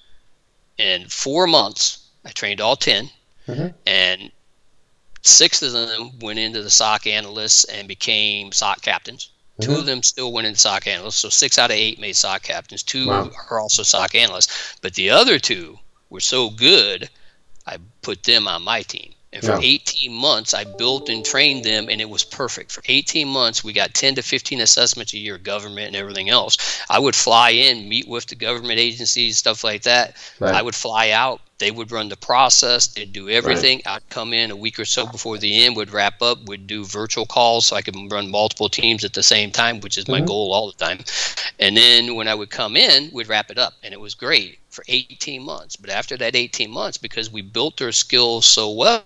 In 0.78 1.08
four 1.08 1.47
months, 1.47 2.08
I 2.26 2.30
trained 2.32 2.62
all 2.62 2.76
10. 2.76 3.10
Mm-hmm. 3.47 3.67
And 3.86 4.32
six 5.23 5.62
of 5.62 5.71
them 5.71 6.19
went 6.19 6.39
into 6.39 6.62
the 6.62 6.69
SOC 6.69 7.08
analysts 7.08 7.63
and 7.65 7.88
became 7.88 8.52
SOC 8.52 8.82
captains. 8.82 9.30
Mm-hmm. 9.60 9.72
Two 9.72 9.80
of 9.80 9.86
them 9.86 10.04
still 10.04 10.32
went 10.32 10.48
in 10.48 10.56
SOC 10.56 10.88
analysts. 10.88 11.15
So 11.17 11.30
six 11.30 11.58
out 11.58 11.72
of 11.72 11.78
eight 11.78 12.00
made 12.00 12.15
SOC 12.15 12.43
captains. 12.43 12.84
Two 12.84 13.08
wow. 13.08 13.32
are 13.50 13.60
also 13.60 13.84
SOC 13.84 14.15
analysts. 14.15 14.78
But 14.82 14.93
the 14.93 15.10
other 15.10 15.39
two 15.39 15.80
were 16.10 16.20
so 16.20 16.50
good, 16.50 17.10
I 17.65 17.78
put 18.02 18.24
them 18.24 18.48
on 18.48 18.63
my 18.63 18.82
team. 18.82 19.13
And 19.38 19.45
for 19.45 19.62
yeah. 19.62 19.76
18 19.76 20.12
months, 20.12 20.56
I 20.56 20.63
built 20.63 21.10
and 21.10 21.23
trained 21.23 21.63
them, 21.63 21.89
and 21.89 22.02
it 22.02 22.10
was 22.10 22.23
perfect. 22.23 22.71
For 22.71 22.82
18 22.88 23.28
months, 23.28 23.63
we 23.63 23.71
got 23.71 23.93
10 23.93 24.15
to 24.15 24.23
15 24.23 24.62
assessments 24.62 25.13
a 25.13 25.19
year, 25.19 25.38
government 25.38 25.88
and 25.88 25.95
everything 25.95 26.30
else. 26.30 26.58
I 26.89 26.97
would 26.97 27.15
fly 27.15 27.52
in, 27.52 27.88
meet 27.88 28.08
with 28.08 28.26
the 28.26 28.36
government 28.36 28.80
agencies, 28.80 29.38
stuff 29.38 29.63
like 29.63 29.84
that. 29.84 30.15
Right. 30.39 30.56
I 30.56 30.63
would 30.63 30.73
fly 30.73 31.12
out, 31.12 31.39
they 31.60 31.69
would 31.69 31.91
run 31.91 32.10
the 32.10 32.17
process. 32.17 32.88
They'd 32.88 33.13
do 33.13 33.30
everything. 33.30 33.82
Right. 33.86 33.95
I'd 33.95 34.10
come 34.10 34.34
in 34.34 34.50
a 34.50 34.56
week 34.56 34.80
or 34.80 34.86
so 34.86 35.06
before 35.06 35.38
the 35.38 35.63
end, 35.63 35.76
would 35.76 35.91
wrap 35.91 36.21
up, 36.21 36.45
would 36.45 36.65
do 36.65 36.84
virtual 36.84 37.28
calls 37.28 37.67
so 37.67 37.76
I 37.76 37.84
could 37.84 37.95
run 38.12 38.32
multiple 38.32 38.69
teams 38.69 39.04
at 39.04 39.13
the 39.13 39.23
same 39.23 39.52
time, 39.52 39.80
which 39.82 40.00
is 40.00 40.08
my 40.08 40.17
mm-hmm. 40.17 40.28
goal 40.28 40.52
all 40.52 40.71
the 40.71 40.84
time. 40.84 41.00
And 41.60 41.78
then 41.78 42.15
when 42.15 42.28
I 42.28 42.36
would 42.36 42.50
come 42.50 42.76
in, 42.76 43.12
we'd 43.13 43.28
wrap 43.28 43.52
it 43.52 43.58
up. 43.58 43.73
And 43.84 43.93
it 43.93 44.00
was 44.00 44.15
great 44.15 44.60
for 44.69 44.84
18 44.88 45.43
months. 45.43 45.76
But 45.76 45.89
after 45.89 46.17
that 46.17 46.36
18 46.36 46.69
months, 46.71 46.97
because 46.97 47.32
we 47.32 47.41
built 47.41 47.78
their 47.78 47.91
skills 47.91 48.45
so 48.45 48.71
well, 48.71 49.04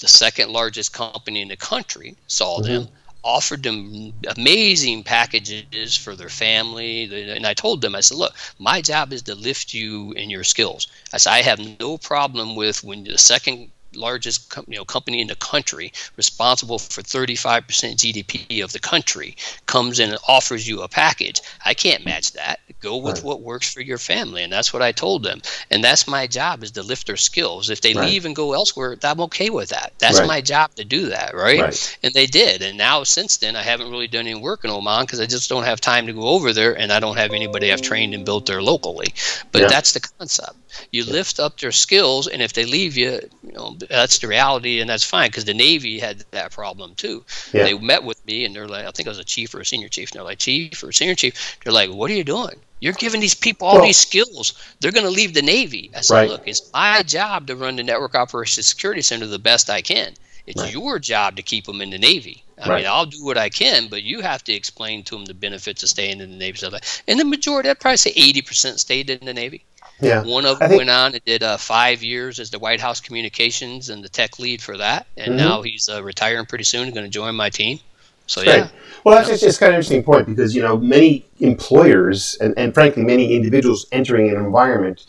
the 0.00 0.08
second 0.08 0.50
largest 0.50 0.92
company 0.92 1.40
in 1.42 1.48
the 1.48 1.56
country 1.56 2.16
saw 2.26 2.58
mm-hmm. 2.58 2.72
them 2.72 2.88
offered 3.24 3.62
them 3.62 4.12
amazing 4.36 5.02
packages 5.02 5.96
for 5.96 6.14
their 6.14 6.28
family. 6.28 7.30
And 7.30 7.46
I 7.46 7.52
told 7.54 7.80
them, 7.80 7.94
I 7.94 8.00
said, 8.00 8.16
look, 8.16 8.34
my 8.58 8.80
job 8.80 9.12
is 9.12 9.22
to 9.22 9.34
lift 9.34 9.74
you 9.74 10.12
in 10.12 10.30
your 10.30 10.44
skills. 10.44 10.86
I 11.12 11.18
said, 11.18 11.32
I 11.32 11.42
have 11.42 11.80
no 11.80 11.98
problem 11.98 12.56
with 12.56 12.84
when 12.84 13.04
the 13.04 13.18
second 13.18 13.70
largest 13.94 14.54
you 14.66 14.76
know, 14.76 14.84
company 14.84 15.20
in 15.20 15.28
the 15.28 15.36
country, 15.36 15.92
responsible 16.16 16.78
for 16.78 17.02
35% 17.02 17.64
GDP 17.96 18.62
of 18.62 18.72
the 18.72 18.78
country, 18.78 19.36
comes 19.66 19.98
in 19.98 20.10
and 20.10 20.18
offers 20.28 20.68
you 20.68 20.82
a 20.82 20.88
package. 20.88 21.40
I 21.64 21.74
can't 21.74 22.04
match 22.04 22.32
that. 22.32 22.60
Go 22.80 22.96
with 22.96 23.16
right. 23.16 23.24
what 23.24 23.42
works 23.42 23.72
for 23.72 23.80
your 23.80 23.98
family, 23.98 24.42
and 24.42 24.52
that's 24.52 24.72
what 24.72 24.82
I 24.82 24.92
told 24.92 25.24
them. 25.24 25.42
And 25.70 25.82
that's 25.82 26.06
my 26.06 26.26
job 26.26 26.62
is 26.62 26.70
to 26.72 26.82
lift 26.82 27.06
their 27.06 27.16
skills. 27.16 27.70
If 27.70 27.80
they 27.80 27.92
right. 27.94 28.08
leave 28.08 28.24
and 28.24 28.36
go 28.36 28.52
elsewhere, 28.52 28.96
I'm 29.02 29.20
okay 29.22 29.50
with 29.50 29.70
that. 29.70 29.92
That's 29.98 30.20
right. 30.20 30.28
my 30.28 30.40
job 30.40 30.74
to 30.76 30.84
do 30.84 31.06
that, 31.06 31.34
right? 31.34 31.98
And 32.02 32.14
they 32.14 32.26
did. 32.26 32.62
And 32.62 32.78
now 32.78 33.02
since 33.02 33.38
then, 33.38 33.56
I 33.56 33.62
haven't 33.62 33.90
really 33.90 34.06
done 34.06 34.26
any 34.26 34.40
work 34.40 34.64
in 34.64 34.70
Oman 34.70 35.06
because 35.06 35.20
I 35.20 35.26
just 35.26 35.48
don't 35.48 35.64
have 35.64 35.80
time 35.80 36.06
to 36.06 36.12
go 36.12 36.28
over 36.28 36.52
there, 36.52 36.78
and 36.78 36.92
I 36.92 37.00
don't 37.00 37.16
have 37.16 37.32
anybody 37.32 37.72
I've 37.72 37.82
trained 37.82 38.14
and 38.14 38.24
built 38.24 38.46
there 38.46 38.62
locally. 38.62 39.12
But 39.50 39.62
yeah. 39.62 39.68
that's 39.68 39.92
the 39.92 40.00
concept. 40.00 40.54
You 40.92 41.04
lift 41.04 41.40
up 41.40 41.58
their 41.58 41.72
skills, 41.72 42.26
and 42.26 42.42
if 42.42 42.52
they 42.52 42.64
leave 42.64 42.96
you, 42.96 43.20
you 43.42 43.52
know 43.52 43.76
that's 43.88 44.18
the 44.18 44.28
reality, 44.28 44.80
and 44.80 44.88
that's 44.90 45.04
fine 45.04 45.28
because 45.28 45.44
the 45.44 45.54
Navy 45.54 45.98
had 45.98 46.24
that 46.30 46.52
problem 46.52 46.94
too. 46.94 47.24
Yeah. 47.52 47.64
They 47.64 47.78
met 47.78 48.04
with 48.04 48.24
me, 48.26 48.44
and 48.44 48.54
they're 48.54 48.68
like, 48.68 48.86
I 48.86 48.90
think 48.90 49.08
I 49.08 49.10
was 49.10 49.18
a 49.18 49.24
chief 49.24 49.54
or 49.54 49.60
a 49.60 49.66
senior 49.66 49.88
chief. 49.88 50.10
And 50.10 50.18
they're 50.18 50.24
like, 50.24 50.38
chief 50.38 50.82
or 50.82 50.92
senior 50.92 51.14
chief. 51.14 51.58
They're 51.64 51.72
like, 51.72 51.90
what 51.90 52.10
are 52.10 52.14
you 52.14 52.24
doing? 52.24 52.60
You're 52.80 52.92
giving 52.92 53.20
these 53.20 53.34
people 53.34 53.66
all 53.66 53.76
well, 53.76 53.84
these 53.84 53.98
skills. 53.98 54.54
They're 54.80 54.92
going 54.92 55.04
to 55.04 55.10
leave 55.10 55.34
the 55.34 55.42
Navy. 55.42 55.90
I 55.96 56.00
said, 56.00 56.14
right. 56.14 56.28
look, 56.28 56.46
it's 56.46 56.70
my 56.72 57.02
job 57.02 57.46
to 57.48 57.56
run 57.56 57.76
the 57.76 57.82
Network 57.82 58.14
Operations 58.14 58.66
Security 58.66 59.02
Center 59.02 59.26
the 59.26 59.38
best 59.38 59.68
I 59.68 59.82
can. 59.82 60.14
It's 60.46 60.62
right. 60.62 60.72
your 60.72 60.98
job 60.98 61.36
to 61.36 61.42
keep 61.42 61.66
them 61.66 61.82
in 61.82 61.90
the 61.90 61.98
Navy. 61.98 62.44
I 62.62 62.68
right. 62.68 62.76
mean, 62.78 62.86
I'll 62.86 63.06
do 63.06 63.22
what 63.24 63.36
I 63.36 63.50
can, 63.50 63.88
but 63.88 64.02
you 64.02 64.20
have 64.20 64.42
to 64.44 64.52
explain 64.52 65.04
to 65.04 65.16
them 65.16 65.26
the 65.26 65.34
benefits 65.34 65.82
of 65.82 65.90
staying 65.90 66.20
in 66.20 66.30
the 66.30 66.36
Navy. 66.36 66.66
And 67.06 67.20
the 67.20 67.24
majority, 67.24 67.68
I'd 67.68 67.80
probably 67.80 67.98
say 67.98 68.12
80% 68.14 68.78
stayed 68.78 69.10
in 69.10 69.26
the 69.26 69.34
Navy. 69.34 69.64
Yeah. 70.00 70.22
One 70.22 70.46
of 70.46 70.58
them 70.58 70.68
think, 70.68 70.78
went 70.78 70.90
on 70.90 71.14
and 71.14 71.24
did 71.24 71.42
uh, 71.42 71.56
five 71.56 72.02
years 72.02 72.38
as 72.38 72.50
the 72.50 72.58
White 72.58 72.80
House 72.80 73.00
communications 73.00 73.90
and 73.90 74.04
the 74.04 74.08
tech 74.08 74.38
lead 74.38 74.62
for 74.62 74.76
that. 74.76 75.06
And 75.16 75.30
mm-hmm. 75.30 75.48
now 75.48 75.62
he's 75.62 75.88
uh, 75.88 76.02
retiring 76.02 76.46
pretty 76.46 76.64
soon 76.64 76.84
and 76.84 76.94
going 76.94 77.06
to 77.06 77.10
join 77.10 77.34
my 77.34 77.50
team. 77.50 77.80
So, 78.26 78.42
yeah. 78.42 78.60
Right. 78.60 78.70
Well, 79.04 79.16
that's 79.16 79.28
just, 79.28 79.42
just 79.42 79.60
kind 79.60 79.70
of 79.70 79.74
an 79.74 79.78
interesting 79.78 80.02
point 80.04 80.26
because, 80.26 80.54
you 80.54 80.62
know, 80.62 80.76
many 80.76 81.26
employers 81.40 82.36
and, 82.40 82.54
and 82.56 82.74
frankly, 82.74 83.02
many 83.02 83.34
individuals 83.34 83.86
entering 83.90 84.28
an 84.28 84.36
environment 84.36 85.06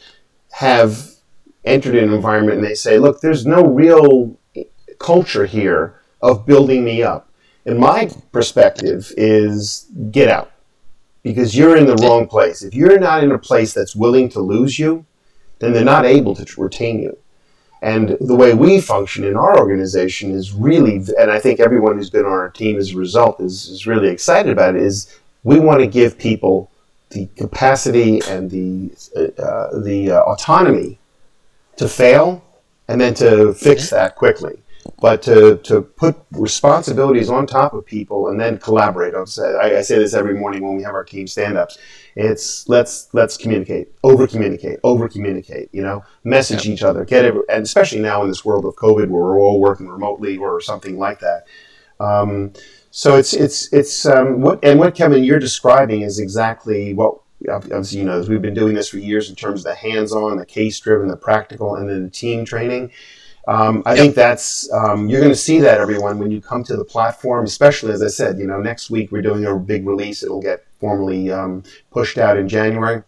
have 0.52 1.12
entered 1.66 1.96
an 1.96 2.12
environment 2.14 2.58
and 2.58 2.66
they 2.66 2.76
say, 2.76 2.98
look, 2.98 3.22
there's 3.22 3.46
no 3.46 3.64
real 3.64 4.38
culture 5.00 5.46
here 5.46 6.00
of 6.22 6.46
building 6.46 6.84
me 6.84 7.04
up. 7.04 7.30
And 7.66 7.78
my 7.78 8.10
perspective 8.32 9.12
is 9.18 9.86
get 10.12 10.30
out 10.30 10.52
because 11.24 11.56
you're 11.56 11.78
in 11.78 11.86
the 11.86 11.96
wrong 11.98 12.28
place. 12.28 12.62
If 12.62 12.74
you're 12.74 13.00
not 13.00 13.24
in 13.24 13.32
a 13.32 13.38
place 13.38 13.74
that's 13.74 13.96
willing 13.96 14.30
to 14.30 14.40
lose 14.40 14.80
you, 14.80 15.06
then 15.60 15.74
they're 15.74 15.84
not 15.84 16.06
able 16.06 16.36
to 16.36 16.62
retain 16.62 17.02
you. 17.02 17.18
And 17.82 18.18
the 18.20 18.36
way 18.36 18.54
we 18.54 18.82
function 18.82 19.24
in 19.24 19.38
our 19.38 19.58
organization 19.58 20.32
is 20.32 20.54
really, 20.54 21.02
and 21.18 21.32
I 21.32 21.40
think 21.40 21.60
everyone 21.60 21.96
who's 21.96 22.10
been 22.10 22.26
on 22.26 22.32
our 22.32 22.50
team 22.50 22.78
as 22.78 22.92
a 22.92 22.98
result 22.98 23.40
is, 23.40 23.68
is 23.70 23.88
really 23.88 24.10
excited 24.10 24.52
about 24.52 24.76
it, 24.76 24.82
is 24.82 25.18
we 25.44 25.60
want 25.60 25.80
to 25.80 25.88
give 25.88 26.18
people 26.18 26.70
the 27.10 27.28
capacity 27.38 28.22
and 28.28 28.52
the, 28.52 28.92
uh, 29.16 29.80
the 29.80 30.12
uh, 30.12 30.22
autonomy 30.22 31.00
to 31.78 31.88
fail 31.88 32.44
and 32.88 33.00
then 33.00 33.14
to 33.16 33.54
fix 33.54 33.90
that 33.90 34.16
quickly 34.16 34.60
but 35.02 35.22
to, 35.24 35.58
to 35.58 35.82
put 35.82 36.16
responsibilities 36.32 37.30
on 37.30 37.46
top 37.46 37.74
of 37.74 37.86
people 37.86 38.30
and 38.30 38.40
then 38.40 38.58
collaborate. 38.58 39.14
I, 39.14 39.78
I 39.78 39.82
say 39.82 40.00
this 40.00 40.14
every 40.14 40.36
morning 40.36 40.64
when 40.64 40.76
we 40.76 40.84
have 40.84 40.94
our 40.94 41.04
team 41.04 41.28
stand-ups. 41.28 41.78
It's 42.16 42.68
let's 42.68 43.08
let's 43.14 43.38
communicate, 43.38 43.94
over 44.04 44.28
communicate, 44.28 44.80
over 44.84 45.08
communicate. 45.08 45.70
You 45.72 45.84
know, 45.84 46.04
message 46.24 46.68
each 46.68 46.84
other, 46.84 47.06
get 47.06 47.24
it, 47.24 47.34
and 47.50 47.64
especially 47.64 48.00
now 48.02 48.24
in 48.24 48.28
this 48.28 48.44
world 48.44 48.66
of 48.66 48.76
COVID, 48.76 49.08
where 49.10 49.24
we're 49.24 49.40
all 49.40 49.62
working 49.62 49.88
remotely 49.88 50.38
or 50.38 50.60
something 50.60 50.98
like 50.98 51.20
that. 51.20 51.46
Um, 52.00 52.54
so 52.92 53.16
it's 53.16 53.34
it's 53.34 53.72
it's 53.72 54.06
um, 54.06 54.42
what 54.42 54.60
and 54.64 54.80
what 54.80 54.96
Kevin 54.96 55.24
you're 55.24 55.40
describing 55.40 56.02
is 56.02 56.20
exactly 56.20 56.94
what 56.94 57.20
obviously 57.50 58.00
you 58.00 58.06
know 58.06 58.22
we've 58.28 58.42
been 58.42 58.54
doing 58.54 58.74
this 58.74 58.90
for 58.90 58.98
years 58.98 59.30
in 59.30 59.36
terms 59.36 59.62
of 59.62 59.66
the 59.66 59.76
hands-on, 59.76 60.38
the 60.38 60.46
case-driven, 60.46 61.08
the 61.08 61.16
practical, 61.16 61.76
and 61.76 61.88
then 61.88 62.04
the 62.04 62.10
team 62.10 62.44
training. 62.44 62.92
Um, 63.50 63.82
I 63.84 63.96
yep. 63.96 64.00
think 64.00 64.16
that's 64.16 64.72
um, 64.72 65.10
you're 65.10 65.22
going 65.22 65.32
to 65.32 65.36
see 65.36 65.60
that 65.62 65.80
everyone 65.80 66.20
when 66.20 66.30
you 66.30 66.40
come 66.40 66.64
to 66.66 66.78
the 66.78 66.86
platform, 66.86 67.46
especially 67.46 67.92
as 67.92 68.04
I 68.04 68.08
said, 68.08 68.38
you 68.38 68.46
know, 68.46 68.60
next 68.60 68.92
week 68.92 69.12
we're 69.12 69.24
doing 69.24 69.44
a 69.44 69.56
big 69.56 69.88
release. 69.88 70.22
It'll 70.22 70.40
get 70.40 70.66
formally 70.80 71.32
um, 71.32 71.64
pushed 71.90 72.20
out 72.20 72.38
in 72.38 72.48
January. 72.48 73.02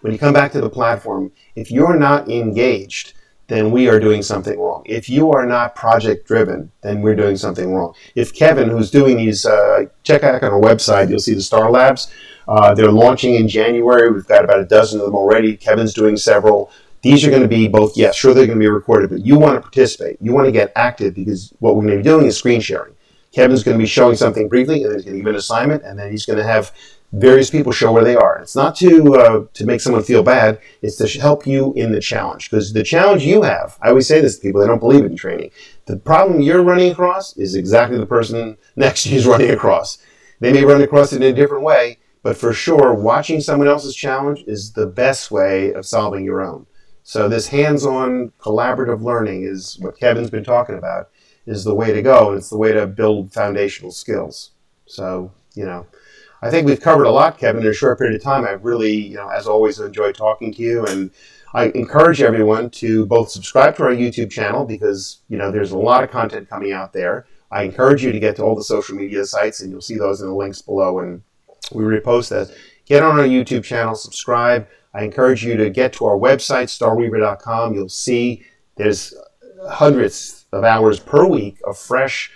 When 0.00 0.10
you 0.10 0.18
come 0.18 0.32
back 0.32 0.52
to 0.52 0.62
the 0.62 0.70
platform, 0.70 1.32
if 1.54 1.70
you're 1.70 1.98
not 1.98 2.30
engaged, 2.30 3.12
then 3.48 3.70
we 3.70 3.90
are 3.90 4.00
doing 4.00 4.22
something 4.22 4.58
wrong. 4.58 4.84
If 4.86 5.10
you 5.10 5.32
are 5.32 5.44
not 5.44 5.74
project 5.74 6.26
driven, 6.26 6.72
then 6.80 7.02
we're 7.02 7.14
doing 7.14 7.36
something 7.36 7.70
wrong. 7.74 7.94
If 8.14 8.34
Kevin, 8.34 8.70
who's 8.70 8.90
doing 8.90 9.18
these, 9.18 9.44
uh, 9.44 9.84
check 10.02 10.22
out 10.22 10.42
on 10.42 10.50
our 10.50 10.60
website, 10.60 11.10
you'll 11.10 11.18
see 11.18 11.34
the 11.34 11.42
Star 11.42 11.70
Labs. 11.70 12.10
Uh, 12.48 12.74
they're 12.74 12.90
launching 12.90 13.34
in 13.34 13.46
January. 13.46 14.10
We've 14.10 14.26
got 14.26 14.44
about 14.44 14.60
a 14.60 14.64
dozen 14.64 15.00
of 15.00 15.06
them 15.06 15.14
already. 15.14 15.58
Kevin's 15.58 15.92
doing 15.92 16.16
several. 16.16 16.70
These 17.02 17.24
are 17.24 17.30
going 17.30 17.42
to 17.42 17.48
be 17.48 17.68
both, 17.68 17.96
yes, 17.96 18.16
sure, 18.16 18.34
they're 18.34 18.46
going 18.46 18.58
to 18.58 18.62
be 18.62 18.68
recorded, 18.68 19.10
but 19.10 19.24
you 19.24 19.38
want 19.38 19.54
to 19.54 19.60
participate. 19.60 20.18
You 20.20 20.32
want 20.32 20.46
to 20.46 20.52
get 20.52 20.72
active 20.74 21.14
because 21.14 21.52
what 21.60 21.76
we're 21.76 21.82
going 21.82 21.98
to 21.98 22.02
be 22.02 22.02
doing 22.02 22.26
is 22.26 22.36
screen 22.36 22.60
sharing. 22.60 22.94
Kevin's 23.32 23.62
going 23.62 23.76
to 23.76 23.82
be 23.82 23.86
showing 23.86 24.16
something 24.16 24.48
briefly, 24.48 24.82
and 24.82 24.90
then 24.90 24.98
he's 24.98 25.04
going 25.04 25.16
to 25.16 25.20
give 25.20 25.28
an 25.28 25.36
assignment, 25.36 25.82
and 25.84 25.98
then 25.98 26.10
he's 26.10 26.26
going 26.26 26.38
to 26.38 26.44
have 26.44 26.72
various 27.12 27.50
people 27.50 27.72
show 27.72 27.92
where 27.92 28.04
they 28.04 28.16
are. 28.16 28.38
It's 28.38 28.56
not 28.56 28.74
to 28.76 29.14
uh, 29.14 29.44
to 29.52 29.66
make 29.66 29.80
someone 29.80 30.02
feel 30.02 30.22
bad. 30.22 30.60
It's 30.82 30.96
to 30.96 31.20
help 31.20 31.46
you 31.46 31.72
in 31.74 31.92
the 31.92 32.00
challenge 32.00 32.50
because 32.50 32.72
the 32.72 32.82
challenge 32.82 33.24
you 33.24 33.42
have. 33.42 33.78
I 33.80 33.88
always 33.88 34.06
say 34.06 34.20
this 34.20 34.36
to 34.36 34.42
people. 34.42 34.60
They 34.60 34.66
don't 34.66 34.80
believe 34.80 35.04
in 35.04 35.16
training. 35.16 35.50
The 35.86 35.96
problem 35.96 36.40
you're 36.40 36.62
running 36.62 36.90
across 36.90 37.36
is 37.36 37.54
exactly 37.54 37.98
the 37.98 38.06
person 38.06 38.56
next 38.76 39.04
to 39.04 39.10
you 39.10 39.18
is 39.18 39.26
running 39.26 39.50
across. 39.50 39.98
They 40.40 40.52
may 40.52 40.64
run 40.64 40.82
across 40.82 41.12
it 41.12 41.22
in 41.22 41.32
a 41.32 41.32
different 41.32 41.64
way, 41.64 41.98
but 42.22 42.36
for 42.36 42.52
sure, 42.52 42.94
watching 42.94 43.40
someone 43.40 43.68
else's 43.68 43.96
challenge 43.96 44.44
is 44.46 44.72
the 44.72 44.86
best 44.86 45.30
way 45.30 45.72
of 45.72 45.84
solving 45.84 46.24
your 46.24 46.42
own. 46.42 46.66
So 47.08 47.26
this 47.26 47.48
hands-on 47.48 48.32
collaborative 48.38 49.00
learning 49.02 49.44
is 49.44 49.78
what 49.80 49.98
Kevin's 49.98 50.28
been 50.28 50.44
talking 50.44 50.76
about 50.76 51.08
is 51.46 51.64
the 51.64 51.74
way 51.74 51.90
to 51.90 52.02
go. 52.02 52.34
It's 52.34 52.50
the 52.50 52.58
way 52.58 52.72
to 52.72 52.86
build 52.86 53.32
foundational 53.32 53.92
skills. 53.92 54.50
So, 54.84 55.32
you 55.54 55.64
know, 55.64 55.86
I 56.42 56.50
think 56.50 56.66
we've 56.66 56.82
covered 56.82 57.06
a 57.06 57.10
lot, 57.10 57.38
Kevin, 57.38 57.62
in 57.62 57.68
a 57.70 57.72
short 57.72 57.96
period 57.96 58.14
of 58.14 58.22
time. 58.22 58.44
I've 58.44 58.62
really, 58.62 58.94
you 58.94 59.16
know, 59.16 59.30
as 59.30 59.46
always, 59.46 59.80
enjoyed 59.80 60.16
talking 60.16 60.52
to 60.52 60.60
you. 60.60 60.84
And 60.84 61.10
I 61.54 61.68
encourage 61.68 62.20
everyone 62.20 62.68
to 62.72 63.06
both 63.06 63.30
subscribe 63.30 63.74
to 63.76 63.84
our 63.84 63.94
YouTube 63.94 64.30
channel 64.30 64.66
because, 64.66 65.22
you 65.30 65.38
know, 65.38 65.50
there's 65.50 65.72
a 65.72 65.78
lot 65.78 66.04
of 66.04 66.10
content 66.10 66.50
coming 66.50 66.72
out 66.72 66.92
there. 66.92 67.24
I 67.50 67.62
encourage 67.62 68.04
you 68.04 68.12
to 68.12 68.20
get 68.20 68.36
to 68.36 68.42
all 68.42 68.54
the 68.54 68.62
social 68.62 68.96
media 68.96 69.24
sites, 69.24 69.62
and 69.62 69.70
you'll 69.70 69.80
see 69.80 69.96
those 69.96 70.20
in 70.20 70.28
the 70.28 70.34
links 70.34 70.60
below. 70.60 70.98
And 70.98 71.22
we 71.72 71.84
repost 71.84 72.28
that. 72.28 72.54
Get 72.84 73.02
on 73.02 73.18
our 73.18 73.26
YouTube 73.26 73.64
channel, 73.64 73.94
subscribe. 73.94 74.68
I 74.94 75.04
encourage 75.04 75.44
you 75.44 75.56
to 75.56 75.70
get 75.70 75.92
to 75.94 76.06
our 76.06 76.16
website, 76.16 76.68
starweaver.com. 76.68 77.74
You'll 77.74 77.88
see 77.88 78.44
there's 78.76 79.14
hundreds 79.68 80.46
of 80.52 80.64
hours 80.64 80.98
per 80.98 81.26
week 81.26 81.58
of 81.66 81.76
fresh 81.78 82.30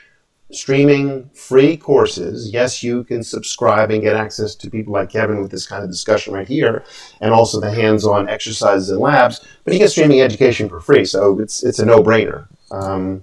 streaming 0.53 1.31
free 1.35 1.77
courses. 1.77 2.51
Yes, 2.53 2.83
you 2.83 3.05
can 3.05 3.23
subscribe 3.23 3.91
and 3.91 4.03
get 4.03 4.15
access 4.15 4.55
to 4.57 4.71
people 4.71 4.93
like 4.93 5.11
Kevin 5.11 5.41
with 5.41 5.51
this 5.51 5.67
kind 5.67 5.83
of 5.83 5.91
discussion 5.91 6.35
right 6.35 6.47
here, 6.47 6.85
and 7.21 7.33
also 7.33 7.61
the 7.61 7.71
hands-on 7.71 8.29
exercises 8.29 8.91
and 8.91 9.01
labs. 9.01 9.45
But 9.65 9.73
you 9.73 9.81
get 9.81 9.91
streaming 9.91 10.21
education 10.21 10.69
for 10.69 10.81
free, 10.81 11.05
so 11.05 11.41
it's 11.41 11.63
it's 11.63 11.79
a 11.79 11.87
no-brainer. 11.87 12.49
Um, 12.71 13.23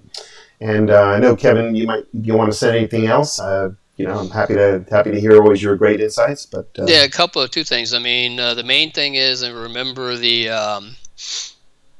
and 0.60 0.90
uh, 0.90 1.02
I 1.02 1.18
know 1.18 1.36
Kevin, 1.36 1.74
you 1.74 1.86
might 1.86 2.04
you 2.12 2.34
want 2.34 2.50
to 2.52 2.58
say 2.58 2.76
anything 2.76 3.06
else. 3.06 3.40
Uh, 3.40 3.70
you 4.00 4.06
know, 4.06 4.18
I'm 4.18 4.30
happy 4.30 4.54
to 4.54 4.84
happy 4.90 5.10
to 5.10 5.20
hear 5.20 5.34
always 5.34 5.62
your 5.62 5.76
great 5.76 6.00
insights. 6.00 6.46
But 6.46 6.70
uh, 6.78 6.86
yeah, 6.86 7.04
a 7.04 7.10
couple 7.10 7.42
of 7.42 7.50
two 7.50 7.64
things. 7.64 7.92
I 7.92 7.98
mean, 7.98 8.40
uh, 8.40 8.54
the 8.54 8.62
main 8.62 8.92
thing 8.92 9.14
is, 9.14 9.42
and 9.42 9.54
remember 9.54 10.16
the 10.16 10.48
um, 10.48 10.96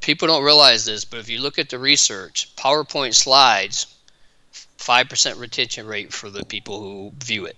people 0.00 0.26
don't 0.26 0.42
realize 0.42 0.86
this, 0.86 1.04
but 1.04 1.20
if 1.20 1.28
you 1.28 1.40
look 1.40 1.58
at 1.58 1.68
the 1.68 1.78
research, 1.78 2.54
PowerPoint 2.56 3.14
slides, 3.14 3.94
five 4.78 5.10
percent 5.10 5.38
retention 5.38 5.86
rate 5.86 6.10
for 6.10 6.30
the 6.30 6.44
people 6.44 6.80
who 6.80 7.12
view 7.22 7.44
it. 7.44 7.56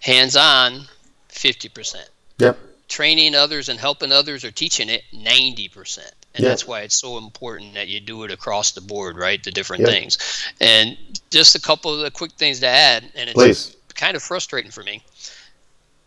Hands 0.00 0.34
on, 0.34 0.86
fifty 1.28 1.68
percent. 1.68 2.10
Yep. 2.38 2.58
Training 2.88 3.36
others 3.36 3.68
and 3.68 3.78
helping 3.78 4.10
others 4.10 4.44
or 4.44 4.50
teaching 4.50 4.88
it, 4.88 5.04
ninety 5.12 5.68
percent 5.68 6.14
and 6.36 6.44
yeah. 6.44 6.50
that's 6.50 6.66
why 6.66 6.82
it's 6.82 6.94
so 6.96 7.18
important 7.18 7.74
that 7.74 7.88
you 7.88 8.00
do 8.00 8.22
it 8.24 8.30
across 8.30 8.72
the 8.72 8.80
board, 8.80 9.16
right? 9.16 9.42
The 9.42 9.50
different 9.50 9.82
yeah. 9.82 9.90
things, 9.90 10.46
and 10.60 10.96
just 11.30 11.54
a 11.54 11.60
couple 11.60 11.92
of 11.92 12.00
the 12.00 12.10
quick 12.10 12.32
things 12.32 12.60
to 12.60 12.68
add, 12.68 13.04
and 13.14 13.30
it's 13.30 13.34
Please. 13.34 13.76
kind 13.94 14.16
of 14.16 14.22
frustrating 14.22 14.70
for 14.70 14.82
me. 14.82 15.02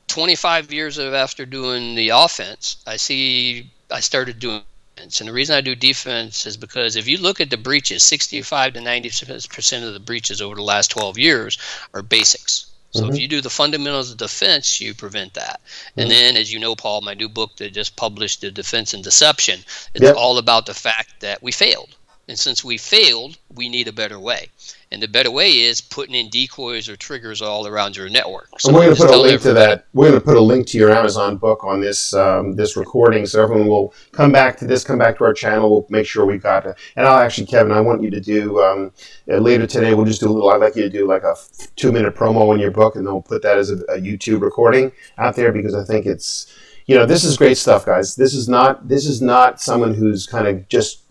25 0.07 0.73
years 0.73 0.97
of 0.97 1.13
after 1.13 1.45
doing 1.45 1.95
the 1.95 2.09
offense, 2.09 2.77
I 2.87 2.95
see 2.97 3.69
I 3.91 3.99
started 3.99 4.39
doing 4.39 4.63
defense. 4.99 5.21
And 5.21 5.29
the 5.29 5.33
reason 5.33 5.55
I 5.55 5.61
do 5.61 5.75
defense 5.75 6.45
is 6.45 6.57
because 6.57 6.95
if 6.95 7.07
you 7.07 7.17
look 7.17 7.39
at 7.41 7.49
the 7.49 7.57
breaches, 7.57 8.03
65 8.03 8.73
to 8.73 8.81
90 8.81 9.09
percent 9.47 9.85
of 9.85 9.93
the 9.93 9.99
breaches 9.99 10.41
over 10.41 10.55
the 10.55 10.63
last 10.63 10.91
12 10.91 11.17
years 11.17 11.57
are 11.93 12.01
basics. 12.01 12.67
So 12.91 13.03
mm-hmm. 13.03 13.13
if 13.13 13.19
you 13.19 13.27
do 13.27 13.41
the 13.41 13.49
fundamentals 13.49 14.11
of 14.11 14.17
defense, 14.17 14.81
you 14.81 14.93
prevent 14.93 15.33
that. 15.35 15.61
Mm-hmm. 15.61 15.99
And 16.01 16.11
then, 16.11 16.37
as 16.37 16.51
you 16.51 16.59
know, 16.59 16.75
Paul, 16.75 17.01
my 17.01 17.13
new 17.13 17.29
book 17.29 17.55
that 17.57 17.73
just 17.73 17.95
published, 17.95 18.41
The 18.41 18.51
Defense 18.51 18.93
and 18.93 19.03
Deception, 19.03 19.59
it's 19.93 20.03
yep. 20.03 20.15
all 20.15 20.37
about 20.37 20.65
the 20.65 20.73
fact 20.73 21.19
that 21.21 21.43
we 21.43 21.51
failed. 21.51 21.95
And 22.27 22.37
since 22.37 22.63
we 22.63 22.77
failed, 22.77 23.37
we 23.53 23.69
need 23.69 23.87
a 23.87 23.93
better 23.93 24.19
way. 24.19 24.49
And 24.91 25.03
the 25.03 25.07
better 25.07 25.29
way 25.29 25.51
is 25.51 25.81
putting 25.81 26.15
in 26.15 26.29
decoys 26.29 26.89
or 26.89 26.95
triggers 26.95 27.43
all 27.43 27.67
around 27.67 27.95
your 27.95 28.09
network. 28.09 28.59
So 28.59 28.73
we're 28.73 28.85
going 28.85 28.95
to 28.95 29.01
put 29.01 29.11
a 29.11 29.17
link 29.17 29.41
to 29.43 29.53
that. 29.53 29.85
We're 29.93 30.09
going 30.09 30.19
to 30.19 30.25
put 30.25 30.35
a 30.35 30.41
link 30.41 30.65
to 30.67 30.79
your 30.79 30.89
Amazon 30.89 31.37
book 31.37 31.63
on 31.63 31.79
this 31.79 32.11
um, 32.15 32.55
this 32.55 32.75
recording, 32.75 33.27
so 33.27 33.43
everyone 33.43 33.67
will 33.67 33.93
come 34.13 34.31
back 34.31 34.57
to 34.57 34.65
this, 34.65 34.83
come 34.83 34.97
back 34.97 35.19
to 35.19 35.25
our 35.25 35.33
channel. 35.33 35.69
We'll 35.69 35.85
make 35.89 36.07
sure 36.07 36.25
we've 36.25 36.41
got 36.41 36.65
it. 36.65 36.75
And 36.95 37.05
I'll 37.05 37.19
actually, 37.19 37.45
Kevin, 37.45 37.71
I 37.71 37.81
want 37.81 38.01
you 38.01 38.09
to 38.09 38.19
do 38.19 38.59
um, 38.61 38.91
uh, 39.31 39.37
later 39.37 39.67
today. 39.67 39.93
We'll 39.93 40.05
just 40.05 40.21
do 40.21 40.27
a 40.27 40.33
little. 40.33 40.49
I'd 40.49 40.61
like 40.61 40.75
you 40.75 40.83
to 40.83 40.89
do 40.89 41.07
like 41.07 41.23
a 41.23 41.35
two 41.75 41.91
minute 41.91 42.15
promo 42.15 42.51
in 42.55 42.59
your 42.59 42.71
book, 42.71 42.95
and 42.95 43.05
then 43.05 43.13
we'll 43.13 43.21
put 43.21 43.43
that 43.43 43.59
as 43.59 43.69
a, 43.69 43.77
a 43.89 43.99
YouTube 43.99 44.41
recording 44.41 44.91
out 45.19 45.35
there 45.35 45.51
because 45.51 45.75
I 45.75 45.83
think 45.83 46.07
it's 46.07 46.51
you 46.87 46.95
know 46.95 47.05
this 47.05 47.23
is 47.23 47.37
great 47.37 47.59
stuff, 47.59 47.85
guys. 47.85 48.15
This 48.15 48.33
is 48.33 48.49
not 48.49 48.87
this 48.87 49.05
is 49.05 49.21
not 49.21 49.61
someone 49.61 49.93
who's 49.93 50.25
kind 50.25 50.47
of 50.47 50.67
just 50.67 51.03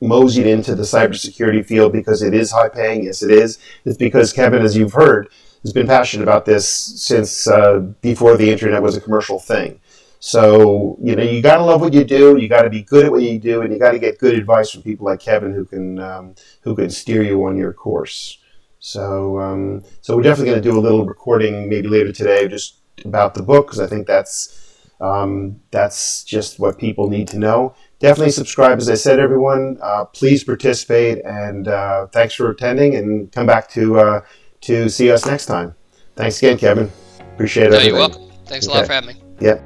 moseyed 0.00 0.46
into 0.46 0.74
the 0.74 0.82
cybersecurity 0.82 1.64
field 1.64 1.92
because 1.92 2.22
it 2.22 2.34
is 2.34 2.52
high 2.52 2.68
paying. 2.68 3.04
Yes, 3.04 3.22
it 3.22 3.30
is. 3.30 3.58
It's 3.84 3.96
because 3.96 4.32
Kevin, 4.32 4.62
as 4.62 4.76
you've 4.76 4.92
heard, 4.92 5.28
has 5.62 5.72
been 5.72 5.86
passionate 5.86 6.22
about 6.22 6.44
this 6.44 6.68
since 6.68 7.46
uh, 7.46 7.80
before 8.00 8.36
the 8.36 8.50
internet 8.50 8.82
was 8.82 8.96
a 8.96 9.00
commercial 9.00 9.38
thing. 9.38 9.80
So 10.20 10.98
you 11.02 11.14
know 11.14 11.22
you 11.22 11.42
got 11.42 11.58
to 11.58 11.64
love 11.64 11.80
what 11.80 11.92
you 11.92 12.04
do. 12.04 12.36
You 12.38 12.48
got 12.48 12.62
to 12.62 12.70
be 12.70 12.82
good 12.82 13.04
at 13.04 13.12
what 13.12 13.22
you 13.22 13.38
do, 13.38 13.62
and 13.62 13.72
you 13.72 13.78
got 13.78 13.92
to 13.92 13.98
get 13.98 14.18
good 14.18 14.34
advice 14.34 14.70
from 14.70 14.82
people 14.82 15.06
like 15.06 15.20
Kevin 15.20 15.52
who 15.52 15.64
can 15.64 15.98
um, 15.98 16.34
who 16.62 16.74
can 16.74 16.90
steer 16.90 17.22
you 17.22 17.44
on 17.44 17.56
your 17.56 17.72
course. 17.72 18.38
So 18.80 19.38
um, 19.40 19.82
so 20.00 20.16
we're 20.16 20.22
definitely 20.22 20.50
going 20.50 20.62
to 20.62 20.68
do 20.70 20.78
a 20.78 20.80
little 20.80 21.06
recording 21.06 21.68
maybe 21.68 21.88
later 21.88 22.12
today 22.12 22.48
just 22.48 22.78
about 23.04 23.34
the 23.34 23.42
book 23.42 23.66
because 23.66 23.80
I 23.80 23.86
think 23.86 24.06
that's 24.06 24.62
um, 25.00 25.60
that's 25.70 26.24
just 26.24 26.58
what 26.58 26.78
people 26.78 27.08
need 27.08 27.28
to 27.28 27.38
know. 27.38 27.74
Definitely 27.98 28.32
subscribe, 28.32 28.78
as 28.78 28.90
I 28.90 28.94
said, 28.94 29.18
everyone. 29.18 29.78
Uh, 29.80 30.04
please 30.04 30.44
participate, 30.44 31.24
and 31.24 31.66
uh, 31.66 32.06
thanks 32.08 32.34
for 32.34 32.50
attending. 32.50 32.94
And 32.94 33.32
come 33.32 33.46
back 33.46 33.70
to 33.70 33.98
uh, 33.98 34.20
to 34.62 34.88
see 34.90 35.10
us 35.10 35.24
next 35.24 35.46
time. 35.46 35.74
Thanks 36.14 36.38
again, 36.38 36.58
Kevin. 36.58 36.92
Appreciate 37.34 37.68
it. 37.68 37.70
No, 37.70 37.80
you're 37.80 37.94
welcome. 37.94 38.30
Thanks 38.46 38.66
okay. 38.66 38.76
a 38.76 38.80
lot 38.80 38.86
for 38.86 38.92
having 38.92 39.16
me. 39.16 39.22
Yep. 39.40 39.62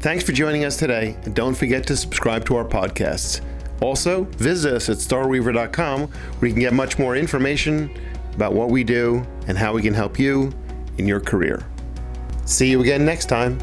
Thanks 0.00 0.24
for 0.24 0.32
joining 0.32 0.64
us 0.64 0.78
today, 0.78 1.16
and 1.24 1.34
don't 1.34 1.54
forget 1.54 1.86
to 1.88 1.96
subscribe 1.96 2.46
to 2.46 2.56
our 2.56 2.64
podcasts. 2.64 3.42
Also, 3.82 4.24
visit 4.24 4.72
us 4.74 4.88
at 4.88 4.96
starweaver.com 4.96 6.06
where 6.06 6.48
you 6.48 6.54
can 6.54 6.60
get 6.60 6.72
much 6.72 6.98
more 6.98 7.16
information 7.16 7.90
about 8.34 8.54
what 8.54 8.70
we 8.70 8.84
do 8.84 9.26
and 9.46 9.58
how 9.58 9.74
we 9.74 9.82
can 9.82 9.92
help 9.92 10.18
you 10.18 10.50
in 10.96 11.06
your 11.06 11.20
career. 11.20 11.62
See 12.46 12.70
you 12.70 12.80
again 12.80 13.04
next 13.04 13.26
time. 13.26 13.58